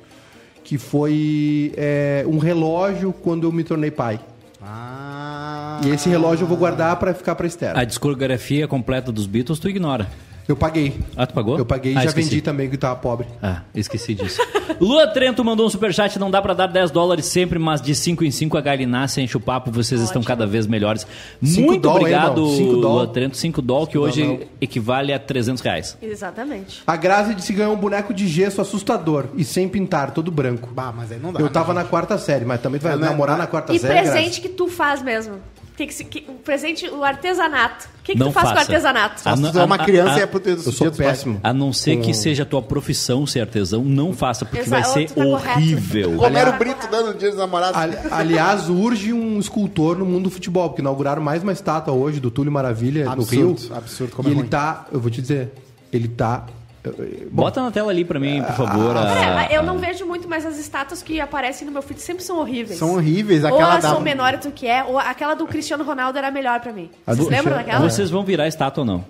Que 0.64 0.78
foi 0.78 1.72
é, 1.78 2.26
um 2.28 2.38
relógio 2.40 3.14
quando 3.14 3.46
eu 3.48 3.52
me 3.54 3.64
tornei 3.64 3.90
pai. 3.92 4.20
Ah. 4.62 5.80
E 5.86 5.90
esse 5.92 6.10
relógio 6.10 6.44
eu 6.44 6.48
vou 6.48 6.58
guardar 6.58 6.96
pra 6.98 7.14
ficar 7.14 7.36
pra 7.36 7.48
Esther. 7.48 7.78
A 7.78 7.84
discografia 7.86 8.68
completa 8.68 9.12
dos 9.12 9.26
Beatles 9.28 9.60
tu 9.60 9.70
ignora. 9.70 10.08
Eu 10.48 10.56
paguei. 10.56 11.00
Ah, 11.16 11.28
tu 11.28 11.34
pagou? 11.34 11.58
Eu 11.58 11.66
paguei 11.66 11.92
e 11.94 11.98
Ah, 11.98 12.02
já 12.04 12.08
esqueci. 12.10 12.30
vendi 12.30 12.42
também, 12.42 12.70
que 12.70 12.78
tava 12.78 12.96
pobre. 12.96 13.28
Ah, 13.44 13.64
esqueci 13.76 14.14
disso. 14.14 14.42
Lua 14.80 15.06
Trento 15.08 15.44
mandou 15.44 15.66
um 15.66 15.70
superchat. 15.70 16.18
Não 16.18 16.32
dá 16.32 16.42
pra 16.42 16.54
dar 16.54 16.68
10 16.68 16.90
dólares 16.92 17.26
sempre, 17.26 17.60
mas 17.60 17.82
de 17.82 17.94
5 17.94 18.24
em 18.24 18.32
5 18.32 18.58
a 18.58 18.62
galinácia 18.62 19.22
enche 19.22 19.36
o 19.36 19.40
papo. 19.42 19.70
Vocês 19.72 20.00
estão 20.00 20.24
cada 20.24 20.48
vez 20.48 20.66
melhores. 20.66 21.06
Cinco 21.44 21.68
Muito 21.68 21.88
hein, 21.90 21.96
obrigado. 21.96 22.42
Lua 22.46 23.08
Trento. 23.08 23.36
5 23.36 23.62
doll, 23.62 23.88
que 23.88 23.98
hoje 23.98 24.24
não. 24.26 24.40
equivale 24.62 25.12
a 25.12 25.20
300 25.20 25.62
reais. 25.62 25.98
Exatamente. 26.02 26.82
A 26.88 26.96
Grazi 26.96 27.36
disse 27.36 27.52
que 27.52 27.60
ganhou 27.60 27.74
um 27.74 27.78
boneco 27.78 28.14
de 28.14 28.28
gesso 28.28 28.62
assustador 28.62 29.26
e 29.36 29.44
sem 29.44 29.68
pintar, 29.68 30.12
todo 30.12 30.32
branco. 30.32 30.70
Bah, 30.74 30.94
mas 30.96 31.12
aí 31.12 31.20
não 31.20 31.34
dá. 31.34 31.40
Eu 31.40 31.46
né, 31.46 31.52
tava 31.52 31.74
gente? 31.74 31.84
na 31.84 31.90
quarta 31.90 32.18
série, 32.18 32.46
mas 32.46 32.62
também 32.62 32.80
tu 32.80 32.84
vai 32.84 32.94
É, 32.94 32.96
né? 32.96 33.10
namorar 33.10 33.38
na 33.38 33.48
quarta 33.48 33.74
E 33.74 33.80
série. 33.80 34.00
presente 34.02 34.24
Grazi? 34.40 34.42
que 34.42 34.50
tu 34.50 34.68
faz 34.68 35.02
mesmo. 35.02 35.36
Tem 35.78 35.86
que, 35.88 35.94
se- 35.94 36.04
que, 36.06 36.26
o 36.28 36.34
presente, 36.34 36.90
o 36.90 37.04
artesanato. 37.04 37.86
O 38.00 38.04
que, 38.04 38.14
que 38.14 38.18
Não 38.20 38.28
tu 38.30 38.34
faz 38.34 38.48
com 38.48 38.54
o 38.54 38.58
faça. 38.58 38.72
artesanato? 38.72 39.22
Ah, 39.24 39.38
Se 39.38 39.52
tu 39.52 39.60
é 39.60 39.64
uma 39.64 39.76
a- 39.76 39.86
criança 39.86 40.14
a- 40.16 40.18
e 40.18 40.22
é 40.24 40.26
pro 40.26 40.42
Eu 40.50 40.58
sou 40.72 40.92
péssimo. 40.92 41.40
A 41.44 41.54
não 41.54 41.72
ser 41.72 41.98
que 41.98 42.16
seja 42.16 42.42
a 42.42 42.46
tua 42.48 42.64
profissão 42.64 43.28
ser 43.28 43.42
artesão, 43.42 43.84
não 43.84 44.12
faça, 44.12 44.44
porque 44.44 44.62
Exato, 44.62 44.82
vai 44.82 44.92
ser 44.92 45.12
tá 45.14 45.24
horrível. 45.24 46.18
Romero 46.18 46.26
Aliás- 46.52 46.58
Brito 46.58 46.88
dando 46.90 47.14
dia 47.16 47.30
dos 47.30 47.38
namorados. 47.38 47.80
Ali- 47.80 47.96
Aliás, 48.10 48.70
urge 48.70 49.14
um 49.14 49.38
escultor 49.40 49.98
no 50.00 50.06
mundo 50.06 50.24
do 50.24 50.30
futebol, 50.32 50.68
porque 50.70 50.82
inauguraram 50.82 51.22
mais 51.22 51.44
uma 51.44 51.52
estátua 51.54 51.94
hoje 51.94 52.20
do 52.20 52.32
Túlio 52.32 52.52
Maravilha 52.52 53.08
Absurdo, 53.10 53.44
no 53.62 53.68
Rio. 53.68 53.76
absurdo, 53.78 54.16
como 54.16 54.28
e 54.28 54.32
é 54.32 54.34
ele 54.34 54.40
ruim. 54.42 54.50
tá, 54.50 54.88
eu 54.92 55.00
vou 55.00 55.12
te 55.12 55.22
dizer, 55.22 55.52
ele 55.94 56.08
tá. 56.08 56.48
Bom, 56.96 57.44
Bota 57.44 57.62
na 57.62 57.72
tela 57.72 57.92
ali 57.92 58.04
pra 58.06 58.20
mim, 58.20 58.42
por 58.44 58.54
favor. 58.56 58.96
a- 58.98 59.48
É, 59.50 59.58
eu 59.58 59.64
não 59.64 59.78
vejo 59.78 60.06
muito, 60.06 60.28
mas 60.28 60.46
as 60.46 60.58
estátuas 60.58 61.02
que 61.02 61.20
aparecem 61.22 61.66
no 61.66 61.72
meu 61.74 61.82
feed 61.82 62.02
sempre 62.02 62.24
são 62.24 62.38
horríveis. 62.40 62.80
São 62.80 62.94
horríveis. 62.96 63.44
Ou 63.44 63.50
Aquela 63.50 63.72
elas 63.72 63.84
da... 63.84 63.90
são 63.90 64.02
menores 64.02 64.40
do 64.42 64.52
que 64.52 64.68
é, 64.68 64.84
ou 64.84 64.98
aquela 64.98 65.34
do 65.34 65.46
Cristiano 65.48 65.84
Ronaldo 65.84 66.18
era 66.18 66.30
melhor 66.32 66.60
pra 66.60 66.72
mim. 66.74 66.90
A 67.06 67.12
do 67.12 67.18
Vocês 67.18 67.30
lembram 67.30 67.54
Cristiano- 67.54 67.66
daquela? 67.66 67.90
Vocês 67.90 68.10
vão 68.10 68.24
virar 68.24 68.48
estátua 68.48 68.82
ou 68.82 68.86
não? 68.86 69.06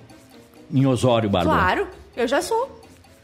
Em 0.74 0.86
Osório, 0.86 1.30
Bárbara. 1.30 1.58
Claro, 1.60 1.88
eu 2.16 2.28
já 2.28 2.42
sou. 2.42 2.76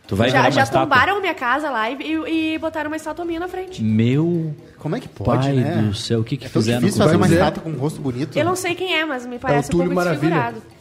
Tu 0.07 0.15
vai 0.17 0.29
já 0.29 0.37
virar 0.41 0.45
uma 0.49 0.65
já 0.65 0.65
tombaram 0.71 1.21
minha 1.21 1.33
casa 1.33 1.69
lá 1.69 1.89
e, 1.89 1.95
e, 2.01 2.53
e 2.55 2.57
botaram 2.57 2.89
uma 2.89 2.97
estátua 2.97 3.23
minha 3.23 3.39
na 3.39 3.47
frente. 3.47 3.81
Meu 3.81 4.53
Como 4.77 4.95
é 4.97 4.99
que 4.99 5.07
pode, 5.07 5.43
pai 5.47 5.53
né? 5.55 5.81
do 5.81 5.93
céu, 5.95 6.19
o 6.19 6.23
que 6.25 6.35
que 6.35 6.45
É 6.45 6.49
fizeram 6.49 6.79
difícil 6.81 6.99
com 6.99 7.05
fazer 7.05 7.15
uma 7.17 7.25
é. 7.27 7.29
estátua 7.31 7.63
com 7.63 7.69
um 7.69 7.77
rosto 7.77 8.01
bonito. 8.01 8.37
Eu 8.37 8.43
não 8.43 8.55
sei 8.55 8.75
quem 8.75 8.93
é, 8.95 9.05
mas 9.05 9.25
me 9.25 9.39
parece 9.39 9.69
um 9.69 9.71
Túlio 9.71 9.85
pouco 9.91 9.95
Maravilha. 9.95 10.29
desfigurado. 10.35 10.72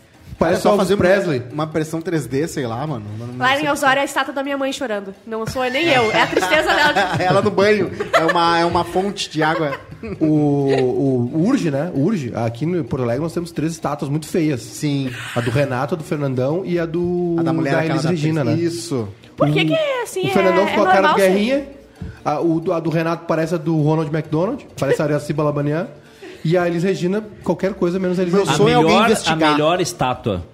Parece 0.42 0.62
só 0.62 0.76
fazer 0.76 0.96
Presley. 0.96 1.42
uma 1.52 1.66
pressão 1.66 2.00
3D, 2.00 2.46
sei 2.46 2.66
lá, 2.66 2.86
mano. 2.86 3.04
Lá 3.38 3.58
em 3.60 3.68
Osório 3.70 3.98
é 3.98 4.02
a 4.02 4.04
estátua 4.04 4.32
da 4.34 4.42
minha 4.42 4.56
mãe 4.58 4.72
chorando. 4.72 5.14
Não 5.26 5.46
sou 5.46 5.62
nem 5.70 5.88
eu, 5.88 6.10
é 6.10 6.22
a 6.22 6.26
tristeza 6.26 6.68
dela. 6.74 6.92
de- 6.92 7.22
Ela 7.22 7.42
no 7.42 7.50
banho. 7.50 7.90
É 8.12 8.24
uma, 8.24 8.58
é 8.58 8.64
uma 8.64 8.84
fonte 8.84 9.30
de 9.30 9.42
água. 9.42 9.72
O, 10.20 10.26
o, 10.26 11.44
Urge, 11.48 11.70
né? 11.70 11.90
Urge, 11.94 12.32
aqui 12.34 12.66
no 12.66 12.82
Porto 12.84 13.02
Alegre 13.04 13.22
nós 13.22 13.32
temos 13.32 13.50
três 13.52 13.72
estátuas 13.72 14.10
muito 14.10 14.26
feias. 14.26 14.60
Sim. 14.60 15.10
A 15.34 15.40
do 15.40 15.50
Renato, 15.50 15.94
a 15.94 15.98
do 15.98 16.04
Fernandão 16.04 16.62
e 16.64 16.78
a 16.78 16.86
do 16.86 17.36
A 17.38 17.42
da 17.42 17.52
mulher 17.52 17.74
aquela 17.74 17.90
Elis 17.92 18.02
da 18.02 18.10
Regina, 18.10 18.44
né? 18.44 18.54
Isso. 18.54 19.08
Por 19.36 19.50
que 19.50 19.64
que 19.64 19.74
é 19.74 20.02
assim? 20.02 20.28
O 20.28 20.32
Fernandão 20.32 20.64
é, 20.64 20.66
ficou 20.68 20.86
é 20.86 20.88
a 20.88 20.92
cara 20.92 21.08
ser- 21.14 21.20
Guerrinha. 21.30 21.64
A, 22.24 22.40
o, 22.40 22.60
do- 22.60 22.72
a 22.72 22.80
do 22.80 22.90
Renato 22.90 23.24
parece 23.26 23.54
a 23.54 23.58
do 23.58 23.80
Ronald 23.80 24.12
McDonald. 24.14 24.66
Parece 24.78 25.00
a 25.02 25.04
Araciba 25.04 25.42
Labanian. 25.42 25.86
E 26.44 26.56
a 26.56 26.66
Elis 26.66 26.82
Regina, 26.82 27.22
qualquer 27.42 27.74
coisa 27.74 27.98
menos 27.98 28.18
a 28.18 28.22
Elis 28.22 28.34
Regina. 28.34 28.52
A 28.52 28.70
é 28.70 28.74
alguém 28.74 29.02
melhor, 29.02 29.22
a 29.26 29.36
melhor 29.36 29.80
estátua 29.80 30.44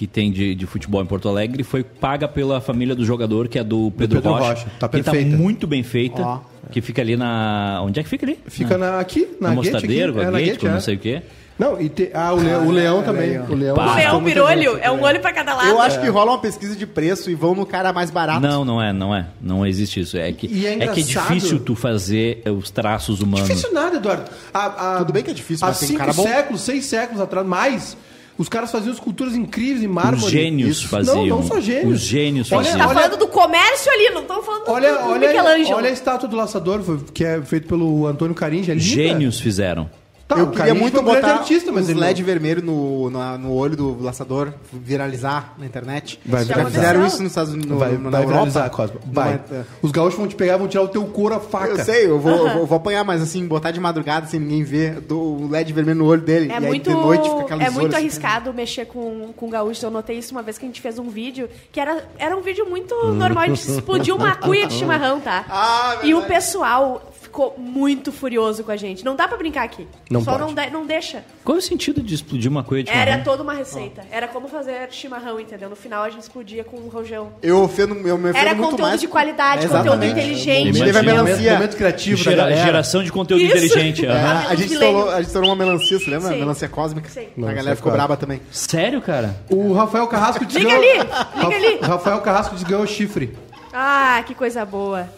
que 0.00 0.06
tem 0.06 0.32
de, 0.32 0.54
de 0.54 0.64
futebol 0.64 1.02
em 1.02 1.04
Porto 1.04 1.28
Alegre 1.28 1.62
foi 1.62 1.84
paga 1.84 2.26
pela 2.26 2.58
família 2.58 2.94
do 2.94 3.04
jogador, 3.04 3.48
que 3.48 3.58
é 3.58 3.62
do 3.62 3.90
Pedro, 3.90 4.22
Pedro 4.22 4.32
Rocha. 4.32 4.48
Rocha. 4.48 4.66
Tá 4.78 4.88
que 4.88 5.02
tá 5.02 5.12
perfeita. 5.12 5.36
muito 5.36 5.66
bem 5.66 5.82
feita. 5.82 6.22
Ó. 6.22 6.40
Que 6.70 6.80
fica 6.80 7.02
ali 7.02 7.18
na. 7.18 7.82
Onde 7.84 8.00
é 8.00 8.02
que 8.02 8.08
fica 8.08 8.24
ali? 8.24 8.38
Fica 8.46 8.78
na, 8.78 8.98
aqui, 8.98 9.28
na 9.38 9.50
no 9.50 9.60
Guete 9.60 9.72
Mostadeiro, 9.74 10.12
aqui. 10.12 10.20
É, 10.20 10.30
na 10.30 10.40
Guete, 10.40 10.64
não 10.64 10.76
é. 10.76 10.80
sei 10.80 10.94
o 10.94 10.98
quê. 10.98 11.22
Não, 11.60 11.78
e 11.78 11.90
te- 11.90 12.10
ah, 12.14 12.32
o, 12.32 12.36
Le- 12.38 12.54
o 12.54 12.70
Leão 12.70 13.02
também. 13.02 13.32
Leão. 13.32 13.46
O 13.50 13.54
Leão. 13.54 13.76
O 13.76 13.94
leão 13.94 14.20
muito 14.20 14.32
pirolho, 14.32 14.78
é 14.80 14.90
um 14.90 15.02
olho 15.02 15.20
pra 15.20 15.30
cada 15.30 15.54
lado. 15.54 15.68
Eu 15.68 15.78
acho 15.78 16.00
que 16.00 16.08
rola 16.08 16.32
uma 16.32 16.38
pesquisa 16.38 16.74
de 16.74 16.86
preço 16.86 17.30
e 17.30 17.34
vão 17.34 17.54
no 17.54 17.66
cara 17.66 17.92
mais 17.92 18.10
barato. 18.10 18.40
Não, 18.40 18.64
não 18.64 18.82
é, 18.82 18.94
não 18.94 19.14
é. 19.14 19.26
Não 19.42 19.66
existe 19.66 20.00
isso. 20.00 20.16
É 20.16 20.32
que 20.32 20.46
E 20.46 20.66
é 20.66 20.72
é, 20.82 20.86
que 20.88 21.00
é 21.00 21.02
difícil 21.04 21.60
tu 21.60 21.74
fazer 21.76 22.42
os 22.48 22.70
traços 22.70 23.20
humanos. 23.20 23.46
Difícil 23.46 23.74
nada, 23.74 23.96
Eduardo. 23.96 24.30
A- 24.54 24.94
a- 24.94 24.98
Tudo 25.00 25.12
bem 25.12 25.22
que 25.22 25.30
é 25.30 25.34
difícil, 25.34 25.66
Há 25.66 25.68
mas 25.68 25.78
tem 25.80 25.88
cinco 25.88 26.00
cara 26.00 26.12
bom. 26.14 26.22
séculos, 26.22 26.62
seis 26.62 26.86
séculos 26.86 27.20
atrás, 27.20 27.46
mais, 27.46 27.94
os 28.38 28.48
caras 28.48 28.72
faziam 28.72 28.94
esculturas 28.94 29.34
incríveis 29.36 29.82
em 29.84 29.86
mármore. 29.86 30.24
Os 30.24 30.30
gênios 30.30 30.78
Isso. 30.78 30.88
faziam. 30.88 31.14
Não, 31.26 31.26
não 31.26 31.42
só 31.42 31.60
gênios. 31.60 31.92
Os 32.00 32.00
gênios 32.00 32.50
Olha- 32.50 32.70
faziam. 32.70 32.88
tá 32.88 32.94
falando 32.94 33.18
do 33.18 33.28
comércio 33.28 33.92
ali, 33.92 34.08
não 34.14 34.22
estamos 34.22 34.46
falando 34.46 34.62
Olha, 34.66 34.92
do, 34.94 34.98
do 35.04 35.10
olha, 35.10 35.28
Michelangelo. 35.28 35.76
olha 35.76 35.90
a 35.90 35.92
estátua 35.92 36.26
do 36.26 36.36
laçador, 36.36 36.80
que 37.12 37.22
é 37.22 37.42
feito 37.42 37.68
pelo 37.68 38.06
Antônio 38.06 38.34
Carinja. 38.34 38.72
É. 38.72 38.78
Gênios 38.78 39.38
fizeram. 39.38 39.90
Tá, 40.30 40.38
eu 40.38 40.50
queria 40.52 40.74
muito 40.74 41.00
um 41.00 41.02
botar 41.02 41.32
artista, 41.38 41.72
mas 41.72 41.88
não- 41.88 41.98
LED 42.00 42.22
vermelho 42.22 42.62
no, 42.62 43.10
na- 43.10 43.36
no 43.36 43.52
olho 43.52 43.76
do 43.76 44.00
laçador, 44.02 44.52
viralizar 44.72 45.54
na 45.58 45.66
internet. 45.66 46.20
Vai 46.24 46.44
Já 46.44 46.54
viralizar. 46.54 46.80
fizeram 46.80 47.06
isso 47.06 47.22
nos 47.22 47.32
Estados 47.32 47.52
Unidos, 47.52 47.70
no, 47.70 47.78
vai, 47.78 47.92
na 47.92 48.10
vai 48.10 48.20
Europa. 48.22 48.28
viralizar, 48.36 48.70
Cosmo. 48.70 49.00
Vai. 49.06 49.40
Numa- 49.50 49.66
Os 49.82 49.90
gaúchos 49.90 50.18
vão 50.18 50.28
te 50.28 50.36
pegar, 50.36 50.56
vão 50.56 50.68
tirar 50.68 50.84
o 50.84 50.88
teu 50.88 51.04
couro 51.06 51.34
a 51.34 51.40
faca. 51.40 51.68
Eu 51.68 51.78
sei, 51.84 52.06
eu 52.06 52.18
vou, 52.20 52.30
eu 52.32 52.50
vou, 52.54 52.66
vou 52.66 52.76
apanhar, 52.76 53.04
mas 53.04 53.20
assim, 53.20 53.46
botar 53.46 53.70
de 53.72 53.80
madrugada 53.80 54.26
sem 54.26 54.38
ninguém 54.38 54.62
ver, 54.62 55.00
do 55.00 55.18
o 55.20 55.48
LED 55.50 55.72
vermelho 55.72 55.98
no 55.98 56.06
olho 56.06 56.22
dele. 56.22 56.52
É 56.52 56.56
e 56.56 56.60
muito, 56.60 56.88
aí 56.90 56.96
de 56.96 57.02
noite 57.02 57.28
fica 57.28 57.40
aquela 57.42 57.62
é 57.64 57.70
muito 57.70 57.88
assim. 57.88 57.96
arriscado 58.04 58.54
mexer 58.54 58.86
com, 58.86 59.32
com 59.36 59.50
gaúcho. 59.50 59.84
Eu 59.84 59.90
notei 59.90 60.18
isso 60.18 60.32
uma 60.32 60.42
vez 60.42 60.56
que 60.58 60.64
a 60.64 60.68
gente 60.68 60.80
fez 60.80 60.98
um 60.98 61.08
vídeo, 61.10 61.48
que 61.72 61.80
era, 61.80 62.04
era 62.18 62.36
um 62.36 62.40
vídeo 62.40 62.66
muito 62.68 62.94
normal, 63.12 63.44
a 63.44 63.46
gente 63.48 63.68
explodiu 63.68 64.14
uma 64.16 64.36
cuia 64.36 64.66
de 64.66 64.74
chimarrão, 64.78 65.20
tá? 65.20 65.44
Ah, 65.48 65.98
e 66.02 66.14
o 66.14 66.22
pessoal 66.22 67.09
ficou 67.30 67.54
muito 67.56 68.10
furioso 68.10 68.64
com 68.64 68.72
a 68.72 68.76
gente. 68.76 69.04
Não 69.04 69.14
dá 69.14 69.28
pra 69.28 69.36
brincar 69.38 69.62
aqui. 69.62 69.86
Não 70.10 70.20
Só 70.22 70.32
pode. 70.32 70.52
não, 70.52 70.54
de- 70.64 70.70
não 70.70 70.84
deixa. 70.84 71.24
Qual 71.44 71.56
é 71.56 71.58
o 71.60 71.62
sentido 71.62 72.02
de 72.02 72.14
explodir 72.14 72.50
uma 72.50 72.64
coisa 72.64 72.84
de 72.84 72.90
Era 72.90 73.02
chimarrão? 73.12 73.22
toda 73.24 73.42
uma 73.44 73.54
receita. 73.54 74.02
Era 74.10 74.26
como 74.26 74.48
fazer 74.48 74.88
chimarrão, 74.90 75.38
entendeu? 75.38 75.70
No 75.70 75.76
final 75.76 76.02
a 76.02 76.10
gente 76.10 76.22
explodia 76.22 76.64
com 76.64 76.76
um 76.76 76.88
rojão. 76.88 77.32
Eu 77.40 77.62
ofendo, 77.62 77.94
eu 78.06 78.18
me 78.18 78.30
ofendo 78.30 78.36
Era 78.36 78.54
muito 78.54 78.70
conteúdo 78.70 78.88
mais. 78.88 79.00
de 79.00 79.06
qualidade, 79.06 79.66
É, 79.66 79.68
conteúdo 79.68 80.04
inteligente. 80.04 80.78
Teve 80.82 80.98
a 80.98 81.02
melancia. 81.02 81.52
Momento 81.54 81.76
criativo 81.76 82.16
da 82.24 82.30
Gera- 82.30 82.42
galera. 82.42 82.62
geração 82.64 83.04
de 83.04 83.12
conteúdo 83.12 83.42
Isso. 83.44 83.56
inteligente. 83.56 84.06
É, 84.10 84.12
a, 84.12 84.54
gente 84.56 84.72
estourou, 84.72 85.10
a 85.10 85.16
gente 85.18 85.26
estourou 85.28 85.50
uma 85.50 85.56
melancia, 85.56 85.98
você 85.98 86.10
lembra? 86.10 86.28
Sim. 86.32 86.38
Melancia 86.40 86.68
cósmica. 86.68 87.08
Sim. 87.08 87.28
A 87.38 87.52
galera 87.52 87.76
ficou 87.76 87.92
braba 87.92 88.16
também. 88.16 88.40
Sério, 88.50 89.00
cara? 89.00 89.36
O 89.48 89.72
Rafael 89.72 90.06
Carrasco 90.08 90.42
Liga 90.44 90.52
desganhou... 90.58 90.82
ali, 90.82 90.98
liga 91.36 91.56
ali. 91.56 91.78
Ra- 91.80 91.86
Rafael 91.86 92.20
Carrasco 92.20 92.54
desganhou 92.56 92.82
o 92.82 92.86
chifre. 92.88 93.36
Ah, 93.72 94.22
que 94.26 94.34
coisa 94.34 94.64
boa. 94.64 95.08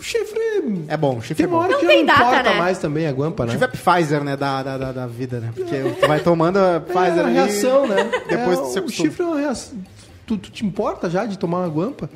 O 0.00 0.02
chifre... 0.02 0.40
É 0.88 0.96
bom, 0.96 1.18
o 1.18 1.20
chifre 1.20 1.34
Tem 1.36 1.44
é 1.44 1.48
bom. 1.48 1.58
hora 1.58 1.72
Não 1.72 1.78
que 1.80 1.86
tem 1.86 1.98
não 1.98 2.06
data, 2.06 2.22
importa 2.22 2.50
né? 2.50 2.58
mais 2.58 2.78
também 2.78 3.06
a 3.06 3.12
guampa, 3.12 3.42
O 3.42 3.46
né? 3.46 3.52
chifre 3.52 3.66
é 3.66 3.70
Pfizer, 3.70 4.24
né, 4.24 4.34
da, 4.36 4.62
da, 4.62 4.78
da, 4.78 4.92
da 4.92 5.06
vida, 5.06 5.40
né? 5.40 5.50
Porque 5.54 5.76
tu 6.00 6.06
vai 6.08 6.20
tomando 6.20 6.56
a 6.58 6.80
Pfizer 6.80 7.18
é 7.18 7.22
uma 7.22 7.28
reação, 7.28 7.86
né? 7.86 8.10
Depois 8.28 8.58
é, 8.58 8.64
se 8.64 8.80
O 8.80 8.88
chifre 8.88 9.22
é 9.22 9.26
uma 9.26 9.38
reação. 9.38 9.78
Tu, 10.26 10.38
tu 10.38 10.50
te 10.50 10.64
importa 10.64 11.10
já 11.10 11.26
de 11.26 11.36
tomar 11.36 11.58
uma 11.58 11.68
guampa? 11.68 12.08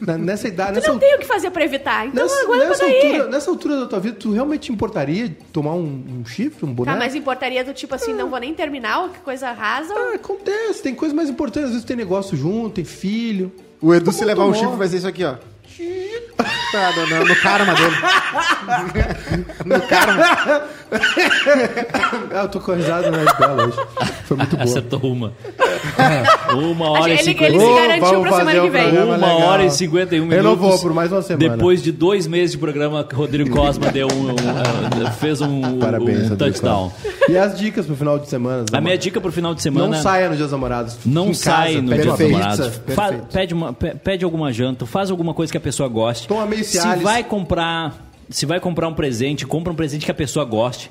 Na- 0.00 0.16
Nessa 0.16 0.48
idade, 0.48 0.72
Tu 0.72 0.74
nessa, 0.76 0.88
não 0.88 0.98
tem 0.98 1.14
o 1.14 1.18
que 1.18 1.26
fazer 1.26 1.50
pra 1.50 1.62
evitar, 1.64 2.06
então 2.06 2.24
nessa, 2.24 2.42
aguenta 2.42 2.68
nessa 2.70 2.84
daí. 2.86 3.06
altura, 3.06 3.28
nessa 3.28 3.50
altura 3.50 3.80
da 3.80 3.86
tua 3.86 4.00
vida, 4.00 4.16
tu 4.18 4.32
realmente 4.32 4.62
te 4.62 4.72
importaria 4.72 5.28
de 5.28 5.34
tomar 5.52 5.74
um, 5.74 5.82
um 6.20 6.24
chifre, 6.26 6.64
um 6.64 6.72
boneco? 6.72 6.96
Tá, 6.98 7.04
mas 7.04 7.14
importaria 7.14 7.62
do 7.62 7.74
tipo 7.74 7.94
assim, 7.94 8.14
não 8.14 8.30
vou 8.30 8.40
nem 8.40 8.54
terminar, 8.54 9.10
que 9.10 9.18
coisa 9.20 9.52
rasa. 9.52 9.92
Ah, 9.94 10.14
acontece, 10.14 10.82
tem 10.82 10.94
coisa 10.94 11.14
mais 11.14 11.28
importante. 11.28 11.64
Às 11.64 11.70
vezes 11.70 11.84
tem 11.84 11.94
negócio 11.96 12.36
junto, 12.38 12.70
tem 12.76 12.84
filho. 12.84 13.52
O 13.82 13.94
Edu, 13.94 14.10
se 14.12 14.18
Como 14.20 14.28
levar 14.28 14.42
um 14.44 14.46
tomou? 14.46 14.60
chifre, 14.60 14.76
vai 14.76 14.88
ser 14.88 14.96
isso 14.96 15.06
aqui, 15.06 15.24
ó. 15.24 15.34
Tá, 16.70 16.92
no, 16.96 17.06
no, 17.06 17.24
no 17.24 17.36
karma 17.36 17.74
dele. 17.74 17.96
no 19.64 19.80
karma. 19.88 20.24
Ah, 22.32 22.42
eu 22.42 22.48
tô 22.48 22.60
com 22.60 22.72
a 22.72 22.76
risada 22.76 23.10
na 23.10 23.24
dela 23.32 23.66
hoje. 23.66 23.78
Foi 24.24 24.36
muito 24.36 24.50
boa. 24.56 24.64
Acertou 24.64 25.00
uma. 25.12 25.32
uma 26.54 26.90
hora 26.90 27.08
e 27.10 27.14
Ele- 27.14 27.22
cinquenta 27.24 27.52
ele 27.54 27.58
se 27.60 27.74
garantiu 27.74 28.00
vamos 28.06 28.28
pra 28.28 28.38
semana 28.38 28.60
que 28.60 28.70
vem. 28.70 28.88
Uma 29.02 29.14
legal. 29.16 29.40
hora 29.40 29.64
e 29.64 29.70
51 29.70 30.26
minutos. 30.26 30.36
Renovou 30.36 30.78
por 30.78 30.94
mais 30.94 31.10
uma 31.12 31.22
semana. 31.22 31.56
Depois 31.56 31.82
de 31.82 31.90
dois 31.92 32.26
meses 32.26 32.52
de 32.52 32.58
programa, 32.58 33.06
Rodrigo 33.12 33.50
Cosma 33.50 33.88
deu 33.92 34.06
um, 34.08 34.30
um- 34.32 35.10
fez 35.18 35.40
um, 35.40 35.78
Parabéns, 35.78 36.30
um 36.30 36.36
touchdown. 36.36 36.92
E 37.28 37.36
as 37.36 37.58
dicas 37.58 37.84
pro 37.86 37.96
final 37.96 38.18
de 38.18 38.28
semana? 38.28 38.64
A 38.72 38.80
minha 38.80 38.96
dica 38.96 39.20
pro 39.20 39.32
final 39.32 39.54
de 39.54 39.62
semana. 39.62 39.88
Não 39.96 40.02
saia 40.02 40.28
no 40.28 40.36
Dia 40.36 40.44
dos 40.44 40.52
Namorados. 40.52 40.98
Não 41.04 41.28
em 41.30 41.34
sai 41.34 41.74
casa, 41.74 41.82
no 41.82 41.94
dia 41.94 42.04
dos 42.04 42.18
namorados. 42.18 42.80
Pede, 43.32 43.54
uma, 43.54 43.72
pede 43.72 44.24
alguma 44.24 44.52
janta, 44.52 44.86
faz 44.86 45.10
alguma 45.10 45.34
coisa 45.34 45.50
que 45.50 45.56
a 45.56 45.60
pessoa 45.60 45.88
goste. 45.88 46.27
Toma 46.28 46.46
meio 46.46 46.62
Se 46.64 46.72
Cialis. 46.78 47.02
vai 47.02 47.24
comprar, 47.24 48.06
se 48.30 48.44
vai 48.46 48.60
comprar 48.60 48.86
um 48.88 48.94
presente, 48.94 49.44
compra 49.46 49.72
um 49.72 49.76
presente 49.76 50.04
que 50.04 50.10
a 50.12 50.14
pessoa 50.14 50.44
goste. 50.44 50.90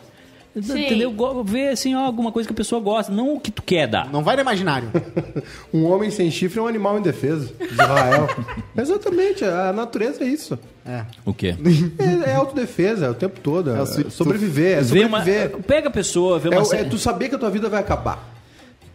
Sim. 0.60 0.86
Entendeu? 0.88 1.14
Vê 1.46 1.68
assim, 1.68 1.94
ó, 1.94 2.00
alguma 2.00 2.32
coisa 2.32 2.48
que 2.50 2.54
a 2.54 2.56
pessoa 2.56 2.82
gosta, 2.82 3.12
não 3.12 3.36
o 3.36 3.40
que 3.40 3.52
tu 3.52 3.62
quer 3.62 3.86
dar. 3.88 4.10
Não 4.12 4.24
vai 4.24 4.36
no 4.36 4.42
imaginário. 4.42 4.90
Um 5.72 5.86
homem 5.86 6.10
sem 6.10 6.32
chifre 6.32 6.58
é 6.58 6.62
um 6.64 6.66
animal 6.68 6.98
indefeso. 6.98 7.54
de 7.60 7.66
Israel. 7.66 8.28
Exatamente, 8.76 9.46
a 9.46 9.72
natureza 9.72 10.24
é 10.24 10.28
isso. 10.28 10.58
É. 10.84 11.04
O 11.24 11.32
quê? 11.34 11.56
É, 12.26 12.32
é 12.32 12.36
autodefesa, 12.36 13.06
é 13.06 13.10
o 13.10 13.14
tempo 13.14 13.40
todo. 13.40 13.70
É 13.70 13.82
É 13.84 13.86
sobreviver, 14.10 14.80
é 14.80 14.82
Vê 14.82 15.06
uma, 15.06 15.20
sobreviver. 15.20 15.58
pega 15.64 15.90
a 15.90 15.92
pessoa, 15.92 16.40
vê 16.40 16.48
É, 16.48 16.52
uma, 16.54 16.62
o- 16.62 16.66
sé- 16.66 16.82
é 16.82 16.84
tu 16.86 16.98
saber 16.98 17.30
que 17.30 17.36
a 17.36 17.38
tua 17.38 17.52
vida 17.52 17.70
vai 17.70 17.80
acabar. 17.82 18.28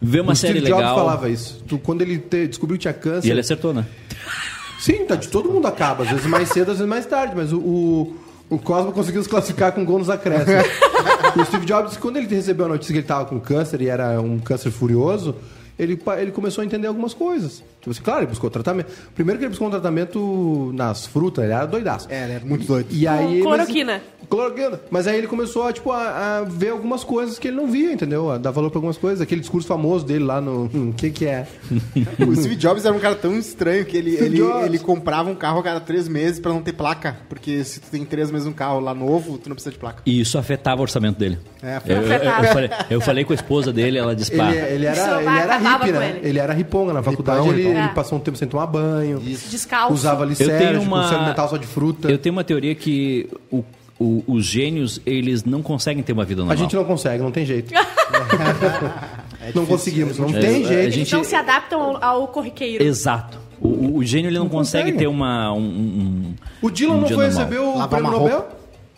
vê 0.01 0.19
uma 0.19 0.33
o 0.33 0.35
série 0.35 0.55
Steve 0.59 0.67
Jobs 0.67 0.81
legal. 0.83 0.97
falava 0.97 1.29
isso. 1.29 1.63
Tu, 1.65 1.77
quando 1.79 2.01
ele 2.01 2.17
te- 2.17 2.47
descobriu 2.47 2.77
que 2.77 2.81
tinha 2.81 2.93
câncer. 2.93 3.27
E 3.29 3.31
ele 3.31 3.39
acertou, 3.39 3.73
né? 3.73 3.85
Sim, 4.83 5.05
tá, 5.05 5.15
de 5.15 5.29
todo 5.29 5.49
mundo 5.49 5.65
acaba. 5.65 6.03
Às 6.03 6.09
vezes 6.09 6.25
mais 6.25 6.49
cedo, 6.49 6.71
às 6.71 6.77
vezes 6.77 6.89
mais 6.89 7.05
tarde. 7.05 7.33
Mas 7.33 7.53
o, 7.53 7.57
o, 7.57 8.17
o 8.49 8.59
Cosmo 8.59 8.91
conseguiu 8.91 9.23
se 9.23 9.29
classificar 9.29 9.71
com 9.71 9.85
gol 9.85 9.97
nos 9.97 10.09
acréscimos. 10.09 10.65
o 11.39 11.45
Steve 11.45 11.65
Jobs, 11.65 11.95
quando 11.95 12.17
ele 12.17 12.27
recebeu 12.27 12.65
a 12.65 12.69
notícia 12.69 12.91
que 12.91 12.99
ele 12.99 13.07
tava 13.07 13.23
com 13.23 13.39
câncer 13.39 13.81
e 13.81 13.87
era 13.87 14.19
um 14.19 14.37
câncer 14.39 14.71
furioso, 14.71 15.35
ele, 15.79 15.97
ele 16.17 16.31
começou 16.31 16.61
a 16.61 16.65
entender 16.65 16.87
algumas 16.87 17.13
coisas. 17.13 17.63
Tipo 17.83 17.91
assim, 17.91 18.01
claro, 18.01 18.19
ele 18.21 18.27
buscou 18.27 18.49
tratamento. 18.49 18.89
Primeiro 19.13 19.37
que 19.37 19.43
ele 19.43 19.49
buscou 19.49 19.67
um 19.67 19.71
tratamento 19.71 20.71
nas 20.73 21.05
frutas, 21.05 21.43
ele 21.43 21.51
era 21.53 21.65
doidaço. 21.65 22.07
É, 22.09 22.23
ele 22.23 22.33
é 22.33 22.39
muito 22.39 22.65
doido. 22.65 22.87
E 22.89 23.05
aí, 23.05 23.41
Com 23.41 23.49
mas- 23.49 23.57
cloroquina. 23.57 24.01
Cloroquina. 24.29 24.79
Mas 24.89 25.05
aí 25.05 25.17
ele 25.17 25.27
começou 25.27 25.67
a, 25.67 25.73
tipo, 25.73 25.91
a, 25.91 26.37
a 26.39 26.41
ver 26.43 26.69
algumas 26.69 27.03
coisas 27.03 27.37
que 27.37 27.49
ele 27.49 27.57
não 27.57 27.67
via, 27.67 27.91
entendeu? 27.91 28.31
A 28.31 28.37
dar 28.37 28.51
valor 28.51 28.69
pra 28.71 28.77
algumas 28.77 28.97
coisas. 28.97 29.19
Aquele 29.19 29.41
discurso 29.41 29.67
famoso 29.67 30.05
dele 30.05 30.23
lá 30.23 30.39
no... 30.39 30.65
O 30.65 30.93
que 30.95 31.09
que 31.09 31.25
é? 31.25 31.45
O 32.25 32.33
Steve 32.35 32.55
Jobs 32.55 32.85
era 32.85 32.95
um 32.95 32.99
cara 32.99 33.15
tão 33.15 33.37
estranho 33.37 33.85
que 33.85 33.97
ele, 33.97 34.15
ele, 34.15 34.41
ele 34.65 34.79
comprava 34.79 35.29
um 35.29 35.35
carro 35.35 35.59
a 35.59 35.63
cada 35.63 35.79
três 35.81 36.07
meses 36.07 36.39
pra 36.39 36.51
não 36.53 36.61
ter 36.61 36.71
placa. 36.73 37.17
Porque 37.27 37.63
se 37.65 37.81
tu 37.81 37.91
tem 37.91 38.05
três 38.05 38.31
meses 38.31 38.47
um 38.47 38.53
carro 38.53 38.79
lá 38.79 38.93
novo, 38.93 39.37
tu 39.37 39.49
não 39.49 39.55
precisa 39.55 39.73
de 39.73 39.77
placa. 39.79 40.01
E 40.05 40.21
isso 40.21 40.37
afetava 40.37 40.79
o 40.79 40.83
orçamento 40.83 41.19
dele. 41.19 41.37
É, 41.61 41.81
Eu, 41.85 41.97
eu- 41.97 42.11
eu 42.13 42.43
falei, 42.53 42.69
eu 42.89 43.01
falei 43.01 43.25
com 43.25 43.33
a 43.33 43.35
esposa 43.35 43.73
dele, 43.73 43.97
ela 43.97 44.15
disse, 44.15 44.33
Ele, 44.33 44.41
ele 44.41 44.85
era, 44.85 45.19
ele 45.21 45.29
era 45.39 45.57
hippie, 45.57 45.91
né? 45.91 46.09
ele. 46.19 46.29
Ele. 46.29 46.39
era 46.39 46.53
riponga. 46.53 46.93
Na 46.93 47.03
faculdade 47.03 47.41
Ripão, 47.41 47.53
ele, 47.53 47.72
ripão. 47.73 47.83
ele 47.85 47.91
É. 47.91 47.95
passou 47.95 48.17
um 48.17 48.21
tempo 48.21 48.37
sem 48.37 48.47
tomar 48.47 48.67
banho. 48.67 49.19
Descalço. 49.19 49.93
Usava 49.93 50.23
Eu 50.23 50.29
licérgico, 50.29 50.57
tenho 50.59 50.81
uma- 50.81 51.07
se 51.07 51.15
alimentava 51.15 51.47
só 51.49 51.57
de 51.57 51.67
fruta. 51.67 52.09
eu 52.11 52.17
tenho 52.17 52.33
uma 52.33 52.43
teoria 52.43 52.73
que 52.75 53.27
o- 53.51 53.63
o- 53.99 54.23
os 54.27 54.45
gênios, 54.45 54.99
eles 55.05 55.43
não 55.43 55.61
conseguem 55.61 56.01
ter 56.03 56.13
uma 56.13 56.25
vida 56.25 56.39
normal. 56.41 56.55
A 56.55 56.59
gente 56.59 56.75
não 56.75 56.83
consegue, 56.83 57.21
não 57.23 57.31
tem 57.31 57.45
jeito. 57.45 57.73
não 59.55 59.65
conseguimos, 59.65 60.17
não 60.17 60.29
É, 60.29 60.39
tem 60.39 60.63
jeito. 60.65 60.73
Eles 60.73 60.93
gente- 60.95 61.13
não 61.13 61.23
se 61.23 61.35
adaptam 61.35 61.81
ao, 61.81 62.03
ao 62.03 62.27
corriqueiro. 62.27 62.83
Exato. 62.83 63.37
O, 63.61 63.67
o- 63.67 63.97
o 63.97 64.03
gênio, 64.03 64.29
ele 64.29 64.37
não, 64.37 64.45
Não 64.45 64.49
consegue 64.51 64.85
consegue. 64.91 64.97
ter 64.99 65.07
uma... 65.07 65.53
Um, 65.53 65.59
um- 65.59 66.33
O 66.61 66.69
Dylan 66.69 66.95
um 66.95 67.01
não 67.01 67.07
foi 67.07 67.27
normal. 67.27 67.45
receber 67.45 67.59
o 67.59 67.77
Lavar 67.77 67.87
prêmio 67.89 68.11
Nobel? 68.11 68.47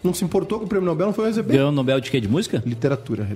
Não 0.06 0.14
se 0.14 0.24
importou 0.24 0.60
com 0.60 0.66
o 0.66 0.68
prêmio 0.68 0.86
Nobel, 0.86 1.08
não 1.08 1.14
foi 1.14 1.26
receber? 1.28 1.53
Ganhou 1.53 1.70
o 1.70 1.72
Nobel 1.72 1.99
de 1.99 2.12
quê? 2.12 2.22
De 2.22 2.28
música? 2.28 2.62
Literatura. 2.66 3.28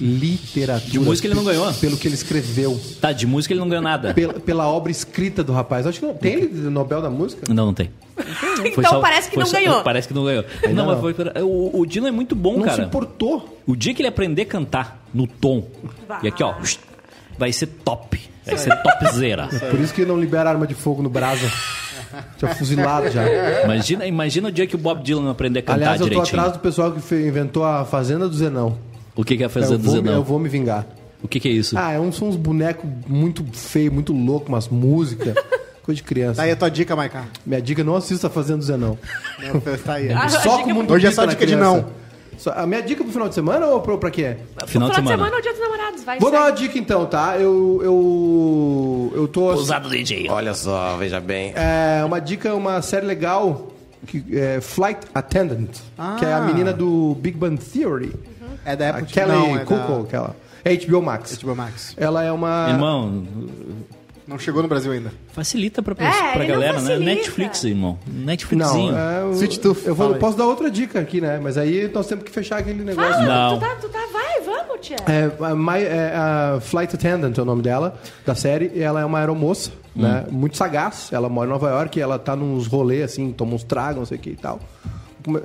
Literatura. 0.00 0.90
De 0.90 0.98
música 0.98 1.26
ele 1.26 1.34
não 1.34 1.44
ganhou. 1.44 1.72
Pelo 1.74 1.96
que 1.96 2.06
ele 2.06 2.14
escreveu. 2.14 2.78
Tá, 3.00 3.10
de 3.10 3.26
música 3.26 3.54
ele 3.54 3.60
não 3.60 3.68
ganhou 3.68 3.82
nada. 3.82 4.12
Pela, 4.12 4.34
pela 4.34 4.68
obra 4.68 4.90
escrita 4.90 5.42
do 5.42 5.52
rapaz. 5.52 5.86
Acho 5.86 6.00
que 6.00 6.06
não. 6.06 6.14
Tem 6.14 6.34
ele 6.34 6.70
Nobel 6.70 7.00
da 7.00 7.08
música? 7.08 7.42
Não, 7.52 7.66
não 7.66 7.74
tem. 7.74 7.90
Então 8.64 9.00
parece 9.00 9.28
que 9.30 9.34
foi 9.34 9.44
não 9.44 9.50
ganhou. 9.50 9.82
Parece 9.82 10.08
que 10.08 10.14
não 10.14 10.24
ganhou. 10.24 10.44
não, 10.66 10.72
não. 10.74 10.86
mas 10.86 11.00
foi... 11.00 11.14
O, 11.42 11.80
o 11.80 11.86
Dylan 11.86 12.08
é 12.08 12.12
muito 12.12 12.36
bom, 12.36 12.58
Não 12.58 12.64
se 12.64 12.68
cara. 12.70 12.84
importou. 12.84 13.58
O 13.66 13.74
dia 13.74 13.94
que 13.94 14.02
ele 14.02 14.08
aprender 14.08 14.42
a 14.42 14.46
cantar 14.46 15.04
no 15.12 15.26
tom, 15.26 15.66
Vai. 16.06 16.20
e 16.24 16.28
aqui, 16.28 16.42
ó, 16.42 16.54
vai 17.38 17.52
ser 17.52 17.66
top. 17.66 18.20
Vai 18.44 18.58
ser 18.58 18.76
topzera. 18.82 19.48
Por 19.70 19.80
isso 19.80 19.94
que 19.94 20.04
não 20.04 20.20
libera 20.20 20.50
arma 20.50 20.66
de 20.66 20.74
fogo 20.74 21.02
no 21.02 21.08
Brasa. 21.08 21.50
Tinha 22.38 22.54
fuzilado 22.54 23.10
já. 23.10 23.22
Imagina, 23.64 24.06
imagina 24.06 24.48
o 24.48 24.52
dia 24.52 24.66
que 24.66 24.74
o 24.74 24.78
Bob 24.78 25.02
Dylan 25.02 25.30
aprender 25.30 25.60
a 25.60 25.62
cantar 25.62 25.74
Aliás, 25.74 26.00
eu 26.00 26.06
tô 26.06 26.10
direitinho. 26.10 26.38
atrás 26.40 26.56
do 26.56 26.60
pessoal 26.60 26.92
que 26.92 27.00
fe- 27.00 27.26
inventou 27.26 27.64
a 27.64 27.84
Fazenda 27.84 28.28
do 28.28 28.34
Zenão. 28.34 28.78
O 29.16 29.24
que, 29.24 29.36
que 29.36 29.44
é 29.44 29.48
fazer 29.48 29.74
eu, 29.74 29.78
do 29.78 29.84
vou, 29.84 29.94
Zenão? 29.94 30.12
eu 30.14 30.22
vou 30.24 30.38
me 30.38 30.48
vingar. 30.48 30.86
O 31.22 31.28
que, 31.28 31.40
que 31.40 31.48
é 31.48 31.52
isso? 31.52 31.78
Ah, 31.78 31.92
é 31.92 32.00
uns, 32.00 32.16
são 32.16 32.28
uns 32.28 32.36
bonecos 32.36 32.88
muito 33.06 33.44
feios, 33.52 33.92
muito 33.92 34.12
loucos, 34.12 34.48
umas 34.48 34.68
músicas. 34.68 35.34
Coisa 35.82 35.96
de 35.96 36.02
criança. 36.02 36.36
Tá 36.36 36.42
aí 36.44 36.50
a 36.50 36.56
tua 36.56 36.70
dica, 36.70 36.96
Maiká. 36.96 37.24
Minha 37.44 37.60
dica 37.60 37.82
é 37.82 37.84
não 37.84 37.94
assista 37.96 38.26
a 38.26 38.30
Fazenda 38.30 38.58
do 38.58 38.64
Zenão. 38.64 38.98
Não, 39.42 39.60
Tá 39.78 39.94
aí. 39.94 40.10
Ah, 40.12 40.28
Só 40.28 40.38
a 40.38 40.42
com 40.42 40.56
dica 40.58 40.70
o 40.70 40.74
mundo 40.74 40.92
Hoje 40.94 41.06
é 41.06 41.10
só 41.10 41.24
dica 41.26 41.46
de 41.46 41.54
não. 41.56 41.84
A 42.54 42.66
minha 42.66 42.82
dica 42.82 43.02
pro 43.02 43.12
final 43.12 43.28
de 43.28 43.34
semana 43.34 43.66
ou 43.66 43.80
pro, 43.80 43.98
pra 43.98 44.10
quê? 44.10 44.36
Final 44.66 44.88
de 44.88 44.96
semana. 44.96 45.28
é 45.28 45.38
o 45.38 45.40
dia 45.40 45.52
dos 45.52 45.60
namorados. 45.60 46.04
Vai 46.04 46.18
Vou 46.18 46.30
dar 46.30 46.42
uma 46.42 46.50
dica 46.52 46.78
então, 46.78 47.06
tá? 47.06 47.36
Eu. 47.38 47.80
Eu. 47.82 49.12
Eu 49.14 49.28
tô. 49.28 49.52
Usado 49.52 49.88
DJ. 49.88 50.28
Olha 50.28 50.54
só, 50.54 50.96
veja 50.96 51.20
bem. 51.20 51.52
É, 51.54 52.04
uma 52.04 52.20
dica, 52.20 52.54
uma 52.54 52.80
série 52.82 53.06
legal. 53.06 53.68
Que 54.06 54.22
é 54.38 54.60
Flight 54.60 55.00
Attendant. 55.14 55.70
Que 56.18 56.26
é 56.26 56.32
a 56.34 56.40
menina 56.42 56.72
do 56.72 57.16
Big 57.20 57.38
Bang 57.38 57.56
Theory. 57.56 58.12
É 58.64 58.76
da 58.76 58.84
A 58.84 58.88
época 58.88 59.06
Kelly 59.06 59.32
não, 59.32 59.56
é 59.56 59.64
Cuoco, 59.64 60.02
aquela. 60.02 60.36
É 60.64 60.74
HBO 60.76 61.02
Max. 61.02 61.36
da 61.36 61.42
HBO 61.46 61.56
Max. 61.56 61.94
Ela 61.96 62.22
é 62.24 62.32
uma. 62.32 62.66
Irmão, 62.70 63.26
Não 64.26 64.38
chegou 64.38 64.62
no 64.62 64.68
Brasil 64.68 64.90
ainda. 64.92 65.12
facilita 65.32 65.82
pra, 65.82 65.92
É, 66.02 66.32
pra 66.32 66.44
galera, 66.46 66.80
né? 66.80 66.98
Netflix, 66.98 67.62
irmão. 67.64 67.98
Netflixinho. 68.06 68.92
Não, 68.92 68.98
é, 68.98 69.22
eu, 69.22 69.32
Sweet 69.32 69.60
Tooth, 69.60 69.82
eu 69.84 69.94
vou, 69.94 70.06
fala 70.06 70.16
aí. 70.16 70.20
posso 70.20 70.36
dar 70.38 70.46
outra 70.46 70.70
dica 70.70 70.98
aqui, 70.98 71.20
né? 71.20 71.38
Mas 71.42 71.58
aí 71.58 71.90
nós 71.92 72.06
temos 72.06 72.24
que 72.24 72.30
fechar 72.30 72.58
aquele 72.58 72.82
negócio. 72.82 73.12
Fala, 73.12 73.24
Não. 73.50 73.58
Tu 73.58 73.60
tá, 73.60 73.74
tu 73.82 73.88
tá, 73.90 73.98
vai, 74.12 74.40
vamos, 74.40 74.80
tia. 74.80 74.96
É, 75.06 75.30
a, 75.44 75.54
My- 75.54 75.82
é, 75.84 76.12
a 76.16 76.58
Flight 76.60 76.94
Attendant 76.94 77.36
é 77.36 77.42
o 77.42 77.44
nome 77.44 77.60
dela, 77.62 78.00
da 78.24 78.34
série. 78.34 78.70
E 78.74 78.80
ela 78.80 79.00
é 79.00 79.04
uma 79.04 79.18
aeromoça, 79.18 79.72
né? 79.94 80.24
Muito 80.30 80.56
sagaz. 80.56 81.10
Ela 81.12 81.28
mora 81.28 81.46
em 81.48 81.52
Nova 81.52 81.68
York 81.68 81.98
e 81.98 82.02
ela 82.02 82.18
tá 82.18 82.34
nos 82.34 82.66
rolês, 82.66 83.02
assim, 83.04 83.30
toma 83.30 83.54
uns 83.54 83.62
tragos, 83.64 83.96
não 83.98 84.06
sei 84.06 84.16
o 84.16 84.20
que 84.20 84.30
e 84.30 84.36
tal. 84.36 84.58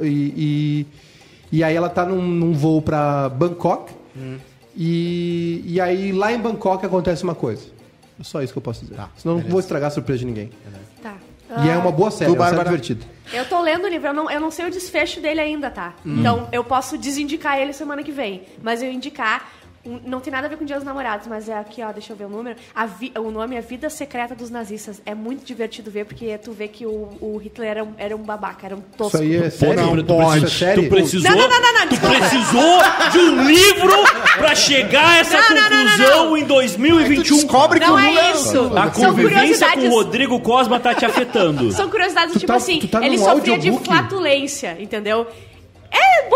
E, 0.01 0.85
e, 1.51 1.57
e 1.57 1.63
aí 1.65 1.75
ela 1.75 1.89
tá 1.89 2.05
num, 2.05 2.21
num 2.21 2.53
voo 2.53 2.81
pra 2.81 3.27
Bangkok. 3.27 3.91
E, 4.75 5.63
e 5.65 5.81
aí 5.81 6.11
lá 6.11 6.31
em 6.31 6.39
Bangkok 6.39 6.85
acontece 6.85 7.23
uma 7.23 7.35
coisa. 7.35 7.63
É 8.19 8.23
só 8.23 8.41
isso 8.41 8.51
que 8.51 8.57
eu 8.57 8.63
posso 8.63 8.85
dizer. 8.85 8.99
Senão 9.15 9.37
não 9.37 9.43
vou 9.49 9.59
estragar 9.59 9.87
a 9.87 9.91
surpresa 9.91 10.19
de 10.19 10.25
ninguém. 10.25 10.51
Tá. 11.01 11.15
E 11.63 11.69
é 11.69 11.77
uma 11.77 11.91
boa 11.91 12.11
série, 12.11 12.31
Tu, 12.31 12.35
é 12.35 12.39
uma 12.39 12.49
série 12.49 12.63
divertida. 12.63 13.05
Eu 13.33 13.45
tô 13.47 13.59
lendo 13.61 13.85
o 13.85 13.87
livro, 13.87 14.07
eu 14.07 14.13
não, 14.13 14.29
eu 14.29 14.39
não 14.39 14.51
sei 14.51 14.65
o 14.65 14.71
desfecho 14.71 15.19
dele 15.19 15.39
ainda, 15.39 15.71
tá? 15.71 15.95
Hum. 16.05 16.19
Então 16.19 16.47
eu 16.51 16.63
posso 16.63 16.97
desindicar 16.97 17.57
ele 17.57 17.73
semana 17.73 18.03
que 18.03 18.11
vem. 18.11 18.43
Mas 18.61 18.83
eu 18.83 18.91
indicar. 18.91 19.49
Um- 19.85 19.99
Não 20.05 20.19
tem 20.19 20.31
nada 20.31 20.47
a 20.47 20.49
ver 20.49 20.57
com 20.57 20.65
Dia 20.65 20.75
dos 20.75 20.85
Namorados, 20.85 21.27
mas 21.27 21.47
é 21.49 21.53
aqui, 21.57 21.81
ó, 21.81 21.91
deixa 21.91 22.11
eu 22.13 22.17
ver 22.17 22.25
o 22.25 22.29
número. 22.29 22.55
A 22.75 22.85
vi- 22.85 23.11
o 23.17 23.31
nome 23.31 23.55
é 23.55 23.61
Vida 23.61 23.89
Secreta 23.89 24.35
dos 24.35 24.49
Nazistas. 24.49 25.01
É 25.05 25.13
muito 25.15 25.45
divertido 25.45 25.89
ver, 25.89 26.05
porque 26.05 26.37
tu 26.37 26.51
vê 26.51 26.67
que 26.67 26.85
o, 26.85 27.09
o 27.21 27.37
Hitler 27.37 27.69
era 27.69 27.83
um, 27.83 27.93
era 27.97 28.15
um 28.15 28.19
babaca, 28.19 28.65
era 28.65 28.75
um 28.75 28.81
tosco. 28.81 29.17
Isso 29.17 29.23
aí 29.23 29.35
é 29.37 29.49
série? 29.49 29.75
não 29.75 29.95
tu, 29.97 30.03
pode. 30.05 30.41
precis- 30.41 30.51
Isso 30.53 30.63
é 30.63 30.67
série? 30.67 30.83
tu 30.83 30.89
precisou, 30.89 31.31
Não, 31.31 31.37
não, 31.37 31.49
não, 31.49 31.61
não, 31.61 31.73
não, 31.73 31.87
tu 31.87 31.99
precisou 31.99 32.79
de 33.11 33.17
um 33.19 33.43
livro 33.47 33.93
pra 34.37 34.55
chegar 34.55 35.07
a 35.09 35.17
essa 35.17 35.37
Não, 35.41 35.49
não, 35.49 35.55
não, 35.55 35.69
não, 35.69 35.89
conclusão 35.91 36.25
não. 36.25 36.37
em 36.37 36.43
2021. 36.45 37.23
Tu 37.23 37.35
descobre 37.41 37.79
que 37.79 37.85
Não 37.87 37.95
o 37.95 37.99
é 37.99 38.31
isso. 38.33 38.77
A 38.77 38.91
São 38.91 39.05
convivência 39.11 39.71
com 39.73 39.79
o 39.87 39.89
Rodrigo 39.89 40.39
Cosma 40.41 40.79
tá 40.79 40.93
te 40.93 41.05
afetando. 41.05 41.71
São 41.71 41.89
curiosidades 41.89 42.33
Tu 42.33 42.39
tipo 42.39 42.51
tá- 42.51 42.57
assim, 42.57 42.79
tá 42.81 43.05
ele 43.05 43.17
sofria 43.17 43.57
de 43.57 43.71
flatulência, 43.79 44.77
entendeu? 44.79 45.25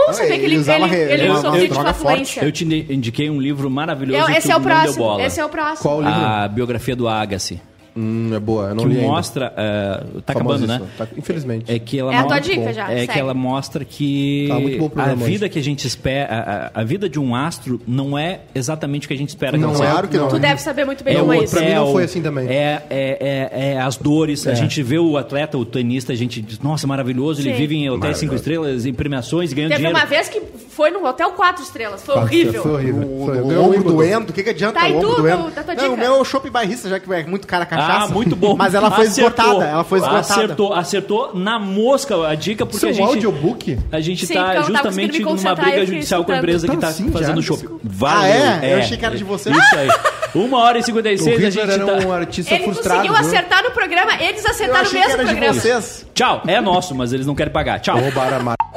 É 0.02 0.06
bom 0.08 0.14
saber 0.14 0.40
que 0.40 0.46
ele 0.46 0.56
ele, 0.56 0.96
ele, 0.96 1.24
ele 1.24 1.36
sofria 1.36 1.50
uma 1.52 1.68
de 1.68 1.74
flatulência. 1.74 2.44
Eu 2.44 2.52
te 2.52 2.64
indiquei 2.66 3.30
um 3.30 3.40
livro 3.40 3.70
maravilhoso 3.70 4.20
Eu- 4.20 4.26
que 4.26 4.34
esse 4.38 4.52
é 4.52 4.56
o 4.56 4.62
próximo. 4.62 4.96
bola. 5.04 5.24
Esse 5.24 5.40
é 5.40 5.46
o 5.46 5.50
próximo. 5.50 5.82
Qual 5.82 6.02
livro? 6.02 6.20
A 6.20 6.48
biografia 6.48 6.96
do 6.96 7.08
Agassi. 7.08 7.62
Hum, 7.96 8.32
é 8.34 8.40
boa, 8.40 8.70
eu 8.70 8.76
não 8.76 8.84
Que 8.86 8.90
li 8.90 8.96
ainda. 9.00 9.08
mostra... 9.12 9.54
eh, 9.56 10.04
tá 10.26 10.34
acabando, 10.34 10.66
né? 10.66 10.82
Tá- 10.98 11.08
infelizmente. 11.16 11.72
É 11.72 11.78
que 11.78 12.00
ela 12.00 12.12
É 12.14 12.18
a 12.18 12.24
tua 12.24 12.36
mostra- 12.38 12.54
dica 12.56 12.74
já, 12.74 12.92
É 12.92 13.00
segue. 13.02 13.14
que 13.14 13.20
ela 13.20 13.34
mostra 13.34 13.86
que 13.86 14.46
Tá 14.50 14.56
a 15.04 15.14
vida 15.16 15.46
hoje. 15.46 15.50
que 15.50 15.60
a 15.60 15.64
gente 15.64 15.88
espera, 15.88 16.72
a, 16.76 16.82
a- 16.82 16.84
vida 16.84 17.08
de 17.08 17.20
um 17.20 17.36
astro 17.36 17.80
não 17.88 18.18
é 18.18 18.42
exatamente 18.56 19.06
o 19.06 19.08
que 19.08 19.14
a 19.14 19.18
gente 19.18 19.30
espera 19.30 19.58
Não 19.58 19.74
que 19.76 19.82
é. 19.82 19.86
Claro 19.86 20.08
que 20.08 20.18
não. 20.18 20.28
Tu 20.28 20.40
deve 20.40 20.60
saber 20.62 20.86
muito 20.86 21.04
bem 21.04 21.16
É 21.16 21.20
como 21.20 21.34
é 21.34 21.44
isso. 21.44 21.56
Pra 21.56 21.64
mim 21.66 21.74
não 21.74 21.92
foi 21.92 22.04
assim 22.04 22.22
também. 22.22 22.48
É, 22.48 22.82
é, 22.90 23.50
é, 23.52 23.72
é 23.74 23.82
as 23.82 23.96
dores. 23.98 24.48
A 24.48 24.54
gente 24.56 24.82
vê 24.82 24.98
o 24.98 25.16
atleta, 25.18 25.58
o 25.58 25.64
tenista, 25.66 26.12
a 26.14 26.16
gente 26.16 26.42
diz, 26.42 26.60
nossa, 26.60 26.88
maravilhoso, 26.88 27.42
ele 27.42 27.52
Sim. 27.52 27.58
vive 27.58 27.76
em 27.76 27.90
hotéis 27.90 28.18
cinco 28.18 28.34
estrelas, 28.36 28.86
em 28.86 28.94
premiações, 28.94 29.54
ganhando 29.54 29.70
Teve 29.72 29.82
dinheiro. 29.84 30.00
uma 30.00 30.06
vez 30.06 30.28
que 30.30 30.42
foi 30.70 30.90
num 30.90 31.06
hotel 31.06 31.32
quatro 31.34 31.62
estrelas. 31.64 32.02
Foi 32.04 32.16
Nossa, 32.16 32.26
horrível. 32.28 32.64
Foi 32.64 32.72
horrível. 32.74 33.02
O, 33.08 33.26
Foi- 33.26 33.38
o 33.42 33.62
ombro 33.64 33.84
doendo, 33.84 34.32
o 34.32 34.34
que, 34.34 34.42
que 34.44 34.50
adianta 34.50 34.80
Tá, 34.80 34.88
o 34.88 34.98
ombro 34.98 35.10
tu, 35.16 35.22
doendo? 35.22 35.52
da 35.52 35.64
tua 35.64 35.76
não, 35.76 35.84
dica? 35.84 35.94
o 35.94 35.98
meu 35.98 36.16
é 36.16 36.20
o 36.20 36.26
chopp 36.26 36.50
bairrista, 36.50 36.90
já 36.90 37.00
que 37.00 37.12
é 37.14 37.24
muito 37.26 37.46
cara 37.48 37.64
a 37.64 37.68
cachaça. 37.88 38.06
Ah, 38.06 38.08
muito 38.14 38.36
bom. 38.36 38.56
Mas 38.56 38.74
ela 38.74 38.92
foi 38.92 39.06
Acertou. 39.08 39.30
esgotada, 39.30 39.66
ela 39.66 39.84
foi 39.84 40.00
esgotada. 40.00 40.20
Acertou, 40.20 40.74
acertou 40.74 41.32
na 41.34 41.60
mosca 41.60 42.28
a 42.28 42.36
dica, 42.36 42.66
porque 42.66 42.78
Isso 42.78 42.86
é 42.86 42.90
a 42.90 42.92
um 42.92 42.96
gente... 43.14 43.26
audiobook? 43.26 43.80
A 43.92 44.00
gente 44.00 44.26
Sim, 44.26 44.34
tá 44.34 44.62
justamente 44.62 45.22
numa 45.22 45.56
briga 45.56 45.86
judicial 45.86 46.24
com 46.24 46.32
a 46.32 46.38
empresa 46.38 46.68
que 46.68 46.74
Tá 46.76 46.82
tá 46.82 46.88
assim 46.90 47.12
fazendo 47.12 47.42
shopping. 47.42 47.80
Valeu. 47.84 48.22
Ah, 48.22 48.60
é? 48.66 48.74
Eu 48.74 48.78
achei 48.80 48.98
que 48.98 49.06
era 49.06 49.16
de 49.16 49.24
você. 49.24 49.52
Isso 49.52 49.76
aí. 49.76 49.90
Uma 50.36 50.60
hora 50.60 50.80
e 50.80 50.82
O 50.82 50.84
56 50.84 51.38
a 51.38 51.50
gente 51.50 51.60
era 51.60 51.86
tá... 51.86 52.08
um 52.08 52.12
artista 52.12 52.54
Ele 52.56 52.64
frustrado. 52.64 53.02
conseguiu 53.02 53.20
viu? 53.20 53.28
acertar 53.28 53.64
no 53.64 53.72
programa, 53.72 54.14
eles 54.22 54.44
acertaram 54.46 54.80
o 54.80 54.88
achei 54.88 55.02
que 55.02 55.08
mesmo 55.08 55.24
programa. 55.24 55.54
vocês. 55.54 56.06
Tchau, 56.14 56.42
é 56.48 56.60
nosso, 56.60 56.96
mas 56.96 57.14
eles 57.14 57.26
não 57.28 57.36
querem 57.36 57.54
pagar. 57.54 57.80
Tchau. 57.80 58.00
Roubaram 58.00 58.38
a 58.38 58.40
marca. 58.40 58.73